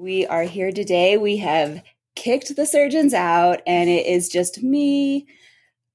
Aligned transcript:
We 0.00 0.26
are 0.26 0.44
here 0.44 0.72
today. 0.72 1.18
We 1.18 1.36
have 1.36 1.82
kicked 2.16 2.56
the 2.56 2.64
surgeons 2.64 3.12
out, 3.12 3.60
and 3.66 3.90
it 3.90 4.06
is 4.06 4.30
just 4.30 4.62
me, 4.62 5.26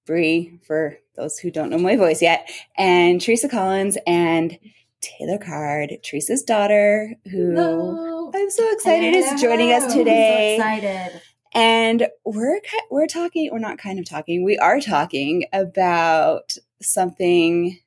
Bree, 0.06 0.60
for 0.68 1.00
those 1.16 1.40
who 1.40 1.50
don't 1.50 1.72
know 1.72 1.80
my 1.80 1.96
voice 1.96 2.22
yet, 2.22 2.48
and 2.78 3.20
Teresa 3.20 3.50
Collins 3.50 3.98
and 4.06 4.60
Taylor 5.02 5.40
Card, 5.40 5.98
Teresa's 6.04 6.44
daughter, 6.44 7.16
who 7.32 7.56
Hello. 7.56 8.30
I'm 8.32 8.52
so 8.52 8.72
excited 8.74 9.16
is 9.16 9.42
joining 9.42 9.72
us 9.72 9.92
today. 9.92 10.54
I'm 10.54 10.62
so 10.62 10.84
excited. 10.84 11.22
And 11.56 12.08
we're 12.24 12.60
we're 12.92 13.08
talking, 13.08 13.50
we're 13.52 13.58
not 13.58 13.80
kind 13.80 13.98
of 13.98 14.08
talking, 14.08 14.44
we 14.44 14.60
are 14.60 14.80
talking 14.80 15.46
about 15.52 16.58
something 16.80 17.80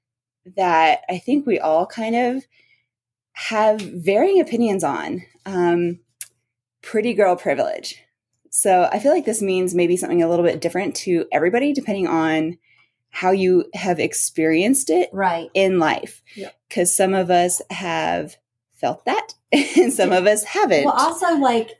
that 0.57 1.03
I 1.09 1.19
think 1.19 1.47
we 1.47 1.61
all 1.61 1.87
kind 1.87 2.17
of 2.17 2.45
have 3.35 3.81
varying 3.81 4.41
opinions 4.41 4.83
on. 4.83 5.23
Um, 5.47 6.01
pretty 6.91 7.13
girl 7.13 7.37
privilege. 7.37 8.03
So 8.51 8.89
I 8.91 8.99
feel 8.99 9.13
like 9.13 9.27
this 9.27 9.43
means 9.43 9.75
maybe 9.75 9.97
something 9.99 10.23
a 10.23 10.29
little 10.29 10.45
bit 10.45 10.61
different 10.61 10.97
to 10.97 11.27
everybody, 11.31 11.75
depending 11.75 12.07
on 12.09 12.57
how 13.11 13.31
you 13.31 13.67
have 13.75 14.01
experienced 14.01 14.89
it 14.89 15.11
Right. 15.13 15.51
in 15.53 15.79
life. 15.79 16.23
Yep. 16.35 16.55
Because 16.67 16.97
some 16.97 17.13
of 17.13 17.31
us 17.31 17.61
have 17.71 18.37
felt 18.73 19.05
that, 19.05 19.35
and 19.53 19.93
some 19.93 20.13
of 20.13 20.27
us 20.27 20.45
haven't. 20.45 20.85
Well, 20.85 20.95
also 20.95 21.37
like 21.37 21.73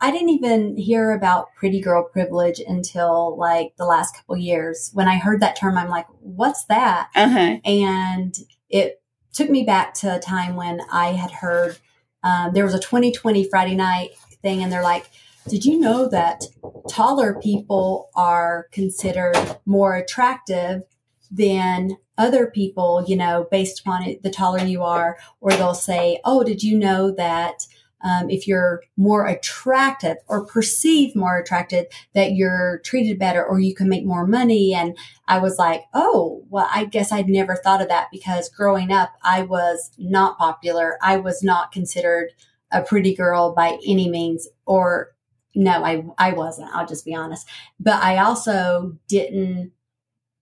I 0.00 0.10
didn't 0.12 0.30
even 0.30 0.76
hear 0.76 1.10
about 1.10 1.48
pretty 1.56 1.80
girl 1.80 2.04
privilege 2.04 2.60
until 2.60 3.36
like 3.36 3.74
the 3.76 3.84
last 3.84 4.14
couple 4.16 4.36
years. 4.36 4.90
When 4.94 5.08
I 5.08 5.18
heard 5.18 5.40
that 5.40 5.56
term, 5.56 5.76
I'm 5.76 5.90
like, 5.90 6.06
"What's 6.20 6.64
that?" 6.66 7.10
uh 7.14 7.28
huh. 7.28 7.56
And 7.64 8.34
it 8.70 9.02
took 9.32 9.50
me 9.50 9.64
back 9.64 9.92
to 9.94 10.16
a 10.16 10.20
time 10.20 10.56
when 10.56 10.80
I 10.90 11.12
had 11.12 11.30
heard 11.32 11.78
um, 12.22 12.52
there 12.54 12.64
was 12.64 12.74
a 12.74 12.78
2020 12.80 13.48
Friday 13.48 13.74
night 13.74 14.10
thing, 14.42 14.62
and 14.62 14.72
they're 14.72 14.82
like, 14.82 15.10
"Did 15.48 15.64
you 15.64 15.78
know 15.78 16.08
that 16.08 16.44
taller 16.88 17.34
people 17.40 18.10
are 18.14 18.68
considered 18.72 19.36
more 19.66 19.94
attractive 19.96 20.82
than 21.30 21.96
other 22.18 22.46
people? 22.46 23.04
You 23.06 23.16
know, 23.16 23.46
based 23.50 23.80
upon 23.80 24.04
it, 24.04 24.22
the 24.22 24.30
taller 24.30 24.64
you 24.64 24.82
are." 24.82 25.16
Or 25.40 25.50
they'll 25.52 25.74
say, 25.74 26.20
"Oh, 26.24 26.42
did 26.44 26.62
you 26.62 26.78
know 26.78 27.10
that?" 27.12 27.66
Um, 28.02 28.30
if 28.30 28.48
you're 28.48 28.82
more 28.96 29.26
attractive 29.26 30.16
or 30.26 30.46
perceived 30.46 31.14
more 31.14 31.38
attractive, 31.38 31.86
that 32.14 32.32
you're 32.32 32.80
treated 32.84 33.18
better 33.18 33.44
or 33.44 33.60
you 33.60 33.74
can 33.74 33.88
make 33.88 34.06
more 34.06 34.26
money. 34.26 34.72
And 34.74 34.96
I 35.28 35.38
was 35.38 35.58
like, 35.58 35.82
oh, 35.92 36.42
well, 36.48 36.68
I 36.72 36.86
guess 36.86 37.12
I'd 37.12 37.28
never 37.28 37.56
thought 37.56 37.82
of 37.82 37.88
that 37.88 38.08
because 38.10 38.48
growing 38.48 38.90
up, 38.90 39.10
I 39.22 39.42
was 39.42 39.90
not 39.98 40.38
popular. 40.38 40.96
I 41.02 41.18
was 41.18 41.42
not 41.42 41.72
considered 41.72 42.30
a 42.72 42.82
pretty 42.82 43.14
girl 43.14 43.54
by 43.54 43.78
any 43.86 44.08
means, 44.08 44.48
or 44.66 45.12
no, 45.54 45.84
I, 45.84 46.04
I 46.18 46.32
wasn't. 46.32 46.70
I'll 46.72 46.86
just 46.86 47.04
be 47.04 47.14
honest. 47.14 47.48
But 47.78 48.02
I 48.02 48.18
also 48.18 48.96
didn't 49.08 49.72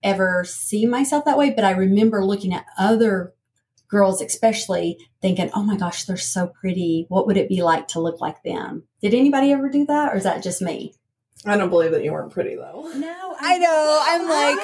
ever 0.03 0.43
see 0.45 0.85
myself 0.85 1.25
that 1.25 1.37
way. 1.37 1.49
But 1.49 1.65
I 1.65 1.71
remember 1.71 2.23
looking 2.23 2.53
at 2.53 2.65
other 2.77 3.33
girls, 3.87 4.21
especially 4.21 4.97
thinking, 5.21 5.49
oh 5.53 5.63
my 5.63 5.75
gosh, 5.75 6.05
they're 6.05 6.17
so 6.17 6.47
pretty. 6.47 7.05
What 7.09 7.25
would 7.27 7.37
it 7.37 7.49
be 7.49 7.63
like 7.63 7.87
to 7.89 7.99
look 7.99 8.21
like 8.21 8.43
them? 8.43 8.83
Did 9.01 9.13
anybody 9.13 9.51
ever 9.51 9.69
do 9.69 9.85
that? 9.87 10.13
Or 10.13 10.17
is 10.17 10.23
that 10.23 10.43
just 10.43 10.61
me? 10.61 10.93
I 11.45 11.55
don't 11.55 11.69
believe 11.69 11.91
that 11.91 12.03
you 12.03 12.11
weren't 12.11 12.31
pretty 12.33 12.55
though. 12.55 12.91
No, 12.95 13.35
I 13.39 13.57
know. 13.59 14.03
I'm 14.05 14.23
like, 14.27 14.57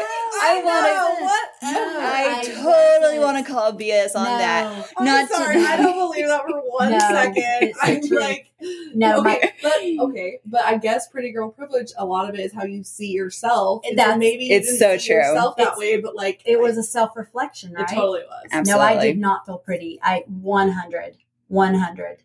I 0.44 0.62
wanna- 0.64 1.22
what? 1.24 1.50
No, 1.64 2.00
I, 2.00 2.40
I 2.40 2.44
totally 2.44 3.20
want 3.20 3.38
to 3.46 3.50
call 3.52 3.72
BS 3.72 4.14
on 4.14 4.26
that. 4.26 4.92
I'm 4.98 5.06
Not 5.06 5.30
sorry. 5.30 5.56
to- 5.56 5.62
I 5.62 5.78
don't 5.78 5.96
believe 5.98 6.28
that 6.28 6.42
for 6.44 6.60
one 6.66 6.92
No, 6.92 7.00
second. 7.00 7.74
I'm 7.82 8.06
true. 8.06 8.20
like, 8.20 8.52
No, 8.94 9.22
okay, 9.22 9.54
but 9.64 9.74
okay, 10.10 10.40
but 10.46 10.66
I 10.66 10.78
guess 10.78 11.08
pretty 11.08 11.32
girl 11.32 11.50
privilege. 11.50 11.92
A 11.98 12.06
lot 12.06 12.28
of 12.28 12.36
it 12.36 12.42
is 12.42 12.54
how 12.54 12.66
you 12.66 12.84
see 12.84 13.08
yourself. 13.12 13.82
And 13.86 13.92
so 13.98 14.04
That's- 14.04 14.20
maybe 14.20 14.44
you 14.46 14.56
It's 14.58 14.78
didn't 14.78 15.00
so 15.00 15.06
true. 15.08 15.16
Yourself 15.16 15.56
that 15.56 15.62
It's- 15.64 15.78
way, 15.78 16.02
but 16.02 16.14
like 16.16 16.42
It 16.46 16.60
was 16.60 16.78
a 16.78 16.84
self 16.84 17.16
reflection, 17.16 17.74
It 17.78 17.88
totally 17.88 18.24
was. 18.28 18.44
Absolutely. 18.52 18.86
No, 18.86 19.00
I 19.00 19.02
did 19.02 19.18
not 19.18 19.46
feel 19.46 19.60
pretty. 19.60 19.98
I 20.04 20.26
100, 20.28 21.16
100. 21.48 22.18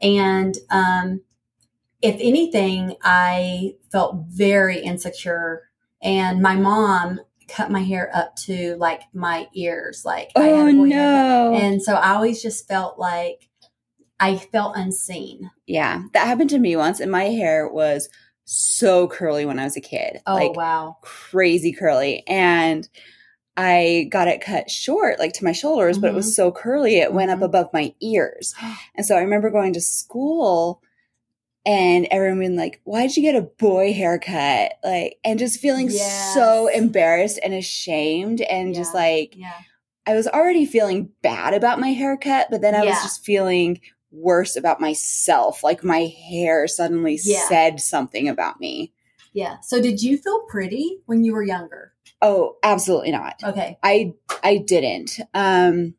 And 0.00 0.56
um, 0.70 1.22
if 2.02 2.14
anything, 2.20 2.96
I 3.02 3.74
felt 3.90 4.16
very 4.28 4.78
insecure. 4.80 5.62
And 6.02 6.40
my 6.40 6.54
mom 6.54 7.20
cut 7.48 7.70
my 7.70 7.82
hair 7.82 8.10
up 8.14 8.36
to 8.36 8.76
like 8.76 9.02
my 9.12 9.48
ears, 9.54 10.02
like 10.04 10.30
I 10.36 10.40
had 10.40 10.74
Oh 10.76 10.84
no. 10.84 11.54
And 11.56 11.82
so 11.82 11.94
I 11.94 12.14
always 12.14 12.42
just 12.42 12.68
felt 12.68 12.98
like 12.98 13.48
I 14.20 14.36
felt 14.36 14.76
unseen. 14.76 15.50
yeah, 15.66 16.02
that 16.12 16.26
happened 16.26 16.50
to 16.50 16.58
me 16.58 16.76
once, 16.76 17.00
and 17.00 17.10
my 17.10 17.24
hair 17.24 17.68
was 17.68 18.08
so 18.44 19.06
curly 19.08 19.44
when 19.46 19.58
I 19.58 19.64
was 19.64 19.76
a 19.76 19.80
kid. 19.80 20.20
Oh 20.26 20.34
like 20.34 20.56
wow! 20.56 20.96
crazy 21.02 21.72
curly. 21.72 22.22
And 22.26 22.88
I 23.56 24.08
got 24.10 24.28
it 24.28 24.40
cut 24.40 24.70
short, 24.70 25.18
like 25.18 25.32
to 25.34 25.44
my 25.44 25.52
shoulders, 25.52 25.98
but 25.98 26.10
it 26.10 26.14
was 26.14 26.34
so 26.34 26.52
curly 26.52 26.98
it 26.98 27.12
went 27.12 27.30
up 27.30 27.40
Mhm. 27.40 27.44
above 27.44 27.72
my 27.72 27.94
ears. 28.00 28.54
And 28.96 29.04
so 29.06 29.16
I 29.16 29.20
remember 29.20 29.50
going 29.50 29.72
to 29.74 29.80
school 29.80 30.80
and 31.68 32.08
everyone 32.10 32.40
being 32.40 32.56
like, 32.56 32.80
Why'd 32.84 33.14
you 33.16 33.22
get 33.22 33.36
a 33.36 33.42
boy 33.42 33.92
haircut? 33.92 34.72
Like, 34.82 35.18
and 35.22 35.38
just 35.38 35.60
feeling 35.60 35.90
so 35.90 36.66
embarrassed 36.68 37.38
and 37.44 37.52
ashamed 37.54 38.40
and 38.40 38.74
just 38.74 38.94
like, 38.94 39.34
Yeah, 39.36 39.52
I 40.06 40.14
was 40.14 40.26
already 40.26 40.64
feeling 40.66 41.10
bad 41.22 41.52
about 41.52 41.78
my 41.78 41.88
haircut, 41.90 42.48
but 42.50 42.62
then 42.62 42.74
I 42.74 42.84
was 42.84 43.02
just 43.02 43.24
feeling 43.24 43.80
worse 44.10 44.56
about 44.56 44.80
myself. 44.80 45.62
Like 45.62 45.84
my 45.84 46.10
hair 46.30 46.66
suddenly 46.66 47.20
Yeah. 47.22 47.46
said 47.46 47.80
something 47.80 48.26
about 48.28 48.58
me. 48.58 48.92
yeah. 49.34 49.58
So 49.60 49.80
did 49.82 50.02
you 50.02 50.16
feel 50.16 50.40
pretty 50.48 51.00
when 51.04 51.22
you 51.24 51.34
were 51.34 51.42
younger? 51.42 51.92
Oh, 52.22 52.56
absolutely 52.64 53.12
not. 53.12 53.34
Okay. 53.44 53.78
I 53.82 54.14
I 54.42 54.56
didn't. 54.56 55.20
Um 55.34 55.94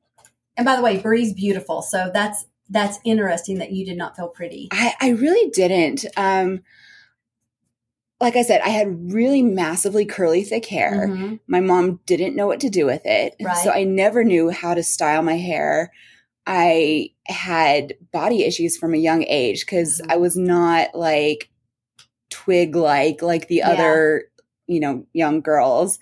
And 0.57 0.65
by 0.65 0.75
the 0.75 0.81
way, 0.81 0.97
Bree's 0.97 1.31
beautiful. 1.33 1.81
So 1.83 2.09
that's 2.11 2.45
that's 2.69 2.99
interesting 3.03 3.57
that 3.59 3.71
you 3.71 3.85
did 3.85 3.97
not 3.97 4.15
feel 4.15 4.27
pretty. 4.27 4.67
I, 4.71 4.93
I 5.01 5.09
really 5.09 5.49
didn't. 5.51 6.05
Um 6.17 6.61
like 8.21 8.35
I 8.35 8.41
said, 8.41 8.59
I 8.61 8.69
had 8.69 9.13
really 9.13 9.41
massively 9.41 10.05
curly 10.05 10.43
thick 10.43 10.65
hair. 10.65 11.07
Mhm. 11.07 11.39
My 11.47 11.61
mom 11.61 12.01
didn't 12.05 12.35
know 12.35 12.47
what 12.47 12.59
to 12.59 12.69
do 12.69 12.85
with 12.85 13.05
it. 13.05 13.35
Right. 13.41 13.55
So 13.63 13.71
I 13.71 13.85
never 13.85 14.25
knew 14.25 14.49
how 14.49 14.73
to 14.73 14.83
style 14.83 15.21
my 15.21 15.37
hair. 15.37 15.91
I 16.45 17.11
had 17.27 17.93
body 18.11 18.43
issues 18.43 18.75
from 18.75 18.93
a 18.93 18.97
young 18.97 19.23
age 19.23 19.61
because 19.65 20.01
Mhm. 20.01 20.11
I 20.11 20.17
was 20.17 20.35
not 20.35 20.95
like 20.95 21.49
twig 22.29 22.75
like 22.75 23.21
like 23.21 23.47
the 23.47 23.57
Yeah. 23.57 23.69
other, 23.69 24.25
you 24.67 24.81
know, 24.81 25.05
young 25.13 25.39
girls, 25.41 25.97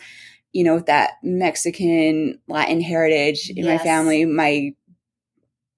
you 0.54 0.64
know, 0.64 0.74
with 0.76 0.88
that 0.88 1.12
Mexican 1.22 2.40
Latin 2.48 2.82
heritage 2.82 3.52
in 3.56 3.66
my 3.66 3.78
family. 3.78 4.26
My 4.26 4.74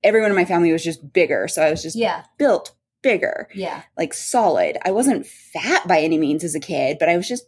everyone 0.03 0.29
in 0.31 0.35
my 0.35 0.45
family 0.45 0.71
was 0.71 0.83
just 0.83 1.11
bigger. 1.13 1.47
So 1.47 1.61
I 1.61 1.69
was 1.69 1.81
just 1.83 1.95
Yeah, 1.95 2.23
built 2.37 2.75
bigger 3.01 3.47
yeah, 3.55 3.83
like 3.97 4.13
solid. 4.13 4.77
I 4.83 4.91
wasn't 4.91 5.25
fat 5.25 5.87
by 5.87 6.01
any 6.01 6.17
means 6.17 6.43
as 6.43 6.53
a 6.55 6.59
kid, 6.59 6.97
but 6.99 7.07
I 7.09 7.15
was 7.17 7.27
just 7.27 7.45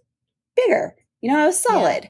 bigger. 0.55 0.95
You 1.21 1.31
know, 1.31 1.39
I 1.39 1.45
was 1.45 1.61
solid. 1.61 2.09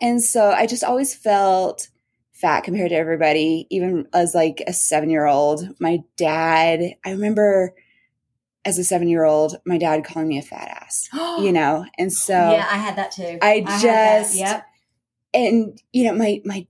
And 0.00 0.22
so 0.22 0.50
I 0.50 0.66
just 0.66 0.84
always 0.84 1.14
felt 1.14 1.88
fat 2.32 2.62
compared 2.62 2.90
to 2.90 2.96
everybody, 2.96 3.66
even 3.70 4.06
as 4.12 4.34
like 4.34 4.62
a 4.66 4.72
seven 4.72 5.08
year 5.08 5.26
old. 5.26 5.68
My 5.80 6.02
dad, 6.16 6.94
I 7.04 7.10
remember 7.10 7.74
as 8.66 8.78
a 8.78 8.84
seven 8.84 9.08
year 9.08 9.24
old, 9.24 9.56
my 9.64 9.78
dad 9.78 10.04
calling 10.04 10.28
me 10.28 10.38
a 10.38 10.42
fat 10.42 10.68
ass, 10.82 11.08
you 11.40 11.52
know? 11.52 11.86
And 11.98 12.12
so, 12.12 12.34
yeah. 12.34 12.66
I 12.70 12.76
had 12.76 12.96
that 12.96 13.12
too. 13.12 13.38
I 13.40 13.60
that. 13.60 13.80
just- 13.80 14.36
yep. 14.36 14.66
and 15.32 15.80
you 15.92 16.04
know, 16.04 16.14
my, 16.14 16.40
my, 16.44 16.66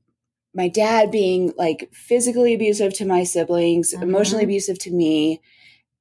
my 0.55 0.69
dad 0.69 1.11
being 1.11 1.53
like 1.59 1.89
physically 1.93 2.55
abusive 2.55 2.95
to 2.95 3.05
my 3.07 3.25
siblings, 3.25 3.93
Mhm. 3.95 4.03
emotionally 4.03 4.45
abusive 4.45 4.79
to 4.81 4.91
me, 4.93 5.41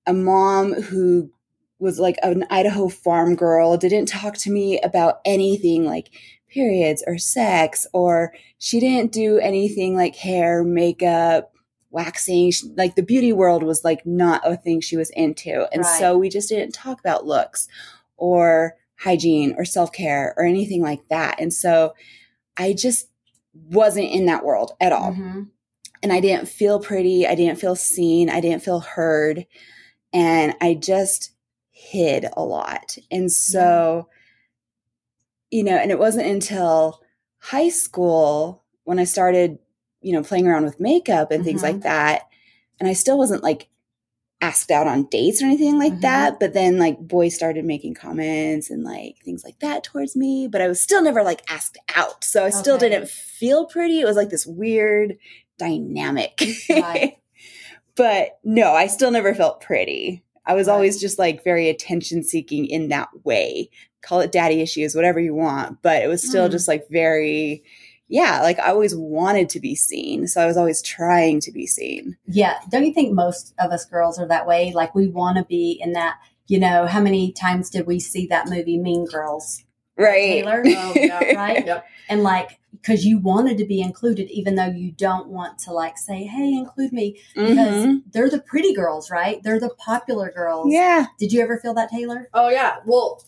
a 0.05 0.13
mom 0.13 0.73
who 0.73 1.31
was 1.79 1.99
like 1.99 2.17
an 2.23 2.45
Idaho 2.49 2.87
farm 2.87 3.35
girl, 3.35 3.75
didn't 3.77 4.07
talk 4.07 4.37
to 4.37 4.51
me 4.51 4.79
about 4.81 5.19
anything 5.25 5.85
like 5.85 6.09
periods 6.49 7.03
or 7.07 7.17
sex, 7.17 7.87
or 7.93 8.31
she 8.59 8.79
didn't 8.79 9.11
do 9.11 9.39
anything 9.39 9.95
like 9.95 10.15
hair, 10.15 10.63
makeup, 10.63 11.51
waxing. 11.89 12.51
She- 12.51 12.67
Like 12.77 12.95
the 12.95 13.01
beauty 13.03 13.33
world 13.33 13.63
was 13.63 13.83
like 13.83 14.05
not 14.05 14.41
a 14.49 14.55
thing 14.55 14.79
she 14.81 14.95
was 14.97 15.09
into. 15.11 15.67
And 15.73 15.83
Right. 15.83 15.99
so 15.99 16.17
we 16.17 16.29
just 16.29 16.47
didn't 16.49 16.73
talk 16.73 16.99
about 16.99 17.25
looks 17.25 17.67
or 18.17 18.75
hygiene 18.99 19.55
or 19.57 19.65
self 19.65 19.91
care 19.91 20.33
or 20.37 20.45
anything 20.45 20.81
like 20.81 21.01
that. 21.09 21.39
And 21.39 21.51
so 21.51 21.93
I 22.55 22.73
just 22.73 23.07
wasn't 23.53 24.09
in 24.09 24.25
that 24.25 24.43
world 24.43 24.73
at 24.81 24.91
all 24.91 25.11
Mhm. 25.11 25.49
and 26.01 26.11
I 26.11 26.19
didn't 26.19 26.47
feel 26.47 26.79
pretty. 26.79 27.27
I 27.27 27.35
didn't 27.35 27.59
feel 27.59 27.75
seen. 27.75 28.29
I 28.29 28.39
didn't 28.41 28.63
feel 28.63 28.79
heard. 28.79 29.45
And 30.11 30.55
I 30.61 30.73
just 30.73 31.31
hid 31.71 32.27
a 32.35 32.43
lot. 32.43 32.97
And 33.11 33.31
so, 33.31 34.07
you 35.51 35.63
know, 35.63 35.75
and 35.75 35.91
it 35.91 35.99
wasn't 35.99 36.27
until 36.27 37.01
high 37.39 37.69
school 37.69 38.63
when 38.85 38.99
I 38.99 39.03
started, 39.03 39.59
you 40.01 40.13
know, 40.13 40.23
playing 40.23 40.47
around 40.47 40.65
with 40.65 40.79
makeup 40.79 41.31
and 41.31 41.43
things 41.43 41.61
Mhm. 41.61 41.63
like 41.63 41.81
that. 41.81 42.23
And 42.79 42.89
I 42.89 42.93
still 42.93 43.17
wasn't 43.17 43.43
like 43.43 43.69
asked 44.43 44.69
out 44.71 44.87
on 44.87 45.05
dates 45.05 45.41
or 45.41 45.45
anything 45.45 45.77
like 45.79 45.93
Mhm. 45.93 46.01
that. 46.01 46.39
But 46.39 46.53
then 46.53 46.77
like 46.77 46.99
boys 46.99 47.33
started 47.33 47.65
making 47.65 47.93
comments 47.93 48.69
and 48.69 48.83
like 48.83 49.15
things 49.23 49.43
like 49.43 49.59
that 49.59 49.83
towards 49.83 50.15
me. 50.15 50.47
But 50.47 50.61
I 50.61 50.67
was 50.67 50.81
still 50.81 51.01
never 51.01 51.23
like 51.23 51.41
asked 51.49 51.77
out. 51.95 52.23
So 52.23 52.43
I 52.45 52.49
still 52.49 52.77
didn't 52.77 53.09
feel 53.09 53.65
pretty. 53.65 54.01
It 54.01 54.05
was 54.05 54.17
like 54.17 54.29
this 54.29 54.45
weird 54.45 55.17
dynamic. 55.57 56.41
Right. 56.69 57.17
but 57.95 58.39
no, 58.43 58.73
I 58.73 58.87
still 58.87 59.11
never 59.11 59.33
felt 59.33 59.61
pretty. 59.61 60.23
I 60.45 60.55
was 60.55 60.67
Right. 60.67 60.73
always 60.73 60.99
just 60.99 61.17
like 61.17 61.43
very 61.43 61.69
attention 61.69 62.23
seeking 62.23 62.65
in 62.65 62.89
that 62.89 63.09
way. 63.23 63.69
Call 64.01 64.19
it 64.19 64.31
daddy 64.33 64.59
issues, 64.61 64.93
whatever 64.95 65.19
you 65.19 65.33
want. 65.33 65.81
But 65.81 66.03
it 66.03 66.07
was 66.07 66.21
still 66.27 66.49
Mm. 66.49 66.51
just 66.51 66.67
like 66.67 66.89
very, 66.89 67.63
yeah, 68.07 68.41
like 68.41 68.59
I 68.59 68.69
always 68.69 68.95
wanted 68.95 69.49
to 69.49 69.59
be 69.59 69.75
seen. 69.75 70.27
So 70.27 70.41
I 70.41 70.45
was 70.45 70.57
always 70.57 70.81
trying 70.81 71.39
to 71.41 71.51
be 71.51 71.65
seen. 71.65 72.17
Yeah. 72.25 72.59
Don't 72.69 72.85
you 72.85 72.93
think 72.93 73.13
most 73.13 73.53
of 73.59 73.71
us 73.71 73.85
girls 73.85 74.19
are 74.19 74.27
that 74.27 74.45
way? 74.47 74.71
Like 74.73 74.93
we 74.93 75.07
want 75.07 75.37
to 75.37 75.45
be 75.45 75.79
in 75.83 75.93
that, 75.93 76.17
you 76.47 76.59
know, 76.59 76.85
how 76.85 76.99
many 76.99 77.31
times 77.31 77.69
did 77.69 77.87
we 77.87 77.99
see 77.99 78.27
that 78.27 78.47
movie 78.49 78.77
Mean 78.77 79.05
Girls? 79.05 79.63
Right. 79.97 80.43
Taylor? 80.43 80.63
Oh, 80.65 80.93
yeah. 80.95 81.19
Right? 81.35 81.65
Yep. 81.65 81.85
And 82.09 82.23
like, 82.23 82.59
because 82.71 83.05
you 83.05 83.19
wanted 83.19 83.57
to 83.59 83.65
be 83.65 83.79
included, 83.79 84.29
even 84.31 84.55
though 84.55 84.65
you 84.65 84.91
don't 84.91 85.29
want 85.29 85.57
to 85.59 85.71
like 85.71 85.97
say, 85.97 86.23
hey, 86.23 86.51
include 86.53 86.91
me, 86.91 87.19
because 87.35 87.85
Mhm. 87.85 88.01
they're 88.11 88.29
the 88.29 88.41
pretty 88.41 88.73
girls, 88.73 89.09
right? 89.11 89.41
They're 89.43 89.59
the 89.59 89.73
popular 89.77 90.31
girls. 90.31 90.73
Yeah. 90.73 91.05
Did 91.19 91.31
you 91.31 91.41
ever 91.41 91.57
feel 91.59 91.73
that, 91.75 91.89
Taylor? 91.89 92.29
Oh 92.33 92.49
yeah. 92.49 92.77
Well, 92.85 93.23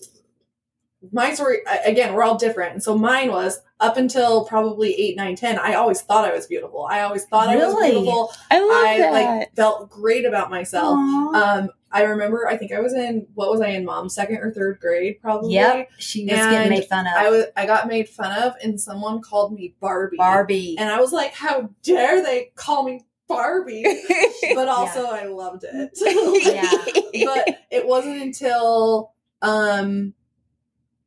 my 1.12 1.34
story 1.34 1.60
again. 1.86 2.14
We're 2.14 2.24
all 2.24 2.38
different, 2.38 2.74
and 2.74 2.84
so 2.84 2.98
mine 2.98 3.32
was 3.32 3.60
up 3.80 3.98
until 3.98 4.46
probably 4.46 4.94
eight, 4.94 5.18
nine, 5.18 5.36
ten. 5.36 5.60
I 5.60 5.74
always 5.74 6.02
thought 6.02 6.26
I 6.30 6.34
was 6.34 6.48
beautiful. 6.48 6.88
I 6.90 7.02
always 7.02 7.26
thought 7.26 7.50
I 7.50 7.56
was 7.58 7.76
beautiful. 7.76 8.32
I 8.52 8.60
love 8.60 8.86
I 8.86 8.98
that. 9.00 9.12
like 9.40 9.56
felt 9.56 9.90
great 9.90 10.26
about 10.26 10.50
myself. 10.50 10.96
Aw. 10.98 11.58
Um, 11.60 11.70
I 11.92 12.04
remember. 12.04 12.48
I 12.48 12.58
think 12.58 12.72
I 12.74 12.80
was 12.82 12.94
in 12.94 13.26
what 13.36 13.50
was 13.50 13.62
I 13.62 13.68
in? 13.70 13.86
Mom, 13.86 14.10
second 14.10 14.38
or 14.38 14.52
third 14.52 14.80
grade, 14.82 15.22
probably. 15.22 15.54
yep. 15.54 15.90
She 15.98 16.26
was 16.26 16.34
And 16.34 16.52
getting 16.52 16.70
made 16.70 16.86
fun 16.86 17.08
of. 17.08 17.14
I 17.14 17.30
was. 17.30 17.46
I 17.56 17.66
got 17.66 17.88
made 17.88 18.10
fun 18.10 18.38
of, 18.44 18.54
and 18.62 18.80
someone 18.80 19.22
called 19.22 19.54
me 19.54 19.76
Barbie. 19.80 20.18
Barbie. 20.18 20.76
And 20.78 20.90
I 20.90 21.00
was 21.00 21.12
like, 21.14 21.34
"How 21.34 21.70
dare 21.84 22.22
they 22.22 22.52
call 22.56 22.84
me 22.84 23.06
Barbie?" 23.28 23.86
But 24.54 24.68
also, 24.68 25.06
I 25.08 25.26
loved 25.26 25.64
it. 25.68 25.92
Yeah. 26.54 27.26
but 27.26 27.58
it 27.72 27.88
wasn't 27.88 28.22
until 28.22 29.14
um 29.42 30.14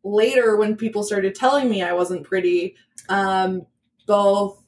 later 0.09 0.57
when 0.57 0.77
people 0.77 1.03
started 1.03 1.35
telling 1.35 1.69
me 1.69 1.83
I 1.83 1.93
wasn't 1.93 2.25
pretty, 2.25 2.75
um, 3.09 3.67
both 4.07 4.63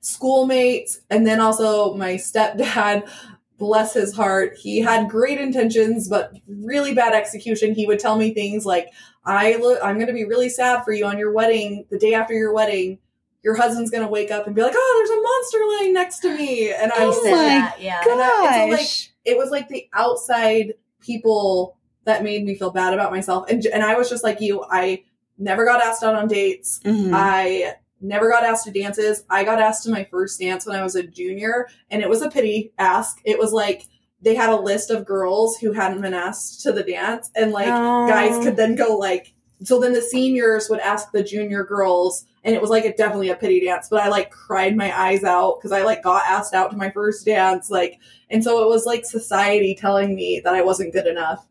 schoolmates 0.00 1.00
and 1.10 1.26
then 1.26 1.40
also 1.40 1.94
my 1.94 2.14
stepdad, 2.14 3.08
bless 3.58 3.94
his 3.94 4.14
heart, 4.14 4.56
he 4.56 4.80
had 4.80 5.08
great 5.08 5.40
intentions 5.40 6.08
but 6.08 6.32
really 6.46 6.92
bad 6.94 7.14
execution. 7.14 7.74
He 7.74 7.86
would 7.86 7.98
tell 7.98 8.16
me 8.16 8.34
things 8.34 8.66
like, 8.66 8.88
"I 9.24 9.56
look, 9.56 9.78
I'm 9.82 9.94
going 9.96 10.08
to 10.08 10.12
be 10.12 10.24
really 10.26 10.50
sad 10.50 10.84
for 10.84 10.92
you 10.92 11.06
on 11.06 11.18
your 11.18 11.32
wedding, 11.32 11.86
the 11.90 11.98
day 11.98 12.14
after 12.14 12.34
your 12.34 12.52
wedding." 12.52 12.98
Your 13.42 13.54
husband's 13.54 13.92
gonna 13.92 14.08
wake 14.08 14.32
up 14.32 14.48
and 14.48 14.56
be 14.56 14.62
like, 14.62 14.72
"Oh, 14.74 14.94
there's 15.06 15.16
a 15.18 15.22
monster 15.22 15.78
laying 15.78 15.94
next 15.94 16.18
to 16.20 16.36
me," 16.36 16.72
and 16.72 16.90
I 16.90 17.04
I 17.04 17.06
was 17.06 17.16
Oh 17.18 17.22
like, 17.22 17.30
my 17.30 17.36
that. 17.44 17.76
Yeah. 17.80 18.02
And 18.10 18.20
I- 18.20 18.66
it's 18.72 18.76
Gosh. 18.82 19.10
it 19.24 19.38
was 19.38 19.50
like 19.52 19.68
the 19.68 19.86
outside 19.92 20.74
people 21.00 21.75
that 22.06 22.24
made 22.24 22.44
me 22.44 22.56
feel 22.56 22.70
bad 22.70 22.94
about 22.94 23.10
myself. 23.12 23.48
And 23.50 23.64
and 23.66 23.82
I 23.82 23.94
was 23.96 24.08
just 24.08 24.24
like 24.24 24.40
you 24.40 24.64
I 24.70 25.04
never 25.38 25.64
got 25.64 25.82
asked 25.82 26.02
out 26.02 26.14
on 26.14 26.28
dates. 26.28 26.80
Mhm. 26.84 27.10
I 27.12 27.74
never 28.00 28.30
got 28.30 28.44
asked 28.44 28.64
to 28.64 28.70
dances. 28.70 29.24
I 29.28 29.44
got 29.44 29.60
asked 29.60 29.84
to 29.84 29.90
my 29.90 30.04
first 30.04 30.40
dance 30.40 30.66
when 30.66 30.76
I 30.76 30.82
was 30.82 30.96
a 30.96 31.02
junior 31.02 31.68
and 31.90 32.02
it 32.02 32.08
was 32.08 32.22
a 32.22 32.30
pity 32.30 32.72
ask. 32.78 33.18
It 33.24 33.38
was 33.38 33.52
like 33.52 33.82
they 34.22 34.34
had 34.34 34.50
a 34.50 34.56
list 34.56 34.90
of 34.90 35.04
girls 35.04 35.58
who 35.58 35.72
hadn't 35.72 36.00
been 36.00 36.14
asked 36.14 36.62
to 36.62 36.72
the 36.72 36.82
dance 36.82 37.30
and 37.36 37.52
like 37.52 37.66
guys 38.08 38.42
could 38.42 38.56
then 38.56 38.74
go 38.74 38.96
like 38.96 39.34
so 39.62 39.80
then 39.80 39.92
the 39.92 40.02
seniors 40.02 40.68
would 40.68 40.80
ask 40.80 41.12
the 41.12 41.22
junior 41.22 41.64
girls 41.64 42.24
and 42.44 42.54
it 42.54 42.60
was 42.60 42.70
like 42.70 42.84
a 42.84 42.94
definitely 42.96 43.30
a 43.30 43.34
pity 43.36 43.60
dance 43.64 43.88
but 43.90 44.00
i 44.02 44.08
like 44.08 44.30
cried 44.30 44.74
my 44.76 44.98
eyes 44.98 45.22
out 45.24 45.56
because 45.58 45.70
i 45.72 45.82
like 45.82 46.02
got 46.02 46.22
asked 46.26 46.54
out 46.54 46.70
to 46.70 46.76
my 46.76 46.90
first 46.90 47.24
dance 47.24 47.70
like 47.70 47.98
and 48.30 48.42
so 48.44 48.62
it 48.62 48.68
was 48.68 48.84
like 48.84 49.04
society 49.04 49.74
telling 49.74 50.14
me 50.14 50.40
that 50.44 50.54
i 50.54 50.62
wasn't 50.62 50.92
good 50.92 51.06
enough 51.06 51.46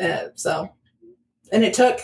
uh, 0.00 0.28
so 0.34 0.68
and 1.52 1.64
it 1.64 1.74
took 1.74 2.00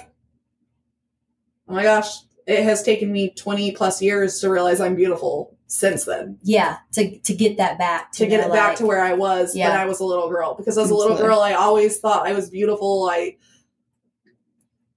oh 1.69 1.75
my 1.75 1.83
gosh 1.83 2.11
it 2.47 2.63
has 2.65 2.83
taken 2.83 3.11
me 3.13 3.31
20 3.31 3.73
plus 3.73 4.01
years 4.03 4.41
to 4.41 4.51
realize 4.51 4.81
i'm 4.81 4.95
beautiful 4.97 5.57
since 5.67 6.05
then 6.05 6.37
Yeah. 6.43 6.79
To 6.95 7.17
to 7.21 7.33
get 7.33 7.59
that 7.59 7.79
back. 7.79 8.11
to 8.15 8.27
get 8.27 8.41
know, 8.41 8.53
it 8.53 8.57
back 8.57 8.75
to 8.79 8.87
where 8.87 9.01
I 9.01 9.13
was 9.13 9.55
Yeah. 9.55 9.69
when 9.69 9.79
I 9.79 9.85
was 9.87 10.01
a 10.01 10.05
little 10.05 10.29
girl. 10.29 10.55
Because 10.57 10.77
as 10.77 10.91
a 10.91 10.95
little 10.97 11.13
Absolutely. 11.13 11.29
girl, 11.29 11.41
I 11.43 11.53
always 11.53 12.01
thought 12.01 12.27
I 12.27 12.33
was 12.33 12.51
beautiful. 12.51 13.09
I 13.09 13.37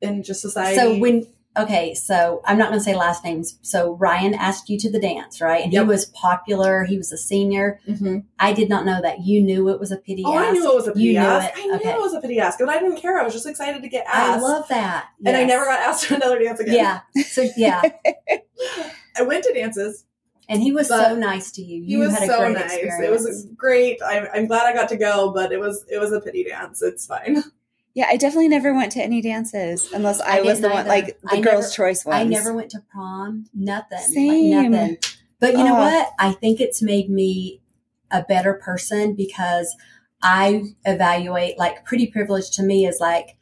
in 0.01 0.23
just 0.23 0.41
society. 0.41 0.77
So 0.77 0.97
when 0.97 1.27
okay, 1.55 1.93
so 1.93 2.41
I'm 2.45 2.57
not 2.57 2.69
going 2.69 2.79
to 2.79 2.83
say 2.83 2.95
last 2.95 3.23
names. 3.23 3.59
So 3.61 3.93
Ryan 3.93 4.33
asked 4.33 4.69
you 4.69 4.77
to 4.79 4.91
the 4.91 4.99
dance, 4.99 5.39
right? 5.39 5.63
And 5.63 5.71
Yep. 5.71 5.83
he 5.83 5.87
was 5.87 6.05
popular. 6.05 6.83
He 6.85 6.97
was 6.97 7.11
a 7.11 7.17
senior. 7.17 7.79
Mhm. 7.87 8.23
I 8.39 8.53
did 8.53 8.69
not 8.69 8.85
know 8.85 9.01
that. 9.01 9.21
You 9.21 9.41
knew 9.41 9.69
it 9.69 9.79
was 9.79 9.91
a 9.91 9.97
pity 9.97 10.23
oh, 10.25 10.35
ask. 10.37 10.47
I 10.49 10.51
knew 10.51 10.69
it 10.71 10.75
was 10.75 10.87
a 10.87 10.91
pity 10.91 11.05
You 11.05 11.13
pity 11.13 11.19
knew 11.19 11.31
ask. 11.33 11.47
it. 11.57 11.61
I 11.61 11.65
knew 11.67 11.75
Okay. 11.75 11.89
it 11.91 11.99
was 11.99 12.13
a 12.13 12.21
pity 12.21 12.39
ask, 12.39 12.57
but 12.59 12.69
I 12.69 12.79
didn't 12.79 12.97
care. 12.97 13.19
I 13.19 13.23
was 13.23 13.33
just 13.33 13.45
excited 13.45 13.81
to 13.83 13.87
get 13.89 14.05
asked. 14.07 14.39
I 14.39 14.39
love 14.39 14.67
that. 14.69 15.09
and 15.25 15.37
I 15.37 15.43
never 15.43 15.65
got 15.65 15.79
asked 15.79 16.03
to 16.07 16.15
another 16.15 16.39
dance 16.39 16.59
again. 16.59 16.75
Yeah. 16.75 16.99
So 17.23 17.47
yeah, 17.55 17.81
I 19.17 19.21
went 19.21 19.43
to 19.45 19.53
dances. 19.53 20.05
and 20.49 20.61
he 20.61 20.71
was 20.71 20.87
so 20.87 21.15
nice 21.15 21.51
to 21.53 21.61
you. 21.61 21.83
He 21.83 21.91
You 21.93 21.99
was 21.99 22.13
had 22.13 22.23
a 22.23 22.27
so 22.27 22.37
great 22.39 22.53
nice. 22.53 22.73
experience. 22.73 23.03
It 23.05 23.11
was 23.11 23.45
great. 23.55 23.99
I'm, 24.05 24.27
I'm 24.33 24.47
glad 24.47 24.65
I 24.65 24.73
got 24.73 24.89
to 24.89 24.97
go, 24.97 25.31
but 25.31 25.51
it 25.51 25.59
was 25.59 25.85
it 25.89 25.99
was 25.99 26.11
a 26.11 26.19
pity 26.19 26.43
dance. 26.45 26.81
It's 26.81 27.05
fine. 27.05 27.43
Yeah, 27.95 28.07
I 28.09 28.17
definitely 28.17 28.47
never 28.47 28.73
went 28.73 28.91
to 28.93 29.03
any 29.03 29.21
dances 29.21 29.91
unless 29.93 30.19
I, 30.19 30.39
I 30.39 30.41
was 30.41 30.61
the 30.61 30.67
didn't 30.69 30.73
one, 30.73 30.87
like 30.87 31.19
the 31.21 31.37
I 31.37 31.41
girls' 31.41 31.65
never- 31.65 31.89
choice 31.89 32.05
ones. 32.05 32.15
I 32.15 32.23
never 32.23 32.53
went 32.53 32.71
to 32.71 32.79
prom. 32.91 33.45
Nothing. 33.53 33.97
Like, 33.99 34.07
Same. 34.07 34.71
nothing. 34.71 34.97
But 35.39 35.51
you 35.53 35.63
know 35.63 35.75
Oh. 35.75 35.79
what? 35.79 36.09
I 36.19 36.31
think 36.31 36.59
it's 36.59 36.81
made 36.81 37.09
me 37.09 37.61
a 38.09 38.23
better 38.23 38.53
person 38.55 39.13
because 39.13 39.75
I 40.21 40.63
evaluate 40.85 41.59
like 41.59 41.85
pretty 41.85 42.07
privilege 42.07 42.49
to 42.51 42.63
me 42.63 42.85
is 42.87 42.99
like 42.99 43.35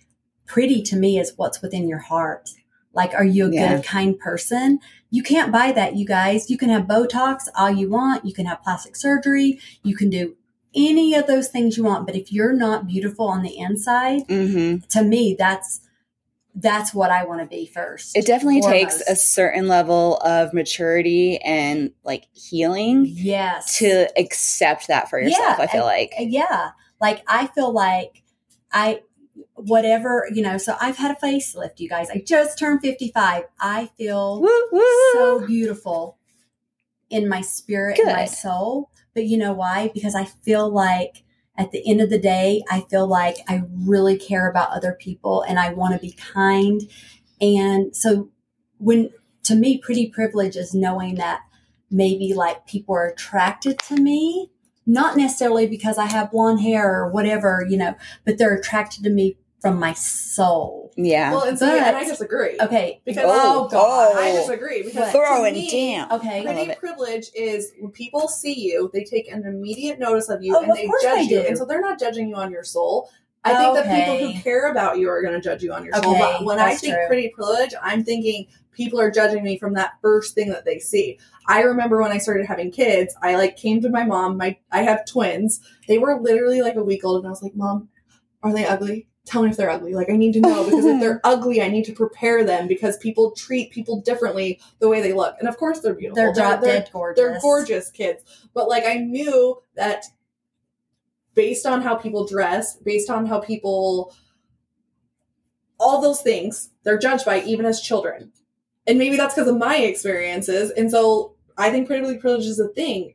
pretty 0.47 0.81
to 0.83 0.95
me 0.97 1.17
is 1.19 1.33
what's 1.37 1.61
within 1.61 1.87
your 1.87 1.99
heart. 1.99 2.49
Like, 2.93 3.13
are 3.13 3.23
you 3.23 3.47
a 3.47 3.51
Yeah. 3.53 3.75
good, 3.77 3.85
kind 3.85 4.19
person? 4.19 4.79
You 5.11 5.23
can't 5.23 5.51
buy 5.51 5.71
that, 5.71 5.95
you 5.95 6.05
guys. 6.05 6.49
You 6.49 6.57
can 6.57 6.69
have 6.69 6.83
Botox 6.87 7.43
all 7.55 7.69
you 7.69 7.89
want. 7.89 8.25
You 8.25 8.33
can 8.33 8.45
have 8.47 8.61
plastic 8.63 8.97
surgery. 8.97 9.59
You 9.83 9.95
can 9.95 10.09
do 10.09 10.35
any 10.75 11.15
of 11.15 11.27
those 11.27 11.49
things 11.49 11.77
you 11.77 11.83
want. 11.83 12.05
But 12.05 12.15
if 12.15 12.31
you're 12.31 12.53
not 12.53 12.87
beautiful 12.87 13.27
on 13.27 13.43
the 13.43 13.57
inside, 13.57 14.23
hmm 14.27 14.77
to 14.89 15.03
me, 15.03 15.35
that's 15.37 15.81
that's 16.53 16.93
what 16.93 17.11
I 17.11 17.23
want 17.23 17.39
to 17.41 17.45
be 17.47 17.65
first. 17.65 18.17
It 18.17 18.25
definitely 18.25 18.61
takes 18.61 18.99
a 19.07 19.15
certain 19.15 19.67
level 19.69 20.17
of 20.17 20.53
maturity 20.53 21.37
and 21.37 21.91
like 22.03 22.25
healing 22.33 23.05
yes 23.07 23.77
to 23.79 24.09
accept 24.19 24.87
that 24.87 25.09
for 25.09 25.19
yourself. 25.19 25.57
Yeah, 25.57 25.63
I 25.63 25.67
feel 25.67 25.83
like. 25.85 26.13
yeah 26.19 26.71
like 27.01 27.23
i 27.27 27.47
feel 27.47 27.73
like 27.73 28.23
i 28.71 29.01
whatever 29.55 30.27
you 30.33 30.41
know 30.41 30.57
so 30.57 30.77
i've 30.79 30.97
had 30.97 31.11
a 31.11 31.19
facelift 31.25 31.79
you 31.79 31.89
guys 31.89 32.09
i 32.11 32.23
just 32.25 32.57
turned 32.59 32.79
55 32.81 33.43
i 33.59 33.89
feel 33.97 34.39
Woo, 34.41 34.63
woo. 34.71 34.81
so 35.13 35.43
beautiful 35.45 36.17
in 37.09 37.27
my 37.27 37.41
spirit 37.41 37.99
and 37.99 38.07
my 38.13 38.25
soul 38.25 38.89
but 39.13 39.25
you 39.25 39.37
know 39.37 39.53
why? 39.53 39.91
Because 39.93 40.15
i 40.15 40.25
feel 40.25 40.69
like 40.69 41.23
at 41.57 41.71
the 41.71 41.87
end 41.89 42.01
of 42.01 42.09
the 42.09 42.19
day 42.19 42.63
i 42.69 42.81
feel 42.89 43.07
like 43.07 43.37
i 43.47 43.61
really 43.85 44.17
care 44.17 44.49
about 44.49 44.71
other 44.71 44.93
people 44.99 45.43
and 45.43 45.59
i 45.59 45.73
want 45.73 45.93
to 45.93 45.99
be 45.99 46.13
kind. 46.13 46.81
And 47.39 47.95
so 47.95 48.29
when 48.77 49.09
to 49.43 49.55
me 49.55 49.77
pretty 49.77 50.07
privilege 50.09 50.55
is 50.55 50.73
knowing 50.73 51.15
that 51.15 51.41
maybe 51.89 52.33
like 52.33 52.65
people 52.67 52.95
are 52.95 53.07
attracted 53.07 53.79
to 53.79 53.95
me 53.95 54.49
not 54.85 55.17
necessarily 55.17 55.67
because 55.67 55.97
i 55.97 56.05
have 56.05 56.31
blonde 56.31 56.61
hair 56.61 57.01
or 57.01 57.11
whatever 57.11 57.65
you 57.69 57.77
know 57.77 57.95
but 58.25 58.37
they're 58.37 58.55
attracted 58.55 59.03
to 59.03 59.09
me 59.09 59.37
from 59.61 59.79
my 59.79 59.93
soul 59.93 60.91
yeah. 60.97 61.31
Well, 61.31 61.43
and 61.43 61.57
so 61.57 61.67
But- 61.67 61.77
and 61.87 61.95
I 61.97 62.03
disagree. 62.03 62.57
okay 62.59 63.01
Because 63.05 63.25
Oh, 63.27 63.65
oh 63.65 63.67
God. 63.69 64.15
I 64.17 64.31
oh. 64.31 64.35
disagree 64.37 64.83
because 64.83 64.95
What? 64.95 65.05
to 65.05 65.11
Throwing 65.11 65.53
me, 65.53 65.95
down. 65.95 66.11
okay 66.11 66.39
I 66.41 66.43
love 66.43 66.55
Pretty 66.55 66.71
it. 66.71 66.79
privilege 66.79 67.29
is 67.33 67.71
when 67.79 67.91
people 67.91 68.27
see 68.27 68.53
you, 68.59 68.89
they 68.93 69.03
take 69.03 69.31
an 69.31 69.45
immediate 69.45 69.99
notice 69.99 70.29
of 70.29 70.43
you 70.43 70.55
Oh, 70.55 70.61
and 70.61 70.71
of 70.71 70.77
they 70.77 70.87
course 70.87 71.01
judge 71.03 71.27
they 71.29 71.35
you. 71.35 71.41
do. 71.41 71.47
And 71.47 71.57
so 71.57 71.65
they're 71.65 71.79
not 71.81 71.99
judging 71.99 72.27
you 72.29 72.35
on 72.35 72.51
your 72.51 72.63
soul. 72.63 73.09
I 73.43 73.55
think 73.55 73.75
the 73.75 73.81
people 73.83 74.13
Okay. 74.15 74.33
who 74.33 74.39
care 74.41 74.69
about 74.69 74.99
you 74.99 75.09
are 75.09 75.21
going 75.21 75.33
to 75.33 75.41
judge 75.41 75.63
you 75.63 75.73
on 75.73 75.83
your 75.83 75.93
soul. 75.95 76.11
Okay, 76.11 76.19
But 76.39 76.45
when 76.45 76.59
I 76.59 76.69
that's 76.69 76.81
think 76.81 76.93
true. 76.95 77.07
pretty 77.07 77.29
privilege, 77.29 77.73
I'm 77.81 78.03
thinking 78.03 78.45
people 78.71 78.99
are 78.99 79.09
judging 79.09 79.43
me 79.43 79.57
from 79.57 79.73
that 79.75 79.93
first 80.01 80.35
thing 80.35 80.49
that 80.49 80.63
they 80.65 80.77
see. 80.77 81.17
I 81.47 81.61
remember 81.61 81.99
when 82.01 82.11
I 82.11 82.19
started 82.19 82.45
having 82.45 82.69
kids, 82.71 83.15
I 83.23 83.35
like 83.35 83.57
came 83.57 83.81
to 83.81 83.89
my 83.89 84.03
mom. 84.03 84.37
My 84.37 84.57
I 84.71 84.83
have 84.83 85.05
twins. 85.05 85.59
They 85.87 85.97
were 85.97 86.19
literally 86.19 86.61
like 86.61 86.75
a 86.75 86.83
week 86.83 87.03
old, 87.03 87.17
and 87.19 87.27
I 87.27 87.29
was 87.31 87.41
like, 87.41 87.55
"Mom, 87.55 87.89
are 88.43 88.53
they 88.53 88.65
ugly? 88.65 89.07
Tell 89.25 89.43
me 89.43 89.49
if 89.49 89.57
they're 89.57 89.69
ugly. 89.69 89.93
Like 89.93 90.09
I 90.09 90.15
need 90.15 90.33
to 90.33 90.41
know 90.41 90.63
because 90.63 90.85
if 90.85 90.99
they're 90.99 91.21
ugly, 91.23 91.61
I 91.61 91.69
need 91.69 91.85
to 91.85 91.93
prepare 91.93 92.43
them 92.43 92.67
because 92.67 92.97
people 92.97 93.31
treat 93.31 93.71
people 93.71 94.01
differently 94.01 94.59
the 94.79 94.89
way 94.89 95.01
they 95.01 95.13
look. 95.13 95.35
And 95.39 95.47
of 95.47 95.57
course, 95.57 95.79
they're 95.79 95.93
beautiful. 95.93 96.15
they're 96.15 96.33
drop 96.33 96.61
they're, 96.61 96.85
gorgeous 96.91 97.17
they're 97.17 97.39
gorgeous 97.39 97.91
kids. 97.91 98.23
But 98.53 98.67
like 98.67 98.83
I 98.85 98.95
knew 98.95 99.61
that 99.75 100.05
based 101.35 101.65
on 101.65 101.81
how 101.81 101.95
people 101.95 102.25
dress, 102.25 102.75
based 102.77 103.09
on 103.09 103.25
how 103.25 103.39
people, 103.39 104.15
all 105.79 106.01
those 106.01 106.21
things, 106.21 106.71
they're 106.83 106.97
judged 106.97 107.25
by 107.25 107.41
even 107.43 107.65
as 107.65 107.81
children. 107.81 108.31
And 108.87 108.97
maybe 108.97 109.17
that's 109.17 109.35
because 109.35 109.49
of 109.49 109.57
my 109.57 109.77
experiences. 109.77 110.71
And 110.71 110.89
so 110.89 111.35
I 111.57 111.69
think 111.69 111.87
pretty 111.87 112.17
privilege 112.17 112.45
is 112.45 112.59
a 112.59 112.67
thing. 112.69 113.13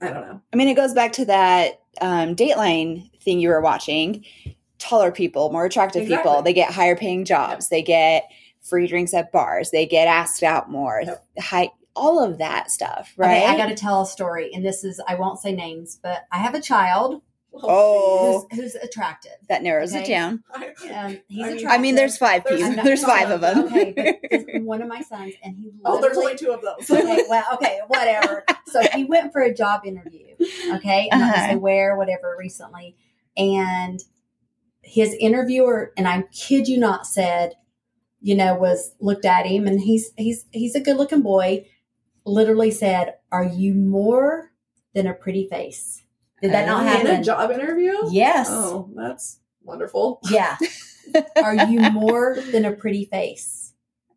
I 0.00 0.08
don't 0.08 0.26
know. 0.26 0.40
I 0.52 0.56
mean, 0.56 0.68
it 0.68 0.74
goes 0.74 0.92
back 0.92 1.12
to 1.12 1.24
that 1.26 1.80
um, 2.00 2.36
Dateline 2.36 3.10
thing 3.22 3.40
you 3.40 3.48
were 3.48 3.60
watching. 3.60 4.24
Taller 4.84 5.10
people, 5.12 5.50
more 5.50 5.64
attractive 5.64 6.02
Exactly. 6.02 6.30
people, 6.30 6.42
they 6.42 6.52
get 6.52 6.70
higher 6.72 6.94
paying 6.96 7.24
jobs. 7.24 7.68
They 7.70 7.82
get 7.82 8.24
free 8.62 8.86
drinks 8.86 9.14
at 9.14 9.32
bars. 9.32 9.70
They 9.70 9.86
get 9.86 10.06
asked 10.08 10.42
out 10.42 10.70
more. 10.70 11.02
Yep. 11.04 11.24
High, 11.40 11.70
all 11.96 12.22
of 12.22 12.38
that 12.38 12.70
stuff, 12.70 13.12
right? 13.16 13.42
Okay, 13.42 13.46
I 13.46 13.56
got 13.56 13.68
to 13.68 13.74
tell 13.74 14.02
a 14.02 14.06
story, 14.06 14.50
and 14.52 14.64
this 14.64 14.84
is 14.84 15.00
I 15.08 15.14
won't 15.14 15.38
say 15.38 15.52
names, 15.52 15.98
but 16.02 16.24
I 16.32 16.38
have 16.38 16.54
a 16.54 16.60
child 16.60 17.22
Oh. 17.62 18.48
who's, 18.50 18.58
who's 18.60 18.74
attractive. 18.74 19.30
that 19.48 19.62
narrows 19.62 19.94
it 19.94 20.04
down. 20.06 20.42
Um, 20.54 20.64
he's 20.82 20.90
I 20.90 21.08
mean- 21.08 21.44
attractive. 21.44 21.70
I 21.70 21.78
mean, 21.78 21.94
there's 21.94 22.16
five 22.18 22.42
There's- 22.44 22.60
people. 22.60 22.78
I'm 22.80 22.84
There's, 22.84 23.04
five 23.04 23.30
of 23.30 23.40
them. 23.42 23.64
okay, 23.66 24.18
one 24.60 24.82
of 24.82 24.88
my 24.88 25.00
sons, 25.02 25.34
and 25.44 25.56
he 25.56 25.70
oh, 25.84 26.00
there's 26.00 26.18
only 26.18 26.34
two 26.34 26.50
of 26.50 26.62
those. 26.62 26.90
okay, 26.98 27.24
well, 27.28 27.44
okay, 27.54 27.80
whatever. 27.86 28.44
So 28.66 28.82
he 28.94 29.04
went 29.04 29.32
for 29.32 29.40
a 29.42 29.54
job 29.54 29.82
interview. 29.86 30.34
Okay, 30.72 31.08
I'm 31.12 31.20
not 31.20 31.28
Uh-huh. 31.30 31.36
gonna 31.42 31.52
say 31.52 31.56
where, 31.56 31.96
whatever, 31.96 32.34
recently, 32.36 32.96
and 33.36 34.02
his 34.84 35.14
interviewer, 35.18 35.92
and 35.96 36.06
I 36.06 36.22
kid 36.32 36.68
you 36.68 36.78
not, 36.78 37.06
said, 37.06 37.54
you 38.20 38.34
know, 38.34 38.54
was 38.54 38.94
looked 39.00 39.24
at 39.24 39.46
him, 39.46 39.66
and 39.66 39.80
he's 39.80 40.12
he's 40.16 40.46
he's 40.52 40.74
a 40.74 40.80
good 40.80 40.96
looking 40.96 41.22
boy. 41.22 41.66
Literally 42.24 42.70
said, 42.70 43.14
"Are 43.30 43.44
you 43.44 43.74
more 43.74 44.52
than 44.94 45.06
a 45.06 45.14
pretty 45.14 45.46
face?" 45.48 46.02
Did 46.44 46.52
that 46.52 46.66
not 46.66 46.84
Oh. 46.84 47.00
In 47.00 47.06
a 47.06 47.24
job 47.24 47.50
interview? 47.50 47.94
Yes. 48.10 48.48
Oh, 48.50 48.90
that's 48.94 49.40
wonderful. 49.62 50.20
Yeah. 50.30 50.56
Are 51.42 51.54
you 51.54 51.80
more 51.90 52.36
than 52.52 52.64
a 52.64 52.72
pretty 52.72 53.06
face? 53.06 53.72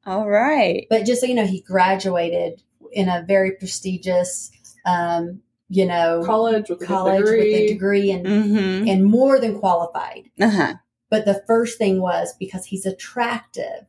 All 0.06 0.28
right. 0.28 0.88
But 0.90 1.06
just 1.06 1.22
so 1.22 1.28
you 1.28 1.36
know, 1.36 1.46
he 1.46 1.62
graduated 1.62 2.62
in 2.92 3.08
a 3.10 3.24
very 3.26 3.52
prestigious, 3.52 4.52
um, 4.86 5.42
you 5.70 5.86
know, 5.86 6.24
College 6.26 6.70
with 6.70 6.82
a 6.82 6.86
degree. 6.86 7.52
with 7.52 7.62
a 7.62 7.68
degree 7.68 8.12
and 8.12 8.26
Mm-hmm. 8.26 8.88
and 8.88 9.06
more 9.06 9.40
than 9.40 9.60
qualified. 9.60 10.30
Uh 10.40 10.50
huh. 10.50 10.74
But 11.10 11.26
the 11.26 11.44
first 11.48 11.78
thing 11.78 12.02
was 12.02 12.34
because 12.40 12.66
he's 12.66 12.86
attractive. 12.86 13.86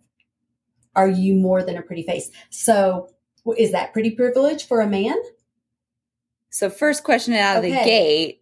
Are 0.97 1.09
you 1.09 1.35
more 1.35 1.63
than 1.63 1.77
a 1.77 1.83
pretty 1.83 2.03
face? 2.03 2.31
So 2.51 3.11
is 3.57 3.73
that 3.73 3.93
pretty 3.93 4.11
privilege 4.11 4.67
for 4.67 4.81
a 4.81 4.87
man? 4.89 5.17
So, 6.51 6.71
first 6.71 7.05
question 7.05 7.35
out 7.35 7.57
of 7.59 7.63
the 7.63 7.71
gate 7.71 8.41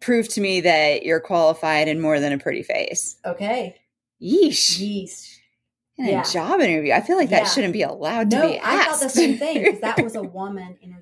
prove 0.00 0.28
to 0.30 0.40
me 0.40 0.60
that 0.60 1.02
you're 1.04 1.20
qualified 1.20 1.88
and 1.88 2.00
more 2.00 2.20
than 2.20 2.32
a 2.32 2.38
pretty 2.38 2.62
face. 2.62 3.16
Okay. 3.26 3.76
Yeesh. 4.22 4.78
Yeesh. 4.80 5.34
In 5.98 6.16
a 6.16 6.24
job 6.24 6.60
interview, 6.60 6.92
I 6.92 7.00
feel 7.00 7.16
like 7.16 7.30
that 7.30 7.42
Yeah. 7.42 7.48
shouldn't 7.48 7.72
be 7.72 7.82
allowed 7.82 8.30
to 8.30 8.36
No, 8.38 8.48
be 8.48 8.60
I 8.62 8.84
thought 8.84 9.00
the 9.00 9.08
same 9.08 9.36
thing 9.36 9.64
because 9.64 9.80
that 9.80 10.00
was 10.02 10.14
a 10.14 10.22
woman 10.22 10.76
interviewing 10.80 10.97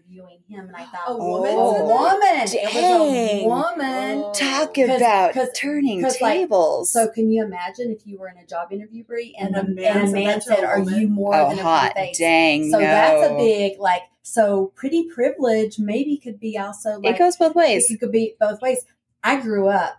him, 0.49 0.67
and 0.67 0.77
I 0.77 0.85
thought, 0.87 1.09
A 1.09 1.11
oh, 1.13 1.41
woman 1.41 1.51
a 1.51 1.73
said 1.73 1.81
that? 1.81 1.87
woman. 1.87 2.49
It 2.49 2.75
was 2.75 2.75
a 2.75 3.13
Dang. 3.15 3.49
woman. 3.49 4.23
Oh. 4.25 4.33
Talk 4.35 4.75
'Cause- 4.75 4.89
about 4.97 5.33
'cause- 5.35 5.49
turning 5.55 6.03
'cause, 6.03 6.21
like, 6.21 6.35
tables. 6.39 6.91
So 6.93 7.09
can 7.09 7.31
you 7.31 7.45
imagine 7.45 7.91
if 7.91 8.07
you 8.07 8.19
were 8.19 8.29
in 8.29 8.39
a 8.39 8.47
job 8.47 8.73
interview, 8.73 9.05
Brie, 9.05 9.35
and, 9.39 9.57
And 9.57 9.69
a 9.69 9.71
a, 9.71 9.75
man 9.75 9.97
and 9.97 10.05
a 10.05 10.07
said 10.07 10.15
man 10.15 10.25
that 10.27 10.43
to 10.43 10.53
a 10.53 10.55
said, 10.57 10.65
"Are 10.65 10.81
you 10.81 11.09
more 11.09 11.35
oh, 11.35 11.49
than 11.51 11.59
a 11.59 11.63
hot 11.63 11.95
face?" 11.95 12.19
dang! 12.19 12.71
So 12.71 12.79
no. 12.79 12.85
that's 12.85 13.31
a 13.31 13.35
big 13.37 13.79
like. 13.79 14.03
So 14.23 14.73
pretty 14.75 15.05
privilege 15.05 15.79
maybe 15.79 16.17
could 16.17 16.41
be 16.41 16.59
also 16.59 16.99
like 16.99 17.15
it 17.15 17.19
goes 17.19 17.37
both 17.37 17.55
ways. 17.55 17.91
It 17.91 18.01
could 18.01 18.11
be 18.13 18.35
both 18.41 18.61
ways. 18.61 18.85
I 19.23 19.41
grew 19.41 19.69
up. 19.69 19.97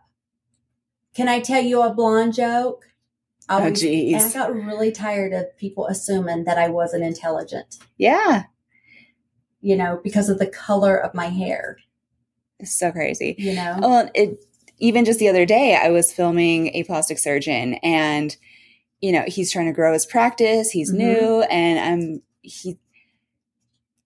Can 1.16 1.28
I 1.30 1.40
tell 1.40 1.62
you 1.64 1.82
a 1.82 1.94
blonde 1.94 2.34
joke? 2.34 2.86
I 3.50 3.66
Oh, 3.68 3.70
geez. 3.72 4.14
and 4.22 4.24
I 4.24 4.34
got 4.34 4.54
really 4.54 4.92
tired 4.92 5.32
of 5.34 5.56
people 5.58 5.88
assuming 5.88 6.44
that 6.44 6.58
I 6.58 6.68
wasn't 6.68 7.04
intelligent. 7.06 7.78
Yeah, 7.98 8.44
You 9.62 9.76
know, 9.76 10.00
because 10.04 10.30
of 10.30 10.40
the 10.40 10.48
color 10.48 10.96
of 10.98 11.14
my 11.14 11.28
hair. 11.28 11.78
it's 12.60 12.72
so 12.78 12.92
crazy. 12.92 13.36
You 13.38 13.54
know. 13.56 13.78
Well, 13.82 14.10
it 14.16 14.44
even 14.80 15.06
just 15.06 15.20
the 15.20 15.28
other 15.30 15.46
day, 15.46 15.76
I 15.76 15.90
was 15.90 16.12
filming 16.14 16.76
a 16.76 16.84
plastic 16.84 17.18
surgeon, 17.20 17.76
and 17.84 18.36
you 19.02 19.12
know 19.12 19.24
he's 19.28 19.52
trying 19.52 19.66
to 19.68 19.74
grow 19.74 19.94
his 19.94 20.06
practice. 20.06 20.72
He's 20.72 20.92
Mhm. 20.92 20.98
new, 20.98 21.42
and 21.44 21.80
I'm 21.80 22.22
he. 22.42 22.78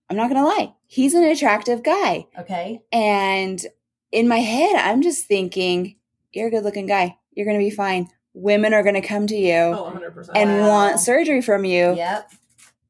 I'm 0.09 0.17
not 0.17 0.27
gonna 0.29 0.45
lie, 0.45 0.73
he's 0.87 1.13
an 1.13 1.23
attractive 1.23 1.83
guy, 1.83 2.27
Okay. 2.37 2.81
and 2.91 3.65
in 4.11 4.27
my 4.27 4.39
head, 4.39 4.75
I'm 4.75 5.01
just 5.01 5.25
thinking, 5.25 5.95
"You're 6.33 6.47
a 6.47 6.51
good-looking 6.51 6.85
guy. 6.87 7.17
You're 7.33 7.45
gonna 7.45 7.59
be 7.59 7.69
fine. 7.69 8.09
Women 8.33 8.73
are 8.73 8.83
gonna 8.83 9.01
come 9.01 9.25
to 9.27 9.35
you 9.37 9.53
Oh, 9.55 9.83
100%. 9.85 10.37
and 10.37 10.49
Wow. 10.51 10.67
want 10.67 10.99
surgery 10.99 11.41
from 11.41 11.63
you 11.63 11.95
Yep. 11.95 12.31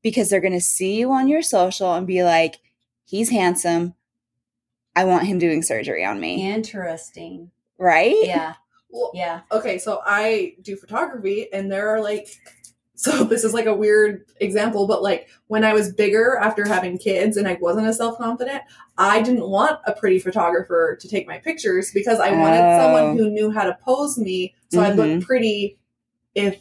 Because 0.04 0.30
they're 0.30 0.42
gonna 0.42 0.62
see 0.62 0.98
you 1.00 1.12
on 1.12 1.28
your 1.28 1.42
social 1.42 1.94
and 1.94 2.08
be 2.08 2.24
like, 2.24 2.60
he's 3.06 3.30
handsome. 3.30 3.94
I 4.96 5.06
want 5.06 5.26
him 5.28 5.38
doing 5.40 5.62
surgery 5.62 6.04
on 6.04 6.20
me, 6.20 6.52
Interesting. 6.52 7.52
right? 7.78 8.16
Yeah. 8.24 8.56
Well, 8.90 9.12
Yeah. 9.14 9.42
okay, 9.52 9.78
so 9.78 10.02
I 10.06 10.56
do 10.62 10.76
photography, 10.76 11.48
and 11.54 11.72
there 11.72 11.90
are 11.90 12.02
like, 12.02 12.28
so 12.96 13.24
this 13.24 13.44
is 13.46 13.54
like 13.54 13.66
a 13.68 13.74
weird 13.74 14.26
example, 14.42 14.86
but 14.88 15.02
like 15.02 15.30
when 15.48 15.64
I 15.64 15.74
was 15.74 15.94
bigger 15.94 16.38
after 16.38 16.68
having 16.68 16.98
kids 16.98 17.38
and 17.38 17.48
I 17.48 17.58
wasn't 17.62 17.88
as 17.88 17.98
self 17.98 18.18
confident, 18.18 18.64
I 18.98 19.22
didn't 19.22 19.48
want 19.50 19.80
a 19.88 19.94
pretty 19.94 20.20
photographer 20.20 20.98
to 21.00 21.08
take 21.08 21.26
my 21.26 21.38
pictures 21.40 21.92
because 21.94 22.20
I 22.20 22.32
wanted 22.32 22.60
Oh. 22.62 22.78
someone 22.80 23.18
who 23.18 23.30
knew 23.30 23.50
how 23.50 23.64
to 23.64 23.78
pose 23.82 24.18
me 24.20 24.54
so 24.70 24.82
I'd 24.82 24.94
Mhm. 24.98 25.16
look 25.16 25.24
pretty 25.26 25.80
if 26.36 26.60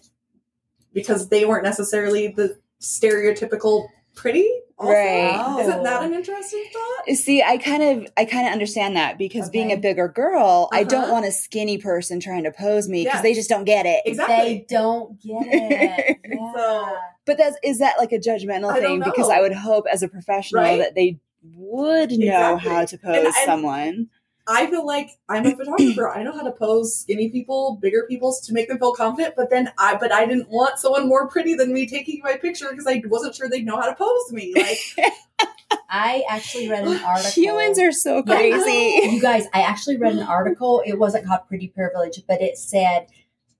because 0.92 1.28
they 1.28 1.44
weren't 1.44 1.64
necessarily 1.64 2.28
the 2.28 2.58
stereotypical 2.80 3.86
pretty. 4.14 4.48
also. 4.78 4.92
Right. 4.92 5.60
Isn't 5.60 5.82
that 5.82 6.02
an 6.02 6.14
interesting 6.14 6.64
thought? 6.72 7.14
See, 7.16 7.42
I 7.42 7.58
kind 7.58 7.82
of 7.82 8.12
I 8.16 8.24
kind 8.24 8.46
of 8.46 8.52
understand 8.52 8.96
that 8.96 9.18
because 9.18 9.50
being 9.50 9.72
a 9.72 9.76
bigger 9.76 10.08
girl, 10.08 10.68
I 10.72 10.84
don't 10.84 11.04
Uh-huh. 11.04 11.12
want 11.12 11.26
a 11.26 11.32
skinny 11.32 11.78
person 11.78 12.18
trying 12.20 12.44
to 12.44 12.50
pose 12.50 12.88
me 12.88 13.04
because 13.04 13.18
Yeah. 13.18 13.22
they 13.22 13.34
just 13.34 13.48
don't 13.50 13.64
get 13.64 13.84
it. 13.86 14.02
Exactly. 14.06 14.36
They 14.36 14.66
don't 14.68 15.20
get 15.20 15.46
it. 15.46 16.16
Yeah. 16.30 16.52
So- 16.54 16.96
But 17.26 17.36
that's 17.38 17.56
is 17.62 17.78
that 17.80 17.96
like 17.98 18.12
a 18.12 18.18
judgmental 18.18 18.70
I 18.72 18.80
don't 18.80 19.02
thing? 19.02 19.10
Because. 19.12 19.28
I 19.30 19.40
would 19.40 19.52
hope 19.52 19.84
as 19.92 20.02
a 20.02 20.08
professional 20.08 20.62
Right? 20.62 20.78
that 20.78 20.94
they 20.94 21.18
would 21.56 22.10
know 22.12 22.54
Exactly. 22.56 22.70
how 22.70 22.84
to 22.86 22.98
pose 22.98 23.16
And- 23.16 23.26
and- 23.26 23.34
someone. 23.44 24.08
I 24.46 24.66
feel 24.66 24.86
like 24.86 25.10
I'm 25.28 25.46
a 25.46 25.54
photographer. 25.56 26.08
I 26.08 26.22
know 26.22 26.32
how 26.32 26.42
to 26.42 26.52
pose 26.52 27.00
skinny 27.00 27.28
people, 27.30 27.78
bigger 27.80 28.04
people 28.08 28.34
to 28.44 28.52
make 28.52 28.68
them 28.68 28.78
feel 28.78 28.94
confident. 28.94 29.34
But 29.36 29.50
then 29.50 29.72
I, 29.78 29.96
but 29.96 30.12
I 30.12 30.26
didn't 30.26 30.48
want 30.48 30.78
someone 30.78 31.08
more 31.08 31.28
pretty 31.28 31.54
than 31.54 31.72
me 31.72 31.86
taking 31.86 32.20
my 32.22 32.36
picture 32.36 32.68
because 32.70 32.86
I 32.86 33.02
wasn't 33.06 33.34
sure 33.34 33.48
they'd 33.48 33.66
know 33.66 33.76
how 33.76 33.88
to 33.88 33.94
pose 33.94 34.32
me. 34.32 34.52
Like, 34.56 35.12
I 35.90 36.24
actually 36.28 36.68
read 36.68 36.86
an 36.86 36.98
article. 37.04 37.30
Humans 37.30 37.78
are 37.78 37.92
so 37.92 38.22
crazy. 38.22 39.08
you 39.12 39.20
guys, 39.20 39.46
I 39.52 39.62
actually 39.62 39.96
read 39.96 40.14
an 40.14 40.22
article. 40.22 40.82
It 40.86 40.98
wasn't 40.98 41.26
called 41.26 41.46
Pretty 41.48 41.68
Privilege, 41.68 42.22
but 42.26 42.40
it 42.40 42.56
said, 42.56 43.06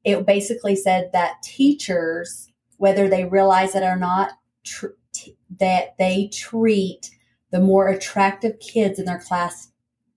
it 0.05 0.25
basically 0.27 0.77
said 0.77 1.11
that 1.13 1.43
teachers, 1.43 2.51
whether 2.79 3.09
they 3.09 3.25
realize 3.25 3.75
it 3.75 3.83
or 3.83 3.97
not, 3.97 4.33
tr- 4.65 4.87
t- 5.13 5.37
that 5.59 5.97
they 5.99 6.31
treat 6.33 7.11
the 7.51 7.61
more 7.61 7.89
attractive 7.89 8.61
kids 8.61 8.99
in 8.99 9.05
their 9.05 9.19
class 9.19 9.70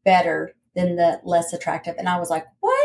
better 0.06 0.56
than 0.76 0.96
the 0.96 1.22
less 1.24 1.54
attractive. 1.54 1.96
And 2.00 2.10
I 2.10 2.18
was 2.18 2.32
like, 2.32 2.46
what? 2.62 2.80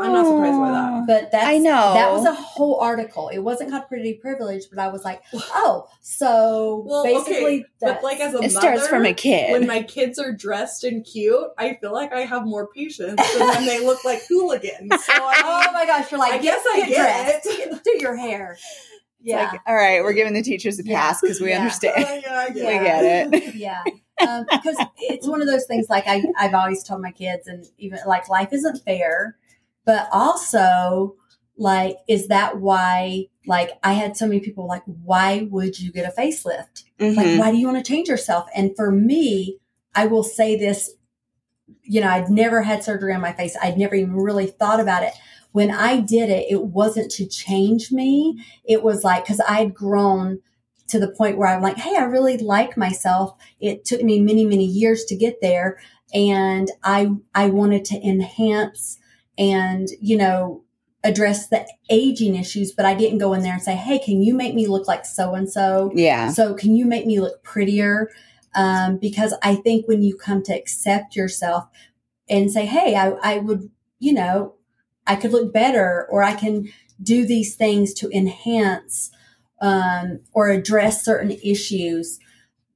I'm 0.00 0.12
not 0.14 0.24
surprised 0.26 0.58
by 0.58 0.70
that. 0.70 1.04
But 1.06 1.32
that's, 1.32 1.46
I 1.46 1.58
know. 1.58 1.92
that 1.92 2.10
was 2.12 2.24
a 2.24 2.32
whole 2.32 2.80
article. 2.80 3.28
It 3.28 3.40
wasn't 3.40 3.70
called 3.70 3.88
Pretty 3.88 4.14
Privilege, 4.14 4.64
but 4.70 4.78
I 4.78 4.88
was 4.88 5.04
like, 5.04 5.22
oh, 5.34 5.86
so 6.00 6.82
Well, 6.86 7.04
basically, 7.04 7.60
okay, 7.60 7.64
but 7.80 8.02
like 8.02 8.20
as 8.20 8.32
a 8.34 8.38
It 8.38 8.52
starts 8.52 8.88
from 8.88 9.04
a 9.04 9.12
kid. 9.12 9.52
when 9.52 9.66
my 9.66 9.82
kids 9.82 10.18
are 10.18 10.32
dressed 10.32 10.82
and 10.84 11.04
cute, 11.04 11.44
I 11.58 11.74
feel 11.74 11.92
like 11.92 12.10
I 12.12 12.20
have 12.20 12.46
more 12.46 12.68
patience 12.74 13.20
than 13.36 13.48
when 13.48 13.66
they 13.66 13.84
look 13.84 14.02
like 14.02 14.22
hooligans. 14.26 14.90
So 14.90 15.12
oh 15.18 15.64
my 15.74 15.84
gosh, 15.86 16.10
you're 16.10 16.20
like, 16.20 16.32
I 16.32 16.38
guess 16.38 16.64
I 16.72 16.76
get 16.80 16.88
get 16.88 17.42
dressed, 17.42 17.46
it. 17.60 17.70
Get- 17.70 17.84
do 17.84 17.98
your 18.00 18.16
hair. 18.16 18.52
It's 18.52 18.64
Yeah, 19.20 19.50
like, 19.52 19.60
all 19.66 19.74
right, 19.76 20.02
we're 20.02 20.14
giving 20.14 20.32
the 20.32 20.42
teachers 20.42 20.78
a 20.78 20.84
pass 20.84 21.20
because 21.20 21.38
we 21.40 21.50
Yeah. 21.50 21.58
understand. 21.58 21.94
uh, 22.02 22.20
yeah, 22.24 22.38
I 22.38 22.50
get 22.54 22.54
We 22.54 22.62
it. 22.62 22.82
get 22.82 23.44
it. 23.44 23.54
yeah. 23.56 23.84
Um, 24.26 24.46
because 24.50 24.76
it's 24.98 25.26
one 25.26 25.40
of 25.40 25.48
those 25.48 25.66
things 25.66 25.86
like 25.88 26.04
I, 26.06 26.22
I've 26.38 26.54
always 26.54 26.82
told 26.82 27.02
my 27.02 27.12
kids 27.12 27.46
and 27.46 27.64
even 27.78 27.98
like 28.06 28.28
life 28.28 28.52
isn't 28.52 28.84
fair, 28.84 29.36
but 29.84 30.08
also 30.12 31.16
like, 31.56 31.96
is 32.08 32.28
that 32.28 32.58
why, 32.58 33.26
like 33.46 33.72
I 33.82 33.92
had 33.94 34.16
so 34.16 34.26
many 34.26 34.40
people 34.40 34.66
like, 34.66 34.82
why 34.84 35.48
would 35.50 35.78
you 35.78 35.92
get 35.92 36.10
a 36.10 36.20
facelift? 36.20 36.84
Mhm. 36.98 37.16
Like, 37.16 37.38
why 37.38 37.50
do 37.50 37.58
you 37.58 37.66
want 37.66 37.84
to 37.84 37.92
change 37.92 38.08
yourself? 38.08 38.48
And 38.54 38.74
for 38.76 38.90
me, 38.90 39.58
I 39.94 40.06
will 40.06 40.22
say 40.22 40.56
this, 40.56 40.90
you 41.82 42.00
know, 42.00 42.08
I'd 42.08 42.30
never 42.30 42.62
had 42.62 42.84
surgery 42.84 43.12
on 43.14 43.20
my 43.20 43.32
face. 43.32 43.56
I'd 43.60 43.78
never 43.78 43.94
even 43.94 44.14
really 44.14 44.46
thought 44.46 44.80
about 44.80 45.02
it. 45.02 45.12
When 45.52 45.70
I 45.70 46.00
did 46.00 46.30
it, 46.30 46.46
it 46.50 46.64
wasn't 46.64 47.10
to 47.12 47.26
change 47.26 47.90
me. 47.90 48.42
It 48.64 48.82
was 48.82 49.02
like, 49.02 49.26
cause 49.26 49.40
I'd 49.48 49.74
grown 49.74 50.40
to 50.90 50.98
the 50.98 51.10
point 51.10 51.38
where 51.38 51.48
I'm 51.48 51.62
like, 51.62 51.76
Hey, 51.76 51.96
I 51.96 52.04
really 52.04 52.36
like 52.38 52.76
myself. 52.76 53.34
It 53.60 53.84
took 53.84 54.02
me 54.02 54.20
many, 54.20 54.44
many 54.44 54.64
years 54.66 55.04
to 55.06 55.16
get 55.16 55.40
there. 55.40 55.78
and 56.12 56.68
I 56.82 57.10
I 57.34 57.46
wanted 57.50 57.84
to 57.86 58.06
enhance 58.06 58.98
and 59.38 59.88
you 60.00 60.16
know 60.16 60.64
address 61.02 61.48
the 61.48 61.66
aging 61.88 62.34
issues, 62.34 62.72
but 62.72 62.84
I 62.84 62.94
didn't 62.94 63.18
go 63.18 63.32
in 63.32 63.42
there 63.42 63.54
and 63.54 63.62
say, 63.62 63.74
"Hey, 63.76 63.98
can 63.98 64.20
you 64.22 64.34
make 64.34 64.54
me 64.54 64.66
look 64.66 64.86
like 64.88 65.06
so 65.06 65.34
and 65.34 65.48
so?" 65.50 65.92
Yeah. 65.94 66.30
So 66.32 66.54
can 66.54 66.74
you 66.74 66.84
make 66.84 67.06
me 67.06 67.20
look 67.20 67.42
prettier? 67.42 68.10
Um, 68.54 68.98
because 68.98 69.32
I 69.42 69.54
think 69.54 69.86
when 69.86 70.02
you 70.02 70.16
come 70.16 70.42
to 70.42 70.52
accept 70.52 71.16
yourself 71.16 71.64
and 72.28 72.50
say, 72.50 72.66
"Hey, 72.66 72.96
I, 72.96 73.10
I 73.22 73.38
would," 73.38 73.70
you 73.98 74.12
know, 74.12 74.54
I 75.06 75.16
could 75.16 75.32
look 75.32 75.52
better, 75.52 76.06
or 76.10 76.22
I 76.22 76.34
can 76.34 76.68
do 77.02 77.24
these 77.24 77.54
things 77.56 77.94
to 77.94 78.10
enhance 78.10 79.10
um, 79.60 80.20
or 80.32 80.48
address 80.50 81.04
certain 81.04 81.32
issues. 81.42 82.18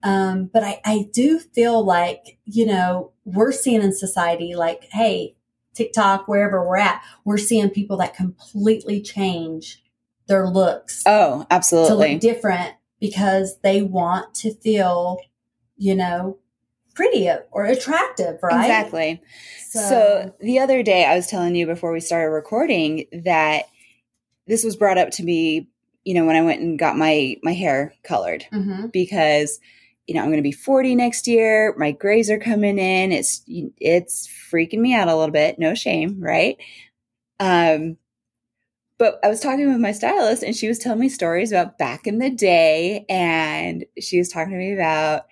Um, 0.02 0.50
but 0.52 0.62
I, 0.62 0.80
I 0.84 1.08
do 1.12 1.38
feel 1.38 1.82
like, 1.84 2.38
you 2.44 2.66
know, 2.66 3.12
we're 3.24 3.52
seeing 3.52 3.82
in 3.82 3.92
society 3.92 4.54
like, 4.54 4.84
hey, 4.92 5.34
TikTok, 5.74 6.28
wherever 6.28 6.66
we're 6.66 6.76
at, 6.76 7.02
we're 7.24 7.38
seeing 7.38 7.70
people 7.70 7.96
that 7.98 8.14
completely 8.14 9.00
change 9.00 9.82
their 10.26 10.46
looks 10.46 11.02
Oh, 11.06 11.46
absolutely. 11.50 12.06
to 12.06 12.12
look 12.12 12.20
different 12.20 12.74
because 13.00 13.58
they 13.62 13.82
want 13.82 14.34
to 14.34 14.54
feel, 14.54 15.18
you 15.76 15.94
know, 15.94 16.38
pretty 16.94 17.28
or 17.50 17.64
attractive, 17.64 18.38
right? 18.42 18.60
Exactly. 18.64 19.22
So, 19.70 20.32
the 20.40 20.60
other 20.60 20.82
day, 20.82 21.04
I 21.04 21.16
was 21.16 21.26
telling 21.26 21.56
you 21.56 21.66
before 21.66 21.92
we 21.92 22.00
started 22.00 22.30
recording 22.30 23.06
that 23.24 23.64
this 24.46 24.62
was 24.62 24.76
brought 24.76 24.98
up 24.98 25.10
to 25.12 25.24
me, 25.24 25.68
you 26.04 26.14
know, 26.14 26.25
when 26.25 26.37
I 26.37 26.42
went 26.42 26.61
and 26.61 26.78
got 26.78 26.96
my 26.96 27.37
my 27.42 27.52
hair 27.52 27.94
colored 28.02 28.46
Mhm. 28.52 28.92
because 28.92 29.58
you 30.06 30.14
know 30.14 30.20
I'm 30.20 30.28
going 30.28 30.37
to 30.37 30.42
be 30.42 30.52
40 30.52 30.94
next 30.94 31.26
year. 31.26 31.75
My 31.78 31.92
grays 31.92 32.30
are 32.30 32.38
coming 32.38 32.78
in. 32.78 33.12
It's 33.12 33.42
it's 33.46 34.28
freaking 34.50 34.80
me 34.80 34.94
out 34.94 35.08
a 35.08 35.16
little 35.16 35.32
bit. 35.32 35.58
No 35.58 35.75
shame, 35.75 36.20
right? 36.20 36.56
Um, 37.40 37.96
but 38.99 39.18
I 39.25 39.28
was 39.28 39.40
talking 39.40 39.68
with 39.68 39.80
my 39.80 39.92
stylist, 39.92 40.42
and 40.42 40.54
she 40.54 40.68
was 40.68 40.78
telling 40.78 41.00
me 41.00 41.08
stories 41.08 41.50
about 41.50 41.78
back 41.78 42.06
in 42.06 42.18
the 42.18 42.30
day, 42.30 43.04
and 43.08 43.84
she 43.99 44.18
was 44.18 44.28
talking 44.28 44.52
to 44.52 44.58
me 44.58 44.73
about 44.73 45.26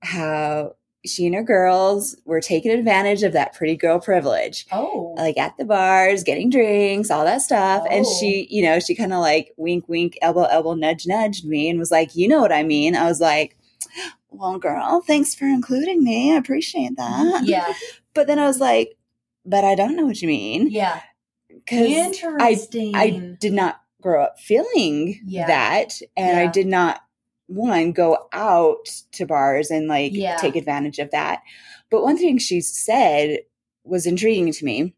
how 0.00 0.76
she 1.06 1.26
and 1.26 1.34
her 1.34 1.42
girls 1.44 2.16
were 2.24 2.40
taking 2.40 2.72
advantage 2.72 3.22
of 3.22 3.32
that 3.32 3.54
pretty 3.54 3.76
girl 3.76 4.00
privilege 4.00 4.66
oh, 4.72 5.14
like 5.16 5.38
at 5.38 5.56
the 5.56 5.64
bars, 5.64 6.24
getting 6.24 6.50
drinks, 6.50 7.10
all 7.10 7.24
that 7.24 7.40
stuff. 7.40 7.86
And 7.90 8.04
Oh. 8.06 8.16
she, 8.18 8.46
you 8.50 8.62
know, 8.62 8.80
she 8.80 8.94
kind 8.96 9.12
of 9.12 9.20
like 9.20 9.52
wink, 9.56 9.88
wink, 9.88 10.18
elbow, 10.22 10.44
elbow, 10.44 10.74
nudge, 10.74 11.06
nudged 11.06 11.44
me 11.44 11.70
and 11.70 11.78
was 11.78 11.90
like, 11.92 12.16
you 12.16 12.26
know 12.28 12.40
what 12.40 12.52
I 12.52 12.64
mean? 12.64 12.96
I 12.96 13.04
was 13.04 13.20
like, 13.20 13.56
well, 14.30 14.58
girl, 14.58 15.00
thanks 15.00 15.34
for 15.34 15.44
including 15.46 16.02
me. 16.02 16.32
I 16.34 16.36
appreciate 16.36 16.96
that. 16.96 17.42
Mm, 17.42 17.48
yeah, 17.48 17.72
But 18.14 18.26
then 18.26 18.38
I 18.40 18.46
was 18.46 18.58
like, 18.60 18.96
but 19.46 19.64
I 19.64 19.74
don't 19.76 19.94
know 19.96 20.04
what 20.04 20.20
you 20.20 20.28
mean. 20.28 20.68
yeah. 20.70 21.00
Interesting. 21.70 22.94
I 22.94 23.10
did 23.40 23.52
not 23.52 23.80
grow 24.02 24.24
up 24.24 24.38
feeling 24.40 25.20
Yeah. 25.24 25.46
that. 25.46 26.00
And 26.16 26.38
I 26.38 26.46
did 26.46 26.66
not, 26.66 27.00
one, 27.48 27.92
go 27.92 28.28
out 28.32 28.86
to 29.12 29.26
bars 29.26 29.70
and 29.70 29.88
like 29.88 30.12
Yeah. 30.14 30.36
take 30.36 30.54
advantage 30.54 30.98
of 30.98 31.10
that. 31.10 31.42
But 31.90 32.02
one 32.02 32.16
thing 32.16 32.38
she 32.38 32.60
said 32.60 33.40
was 33.84 34.06
intriguing 34.06 34.52
to 34.52 34.64
me. 34.64 34.94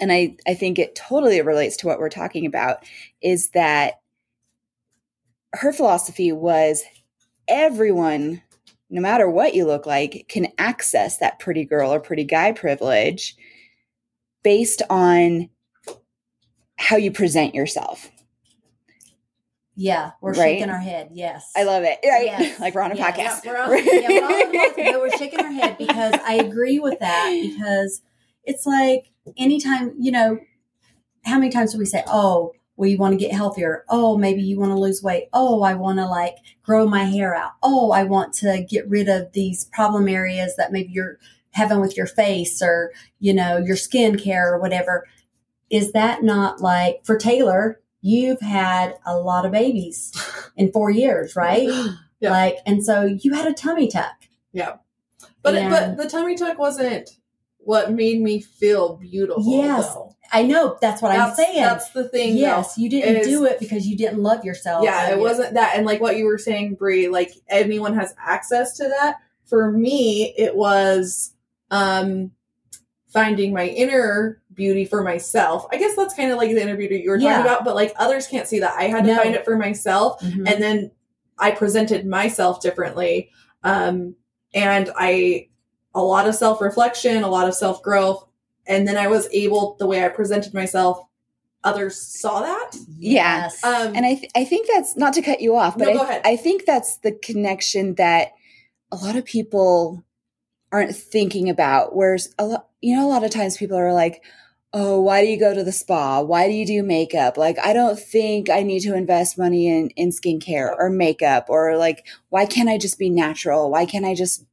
And 0.00 0.12
I, 0.12 0.36
I 0.46 0.54
think 0.54 0.78
it 0.78 0.94
totally 0.94 1.40
relates 1.40 1.76
to 1.78 1.86
what 1.86 1.98
we're 1.98 2.08
talking 2.08 2.46
about 2.46 2.84
is 3.20 3.50
that 3.50 3.94
her 5.54 5.72
philosophy 5.72 6.32
was 6.32 6.82
everyone, 7.46 8.42
no 8.90 9.00
matter 9.00 9.28
what 9.28 9.54
you 9.54 9.66
look 9.66 9.86
like, 9.86 10.26
can 10.28 10.48
access 10.58 11.18
that 11.18 11.38
pretty 11.38 11.64
girl 11.64 11.92
or 11.92 12.00
pretty 12.00 12.24
guy 12.24 12.52
privilege 12.52 13.36
based 14.42 14.82
on 14.90 15.48
how 16.76 16.96
you 16.96 17.12
present 17.12 17.54
yourself. 17.54 18.10
Yeah, 19.74 20.12
we're 20.20 20.30
Right? 20.32 20.58
shaking 20.58 20.70
our 20.70 20.78
head. 20.80 21.10
Yes, 21.12 21.50
I 21.56 21.62
love 21.64 21.82
it. 21.84 21.98
Right? 22.04 22.26
Yes. 22.26 22.60
like 22.60 22.74
we're 22.74 22.82
on 22.82 22.92
a 22.92 22.96
Yeah. 22.96 23.10
podcast. 23.12 23.40
Yeah, 23.44 23.52
we're 23.52 23.76
on- 23.78 23.84
yeah, 23.84 24.08
we're, 24.08 24.24
all 24.24 24.34
on 24.34 24.52
both, 24.52 25.12
we're 25.12 25.18
shaking 25.18 25.40
our 25.40 25.52
head 25.52 25.78
because 25.78 26.14
I 26.26 26.34
agree 26.34 26.78
with 26.78 26.98
that 27.00 27.30
because 27.42 28.02
it's 28.44 28.66
like 28.66 29.10
anytime, 29.36 29.94
you 29.98 30.12
know, 30.12 30.38
how 31.24 31.38
many 31.38 31.50
times 31.50 31.72
do 31.72 31.78
we 31.78 31.84
say, 31.86 32.02
oh, 32.06 32.52
well, 32.76 32.88
you 32.88 32.98
want 32.98 33.12
to 33.12 33.18
get 33.18 33.32
healthier? 33.32 33.84
Oh, 33.88 34.16
maybe 34.18 34.42
you 34.42 34.58
want 34.58 34.72
to 34.72 34.78
lose 34.78 35.02
weight. 35.02 35.28
Oh, 35.32 35.62
I 35.62 35.74
want 35.74 35.98
to 35.98 36.06
like 36.06 36.36
grow 36.62 36.86
my 36.88 37.04
hair 37.04 37.34
out. 37.34 37.52
Oh, 37.62 37.92
I 37.92 38.02
want 38.02 38.32
to 38.34 38.64
get 38.68 38.88
rid 38.88 39.08
of 39.08 39.32
these 39.32 39.66
problem 39.66 40.08
areas 40.08 40.56
that 40.56 40.72
maybe 40.72 40.90
you're 40.92 41.18
having 41.52 41.80
with 41.80 41.96
your 41.96 42.06
face 42.06 42.60
or, 42.62 42.92
you 43.20 43.32
know, 43.34 43.58
your 43.58 43.76
skincare 43.76 44.46
or 44.52 44.58
whatever. 44.58 45.06
Is 45.70 45.92
that 45.92 46.22
not 46.22 46.60
like 46.60 47.02
for 47.04 47.16
Taylor? 47.16 47.78
You've 48.02 48.40
had 48.40 48.94
a 49.06 49.16
lot 49.16 49.46
of 49.46 49.52
babies 49.52 50.12
in 50.56 50.70
four 50.72 50.90
years, 50.90 51.34
right? 51.36 51.68
Yeah. 52.20 52.30
Like, 52.30 52.58
and 52.66 52.84
so 52.84 53.02
you 53.02 53.34
had 53.34 53.48
a 53.48 53.52
tummy 53.52 53.88
tuck. 53.88 54.14
Yeah. 54.52 54.74
But 55.42 55.56
And- 55.56 55.70
but 55.72 55.96
the 55.96 56.08
tummy 56.08 56.36
tuck 56.36 56.56
wasn't 56.56 57.10
what 57.58 57.90
made 57.92 58.20
me 58.20 58.40
feel 58.40 58.96
beautiful. 58.96 59.42
Yes, 59.44 59.92
though. 59.92 60.14
I 60.32 60.44
know 60.44 60.78
that's 60.80 61.02
what 61.02 61.08
that's, 61.08 61.30
I'm 61.36 61.44
saying. 61.44 61.62
That's 61.62 61.90
the 61.90 62.08
thing. 62.08 62.36
yes, 62.36 62.78
you 62.78 62.88
didn't 62.88 63.16
is- 63.16 63.26
do 63.26 63.44
it 63.44 63.58
because 63.58 63.88
you 63.88 63.96
didn't 63.96 64.22
love 64.22 64.44
yourself. 64.44 64.84
Yeah, 64.84 65.10
it 65.10 65.18
wasn't 65.18 65.54
that. 65.54 65.76
And 65.76 65.84
like 65.84 66.00
what 66.00 66.16
you 66.16 66.26
were 66.26 66.38
saying, 66.38 66.76
Brie, 66.76 67.08
like 67.08 67.32
anyone 67.48 67.94
has 67.96 68.14
access 68.24 68.76
to 68.76 68.84
that. 68.88 69.16
For 69.46 69.72
me, 69.72 70.32
it 70.38 70.54
was 70.54 71.32
um 71.72 72.30
finding 73.12 73.52
my 73.52 73.66
inner 73.66 74.41
beauty 74.54 74.84
for 74.84 75.02
myself. 75.02 75.66
I 75.72 75.76
guess 75.76 75.96
that's 75.96 76.14
kind 76.14 76.30
of 76.30 76.38
like 76.38 76.50
the 76.50 76.62
inner 76.62 76.76
beauty 76.76 77.00
you 77.00 77.10
were 77.10 77.16
Yeah. 77.16 77.30
talking 77.38 77.46
about, 77.46 77.64
but 77.64 77.74
like 77.74 77.92
others 77.96 78.26
can't 78.26 78.46
see 78.46 78.60
that. 78.60 78.74
I 78.78 78.84
had 78.84 79.04
to 79.04 79.14
No. 79.14 79.22
find 79.22 79.34
it 79.34 79.44
for 79.44 79.56
myself. 79.56 80.20
Mhm. 80.20 80.48
and 80.50 80.62
then 80.62 80.90
I 81.38 81.50
presented 81.52 82.06
myself 82.06 82.60
differently. 82.60 83.30
Um, 83.64 84.14
and 84.54 84.90
I, 84.96 85.48
a 85.94 86.02
lot 86.02 86.28
of 86.28 86.34
self 86.34 86.60
reflection, 86.60 87.22
a 87.22 87.28
lot 87.28 87.48
of 87.48 87.54
self 87.54 87.82
growth. 87.82 88.26
And 88.66 88.86
then 88.86 88.96
I 88.96 89.08
was 89.08 89.28
able, 89.32 89.76
the 89.78 89.86
way 89.86 90.04
I 90.04 90.08
presented 90.08 90.54
myself, 90.54 91.00
others 91.64 92.00
saw 92.00 92.42
that. 92.42 92.70
Yeah. 92.98 93.42
Yes. 93.44 93.64
Um, 93.64 93.94
And 93.96 94.04
I, 94.06 94.14
th- 94.16 94.30
I 94.36 94.44
think 94.44 94.68
that's 94.68 94.96
not 94.96 95.12
to 95.14 95.22
cut 95.22 95.40
you 95.40 95.56
off, 95.56 95.76
but 95.78 95.92
No, 95.94 96.00
I, 96.00 96.04
ahead. 96.04 96.22
I 96.24 96.36
think 96.36 96.64
that's 96.64 96.98
the 96.98 97.12
connection 97.12 97.94
that 97.96 98.32
a 98.92 98.96
lot 98.96 99.16
of 99.16 99.24
people 99.24 100.04
aren't 100.70 100.94
thinking 100.94 101.48
about. 101.48 101.94
Whereas 101.96 102.34
a 102.38 102.44
lot, 102.46 102.68
you 102.80 102.94
know, 102.96 103.06
a 103.06 103.10
lot 103.10 103.24
of 103.24 103.30
times 103.30 103.56
people 103.56 103.76
are 103.76 103.92
like, 103.92 104.22
"Oh, 104.74 105.00
why 105.00 105.22
do 105.22 105.28
you 105.30 105.38
go 105.38 105.52
to 105.54 105.62
the 105.64 105.72
spa? 105.72 106.20
Why 106.22 106.48
do 106.48 106.54
you 106.54 106.64
do 106.66 106.82
makeup? 106.82 107.36
Like, 107.36 107.58
I 107.58 107.72
don't 107.72 107.98
think 107.98 108.48
I 108.50 108.62
need 108.62 108.80
to 108.80 108.94
invest 108.94 109.36
money 109.38 109.68
in 109.68 109.90
in 109.90 110.10
skincare 110.10 110.74
or 110.78 110.88
makeup, 110.90 111.46
or 111.48 111.76
like, 111.76 112.06
why 112.30 112.46
can't 112.46 112.68
I 112.68 112.78
just 112.78 112.98
be 112.98 113.10
natural? 113.10 113.70
Why 113.70 113.84
can't 113.86 114.04
I 114.06 114.14
just 114.14 114.44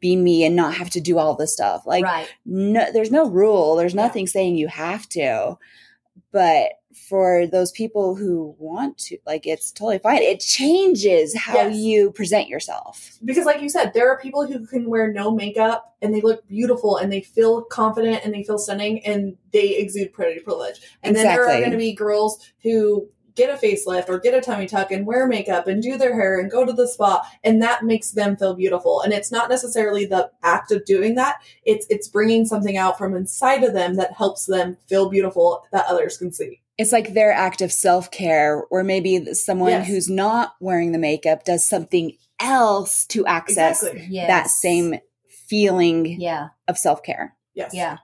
be 0.00 0.16
me 0.16 0.44
and 0.44 0.54
not 0.56 0.74
have 0.74 0.90
to 0.90 1.00
do 1.00 1.18
all 1.18 1.34
this 1.34 1.52
stuff? 1.52 1.82
Like, 1.86 2.04
right. 2.04 2.28
no 2.46 2.90
there's 2.92 3.10
no 3.10 3.28
rule 3.28 3.76
there's 3.76 3.94
Yeah. 3.94 4.02
nothing 4.02 4.26
saying 4.26 4.56
you 4.56 4.68
have 4.68 5.08
to 5.10 5.58
but 6.32 6.72
for 7.08 7.46
those 7.46 7.72
people 7.72 8.14
who 8.14 8.54
want 8.58 8.98
to 8.98 9.18
like 9.26 9.46
it's 9.46 9.70
totally 9.72 9.98
fine. 9.98 10.22
It 10.22 10.40
changes 10.40 11.36
how 11.36 11.54
Yes. 11.54 11.76
you 11.76 12.10
present 12.12 12.48
yourself. 12.48 13.18
Because, 13.24 13.46
like 13.46 13.62
you 13.62 13.68
said, 13.68 13.92
there 13.94 14.10
are 14.10 14.18
people 14.18 14.46
who 14.46 14.66
can 14.66 14.88
wear 14.88 15.12
no 15.12 15.30
makeup 15.30 15.96
and 16.02 16.14
they 16.14 16.20
look 16.20 16.46
beautiful 16.46 16.96
and 16.96 17.12
they 17.12 17.20
feel 17.20 17.62
confident 17.62 18.24
and 18.24 18.34
they 18.34 18.42
feel 18.42 18.58
stunning 18.58 19.04
and 19.04 19.36
they 19.52 19.76
exude 19.76 20.12
pretty 20.12 20.40
privilege. 20.40 20.80
And 21.02 21.16
then 21.16 21.24
there 21.24 21.44
are 21.44 21.58
going 21.58 21.70
to 21.70 21.76
be 21.76 21.94
girls 21.94 22.52
who 22.62 23.08
get 23.34 23.50
a 23.50 23.66
facelift 23.66 24.08
or 24.08 24.18
get 24.18 24.34
a 24.34 24.40
tummy 24.40 24.66
tuck 24.66 24.90
and 24.90 25.06
wear 25.06 25.26
makeup 25.28 25.68
and 25.68 25.80
do 25.80 25.96
their 25.96 26.12
hair 26.12 26.40
and 26.40 26.50
go 26.50 26.64
to 26.64 26.72
the 26.72 26.88
spa 26.88 27.24
and 27.44 27.62
that 27.62 27.84
makes 27.84 28.10
them 28.10 28.36
feel 28.36 28.52
beautiful. 28.52 29.00
And 29.00 29.12
it's 29.12 29.30
not 29.30 29.48
necessarily 29.48 30.04
the 30.04 30.28
act 30.42 30.72
of 30.72 30.84
doing 30.84 31.14
that. 31.14 31.36
It's 31.64 31.86
it's 31.88 32.08
bringing 32.08 32.44
something 32.46 32.76
out 32.76 32.98
from 32.98 33.14
inside 33.14 33.62
of 33.62 33.74
them 33.74 33.94
that 33.94 34.12
helps 34.12 34.46
them 34.46 34.76
feel 34.88 35.08
beautiful 35.08 35.64
that 35.70 35.86
others 35.88 36.18
can 36.18 36.32
see 36.32 36.60
it's 36.78 36.92
like 36.92 37.12
their 37.12 37.32
act 37.32 37.60
of 37.60 37.72
self-care 37.72 38.62
or 38.70 38.84
maybe 38.84 39.34
someone 39.34 39.70
Yes. 39.72 39.88
who's 39.88 40.08
not 40.08 40.54
wearing 40.60 40.92
the 40.92 40.98
makeup 40.98 41.44
does 41.44 41.68
something 41.68 42.16
else 42.40 43.04
to 43.06 43.26
access 43.26 43.82
exactly 43.82 44.06
Yes. 44.10 44.28
that 44.28 44.48
same 44.48 45.00
feeling 45.48 46.06
Yeah. 46.20 46.48
of 46.68 46.78
self-care 46.78 47.34
yes 47.54 47.72
Yeah. 47.74 47.98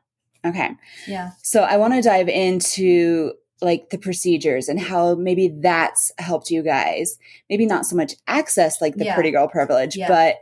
okay 0.44 0.70
Yeah. 1.06 1.30
So 1.42 1.62
I 1.62 1.76
want 1.76 1.94
to 1.94 2.02
dive 2.02 2.28
into 2.28 3.34
like 3.60 3.90
the 3.90 3.98
procedures 3.98 4.68
and 4.68 4.80
how 4.80 5.14
maybe 5.14 5.48
that's 5.48 6.12
helped 6.18 6.50
you 6.50 6.62
guys. 6.62 7.16
Maybe 7.48 7.64
not 7.64 7.86
so 7.86 7.96
much 7.96 8.14
access 8.26 8.80
like 8.80 8.96
the 8.96 9.04
Yeah. 9.06 9.14
pretty 9.14 9.30
girl 9.30 9.46
privilege, 9.48 9.96
Yeah. 9.96 10.08
but 10.08 10.36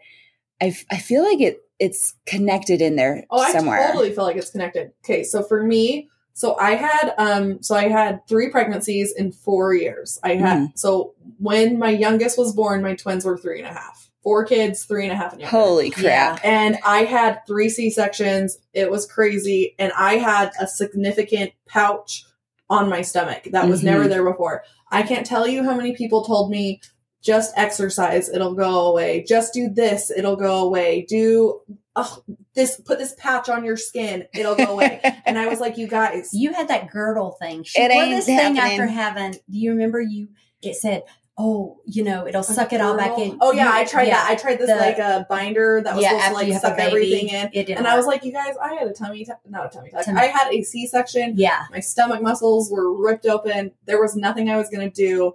I, 0.60 0.68
f- 0.68 0.84
I 0.90 0.96
feel 0.96 1.22
like 1.22 1.40
it 1.40 1.58
it's 1.78 2.14
connected 2.26 2.80
in 2.80 2.94
there 2.96 3.24
Oh, 3.30 3.50
somewhere. 3.52 3.80
I 3.82 3.86
totally 3.88 4.12
feel 4.14 4.24
like 4.24 4.36
it's 4.36 4.50
connected. 4.50 4.92
Okay, 5.04 5.22
so 5.24 5.42
for 5.42 5.62
me, 5.64 6.08
so 6.34 6.56
I 6.58 6.74
had 6.74 7.14
um 7.18 7.62
so 7.62 7.74
I 7.74 7.88
had 7.88 8.26
three 8.28 8.50
pregnancies 8.50 9.12
in 9.12 9.32
four 9.32 9.74
years. 9.74 10.18
I 10.22 10.34
had 10.36 10.58
Mm. 10.58 10.78
so 10.78 11.14
when 11.38 11.78
my 11.78 11.90
youngest 11.90 12.38
was 12.38 12.52
born, 12.54 12.82
my 12.82 12.94
twins 12.94 13.24
were 13.24 13.36
three 13.38 13.58
and 13.60 13.68
a 13.68 13.72
half. 13.72 14.10
four 14.22 14.44
kids, 14.44 14.84
three 14.84 15.02
and 15.02 15.12
a 15.12 15.16
half 15.16 15.32
and 15.32 15.40
younger. 15.40 15.56
Holy 15.56 15.90
crap. 15.90 16.40
And 16.44 16.78
I 16.86 16.98
had 17.04 17.40
three 17.44 17.68
C 17.68 17.90
sections. 17.90 18.56
It 18.72 18.88
was 18.88 19.04
crazy. 19.04 19.74
And 19.80 19.92
I 19.98 20.14
had 20.14 20.52
a 20.60 20.66
significant 20.68 21.50
pouch 21.66 22.24
on 22.70 22.88
my 22.88 23.02
stomach 23.02 23.48
that 23.50 23.68
was 23.68 23.80
Mhm. 23.80 23.84
never 23.86 24.06
there 24.08 24.22
before. 24.24 24.62
I 24.92 25.02
can't 25.02 25.26
tell 25.26 25.48
you 25.48 25.64
how 25.64 25.74
many 25.74 25.92
people 25.96 26.22
told 26.24 26.50
me 26.52 26.80
just 27.20 27.52
exercise, 27.56 28.28
it'll 28.28 28.54
go 28.54 28.86
away. 28.86 29.24
Just 29.26 29.52
do 29.54 29.68
this, 29.68 30.10
it'll 30.10 30.36
go 30.36 30.64
away. 30.66 31.04
Do 31.08 31.60
oh, 31.96 32.22
this, 32.54 32.80
put 32.80 32.98
this 32.98 33.14
patch 33.18 33.48
on 33.48 33.64
your 33.64 33.76
skin, 33.76 34.26
it'll 34.34 34.54
go 34.56 34.64
away. 34.72 35.00
and 35.26 35.38
I 35.38 35.46
was 35.48 35.60
like, 35.60 35.76
you 35.78 35.86
guys, 35.86 36.30
You 36.32 36.52
had 36.52 36.68
that 36.68 36.90
girdle 36.90 37.32
thing. 37.32 37.62
She 37.64 37.80
It 37.80 37.90
wore 37.92 38.02
ain't 38.04 38.10
this 38.16 38.26
thing 38.26 38.58
after 38.58 38.86
having. 38.86 39.32
Do 39.32 39.58
you 39.58 39.70
remember 39.70 40.00
you? 40.00 40.28
It 40.62 40.76
said, 40.76 41.02
"Oh, 41.36 41.80
you 41.86 42.04
know, 42.04 42.24
it'll 42.26 42.44
suck 42.44 42.72
it 42.72 42.80
all 42.80 42.96
back 42.96 43.18
in." 43.18 43.36
Oh 43.40 43.52
yeah, 43.52 43.64
You- 43.64 43.80
I 43.80 43.84
tried 43.84 44.04
yeah, 44.06 44.14
that. 44.22 44.30
I 44.30 44.34
tried 44.36 44.58
this 44.60 44.70
the- 44.70 44.76
like 44.76 44.98
a 44.98 45.26
binder 45.28 45.80
that 45.82 45.94
was 45.96 46.02
yeah, 46.04 46.10
supposed 46.28 46.44
to 46.46 46.52
like 46.52 46.60
suck 46.62 46.78
everything 46.78 47.28
in. 47.30 47.46
It 47.52 47.64
didn't 47.66 47.78
And 47.78 47.88
I 47.88 47.96
was 47.96 48.06
work. 48.06 48.14
like, 48.16 48.24
you 48.24 48.32
guys, 48.32 48.54
I 48.62 48.74
had 48.74 48.86
a 48.86 48.92
tummy, 48.92 49.24
tuck 49.24 49.40
not 49.48 49.66
a 49.66 49.68
tummy 49.68 49.90
tuck. 49.90 50.04
Tummy- 50.04 50.20
I 50.20 50.26
had 50.26 50.52
a 50.52 50.62
C-section. 50.62 51.34
yeah, 51.36 51.64
My 51.72 51.80
stomach 51.80 52.22
muscles 52.22 52.70
were 52.70 52.92
ripped 52.96 53.26
open. 53.26 53.72
There 53.86 54.00
was 54.00 54.14
nothing 54.14 54.48
I 54.50 54.56
was 54.56 54.68
going 54.68 54.88
to 54.88 54.94
do 54.94 55.32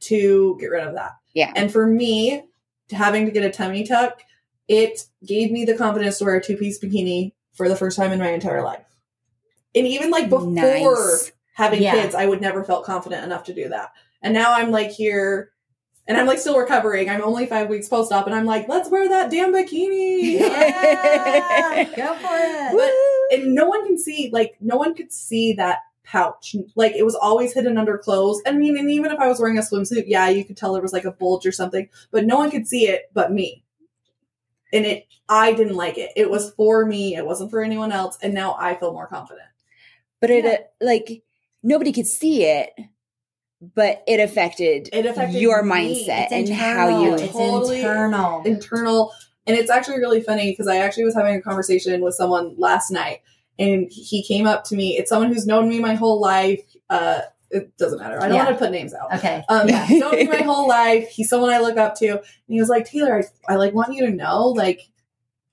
to 0.00 0.56
get 0.60 0.66
rid 0.68 0.86
of 0.86 0.94
that. 0.94 1.12
Yeah. 1.34 1.52
And 1.54 1.70
for 1.70 1.86
me, 1.86 2.44
having 2.90 3.26
to 3.26 3.30
get 3.30 3.44
a 3.44 3.50
tummy 3.50 3.84
tuck, 3.84 4.22
it 4.72 5.00
gave 5.26 5.50
me 5.50 5.64
the 5.64 5.74
confidence 5.76 6.18
to 6.18 6.24
wear 6.24 6.36
a 6.36 6.42
two-piece 6.42 6.78
bikini 6.78 7.32
for 7.54 7.68
the 7.68 7.74
first 7.74 7.96
time 7.96 8.12
in 8.12 8.20
my 8.20 8.30
entire 8.30 8.62
life. 8.62 8.84
And 9.74 9.84
even 9.84 10.10
like 10.12 10.30
before 10.30 10.48
Nice. 10.48 11.32
having 11.54 11.82
Yeah. 11.82 11.94
kids, 11.94 12.14
I 12.14 12.24
would 12.26 12.40
never 12.40 12.62
felt 12.62 12.84
confident 12.84 13.24
enough 13.24 13.42
to 13.44 13.52
do 13.52 13.68
that. 13.70 13.90
And 14.22 14.32
now 14.32 14.52
I'm 14.54 14.70
like 14.70 14.90
here 14.92 15.50
and 16.06 16.16
I'm 16.16 16.26
like 16.28 16.38
still 16.38 16.56
recovering. 16.56 17.08
I'm 17.10 17.22
only 17.22 17.46
five 17.46 17.68
weeks 17.68 17.88
post 17.88 18.12
op 18.12 18.26
and 18.26 18.34
I'm 18.34 18.46
like, 18.46 18.68
let's 18.68 18.88
wear 18.88 19.08
that 19.08 19.28
damn 19.30 19.52
bikini. 19.52 20.38
Yeah, 20.38 21.84
go 21.96 22.14
for 22.14 22.28
it. 22.32 22.72
But- 23.30 23.38
and 23.40 23.54
no 23.54 23.66
one 23.66 23.84
can 23.86 23.98
see, 23.98 24.30
like, 24.32 24.56
no 24.60 24.76
one 24.76 24.94
could 24.94 25.12
see 25.12 25.52
that 25.54 25.78
pouch. 26.04 26.56
Like, 26.74 26.94
it 26.96 27.04
was 27.04 27.14
always 27.14 27.52
hidden 27.52 27.78
under 27.78 27.96
clothes. 27.98 28.40
I 28.46 28.50
mean, 28.52 28.76
and 28.76 28.90
even 28.90 29.12
if 29.12 29.18
I 29.20 29.28
was 29.28 29.38
wearing 29.40 29.56
a 29.58 29.62
swimsuit, 29.62 30.04
yeah, 30.08 30.28
you 30.28 30.44
could 30.44 30.56
tell 30.56 30.72
there 30.72 30.82
was 30.82 30.92
like 30.92 31.04
a 31.04 31.12
bulge 31.12 31.46
or 31.46 31.52
something, 31.52 31.88
but 32.10 32.24
no 32.24 32.36
one 32.36 32.50
could 32.50 32.66
see 32.66 32.88
it 32.88 33.10
but 33.14 33.32
me. 33.32 33.62
And 34.72 34.86
it, 34.86 35.06
I 35.28 35.52
didn't 35.52 35.76
like 35.76 35.98
it. 35.98 36.10
It 36.16 36.30
was 36.30 36.52
for 36.54 36.86
me. 36.86 37.16
It 37.16 37.26
wasn't 37.26 37.50
for 37.50 37.62
anyone 37.62 37.92
else. 37.92 38.18
And 38.22 38.34
now 38.34 38.56
I 38.58 38.74
feel 38.76 38.92
more 38.92 39.06
confident. 39.06 39.48
But 40.20 40.30
it 40.30 40.44
Yeah. 40.44 40.50
uh, 40.50 40.56
like 40.80 41.22
nobody 41.62 41.92
could 41.92 42.06
see 42.06 42.44
it, 42.44 42.70
but 43.74 44.02
it 44.06 44.20
affected, 44.20 44.88
It 44.92 45.06
affected 45.06 45.40
your 45.40 45.62
me. 45.62 45.70
mindset 46.06 46.24
It's 46.24 46.32
and 46.32 46.48
internal. 46.48 46.58
how 46.58 47.02
you. 47.04 47.14
It's 47.14 47.32
Totally 47.32 47.80
internal. 47.80 48.42
internal 48.44 49.12
and 49.46 49.56
it's 49.56 49.70
actually 49.70 49.98
really 49.98 50.20
funny 50.20 50.52
because 50.52 50.68
i 50.68 50.76
actually 50.76 51.02
was 51.04 51.14
having 51.14 51.34
a 51.34 51.40
conversation 51.40 52.02
with 52.02 52.14
someone 52.14 52.54
last 52.58 52.90
night 52.90 53.20
and 53.58 53.90
he 53.90 54.22
came 54.22 54.46
up 54.46 54.64
to 54.64 54.76
me 54.76 54.96
it's 54.98 55.08
someone 55.08 55.32
who's 55.32 55.46
known 55.46 55.66
me 55.68 55.80
my 55.80 55.94
whole 55.94 56.20
life 56.20 56.60
uh 56.90 57.20
it 57.50 57.76
doesn't 57.78 57.98
matter 57.98 58.16
i 58.22 58.26
don't 58.28 58.36
Yeah. 58.36 58.44
want 58.44 58.58
to 58.58 58.64
put 58.64 58.70
names 58.72 58.94
out 58.94 59.12
Okay. 59.14 59.44
um 59.48 59.68
yeah. 59.68 59.86
known 59.90 60.14
me 60.16 60.26
my 60.28 60.42
whole 60.42 60.68
life 60.68 61.08
he's 61.08 61.28
someone 61.28 61.50
i 61.50 61.58
look 61.58 61.76
up 61.76 61.94
to 61.96 62.06
and 62.08 62.20
he 62.48 62.60
was 62.60 62.68
like 62.68 62.84
taylor 62.86 63.22
I, 63.48 63.52
I 63.52 63.56
like 63.56 63.74
want 63.74 63.94
you 63.94 64.06
to 64.06 64.12
know 64.12 64.48
like 64.48 64.88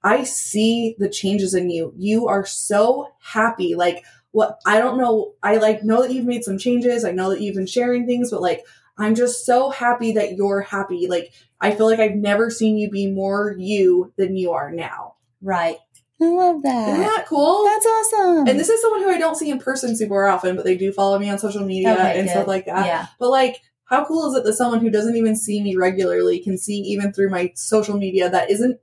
i 0.03 0.23
see 0.23 0.95
the 0.99 1.09
changes 1.09 1.53
in 1.53 1.69
you 1.69 1.93
you 1.97 2.27
are 2.27 2.45
so 2.45 3.09
happy 3.19 3.75
like 3.75 4.03
what 4.31 4.59
i 4.65 4.79
don't 4.79 4.97
know 4.97 5.33
i 5.41 5.57
like 5.57 5.83
know 5.83 6.01
that 6.01 6.13
you've 6.13 6.25
made 6.25 6.43
some 6.43 6.57
changes 6.57 7.03
i 7.05 7.11
know 7.11 7.29
that 7.29 7.41
you've 7.41 7.55
been 7.55 7.65
sharing 7.65 8.05
things 8.05 8.29
but 8.31 8.41
like 8.41 8.63
i'm 8.97 9.15
just 9.15 9.45
so 9.45 9.69
happy 9.69 10.11
that 10.13 10.35
you're 10.35 10.61
happy 10.61 11.07
like 11.07 11.31
I 11.59 11.71
feel 11.73 11.87
like 11.89 11.97
I've 11.99 12.13
never 12.13 12.51
seen 12.51 12.77
you 12.77 12.87
be 12.87 13.09
more 13.09 13.55
you 13.57 14.13
than 14.15 14.35
you 14.35 14.51
are 14.51 14.69
now. 14.71 15.15
Right. 15.41 15.77
I 16.19 16.25
love 16.25 16.57
Isn't 16.57 16.63
that. 16.63 16.97
that 16.97 17.25
cool? 17.27 17.63
That's 17.65 17.85
awesome. 17.85 18.47
and 18.47 18.59
this 18.59 18.69
is 18.69 18.81
someone 18.81 19.01
who 19.03 19.09
I 19.11 19.19
don't 19.19 19.35
see 19.35 19.49
in 19.51 19.59
person 19.59 19.95
super 19.95 20.25
often, 20.27 20.55
but 20.55 20.65
they 20.65 20.75
do 20.75 20.91
follow 20.91 21.19
me 21.19 21.29
on 21.29 21.37
social 21.37 21.63
media 21.65 21.93
Okay, 21.93 22.19
and 22.19 22.27
good. 22.27 22.31
stuff 22.31 22.47
like 22.47 22.65
that. 22.65 22.85
yeah. 22.87 23.07
But 23.19 23.29
like, 23.29 23.61
how 23.85 24.03
cool 24.05 24.29
is 24.31 24.35
it 24.37 24.43
that 24.43 24.53
someone 24.53 24.79
who 24.81 24.89
doesn't 24.89 25.15
even 25.15 25.35
see 25.35 25.61
me 25.61 25.75
regularly 25.75 26.39
can 26.39 26.57
see 26.57 26.77
even 26.79 27.13
through 27.13 27.29
my 27.29 27.51
social 27.55 27.97
media 27.97 28.29
that 28.29 28.49
isn't 28.49 28.79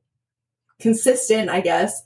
consistent, 0.81 1.51
I 1.51 1.61
guess, 1.61 2.03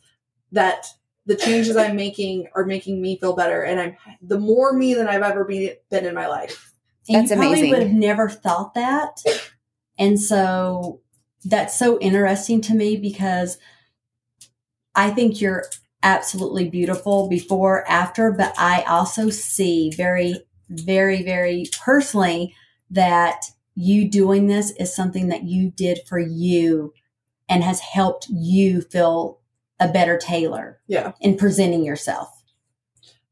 that 0.53 0.87
the 1.27 1.37
changes 1.37 1.77
I'm 1.77 1.95
making 1.97 2.49
are 2.55 2.65
making 2.65 3.03
me 3.03 3.19
feel 3.19 3.37
better 3.37 3.63
and 3.63 3.79
I'm 3.79 3.97
the 4.23 4.39
more 4.39 4.73
me 4.73 4.95
than 4.95 5.09
I've 5.09 5.23
ever 5.23 5.45
be, 5.45 5.75
been 5.91 6.07
in 6.07 6.15
my 6.15 6.27
life. 6.27 6.73
And 7.09 7.17
That's 7.19 7.31
you 7.31 7.37
probably 7.37 7.53
amazing. 7.61 7.71
would 7.71 7.83
have 7.83 7.93
never 7.93 8.29
thought 8.31 8.75
that. 8.75 9.21
And 9.99 10.19
so 10.19 11.01
that's 11.45 11.79
so 11.79 11.99
interesting 12.01 12.61
to 12.63 12.75
me 12.75 12.97
because 12.97 13.59
I 14.99 15.11
think 15.11 15.41
you're 15.41 15.65
absolutely 16.03 16.69
beautiful 16.69 17.29
before, 17.29 17.89
after, 17.89 18.33
but 18.33 18.53
I 18.59 18.83
also 18.83 19.31
see 19.31 19.91
very, 19.97 20.45
very, 20.69 21.23
very 21.23 21.67
personally 21.81 22.53
that 22.91 23.43
you 23.77 24.11
doing 24.11 24.49
this 24.49 24.73
is 24.73 24.93
something 24.95 25.29
that 25.29 25.45
you 25.45 25.71
did 25.71 26.01
for 26.09 26.19
you 26.19 26.93
and 27.49 27.63
has 27.63 27.79
helped 27.79 28.27
you 28.29 28.81
feel 28.81 29.39
a 29.79 29.87
better 29.87 30.19
Taylor. 30.19 30.81
Yeah. 30.89 31.13
in 31.21 31.37
presenting 31.37 31.85
yourself. 31.85 32.29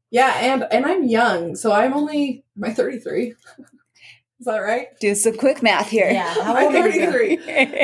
Yeah, 0.09 0.37
and 0.39 0.65
and 0.71 0.85
I'm 0.85 1.03
young, 1.03 1.57
so 1.57 1.73
I'm 1.73 1.93
only 1.93 2.45
my 2.55 2.73
33? 2.73 3.33
Is 4.39 4.45
that 4.45 4.59
right? 4.59 4.87
Do 5.01 5.13
some 5.15 5.35
quick 5.35 5.61
math 5.61 5.89
here. 5.89 6.09
Yeah. 6.09 6.33
I'm 6.37 6.65
old 6.65 6.75
are 6.75 6.87
you? 6.87 7.11
33. 7.11 7.37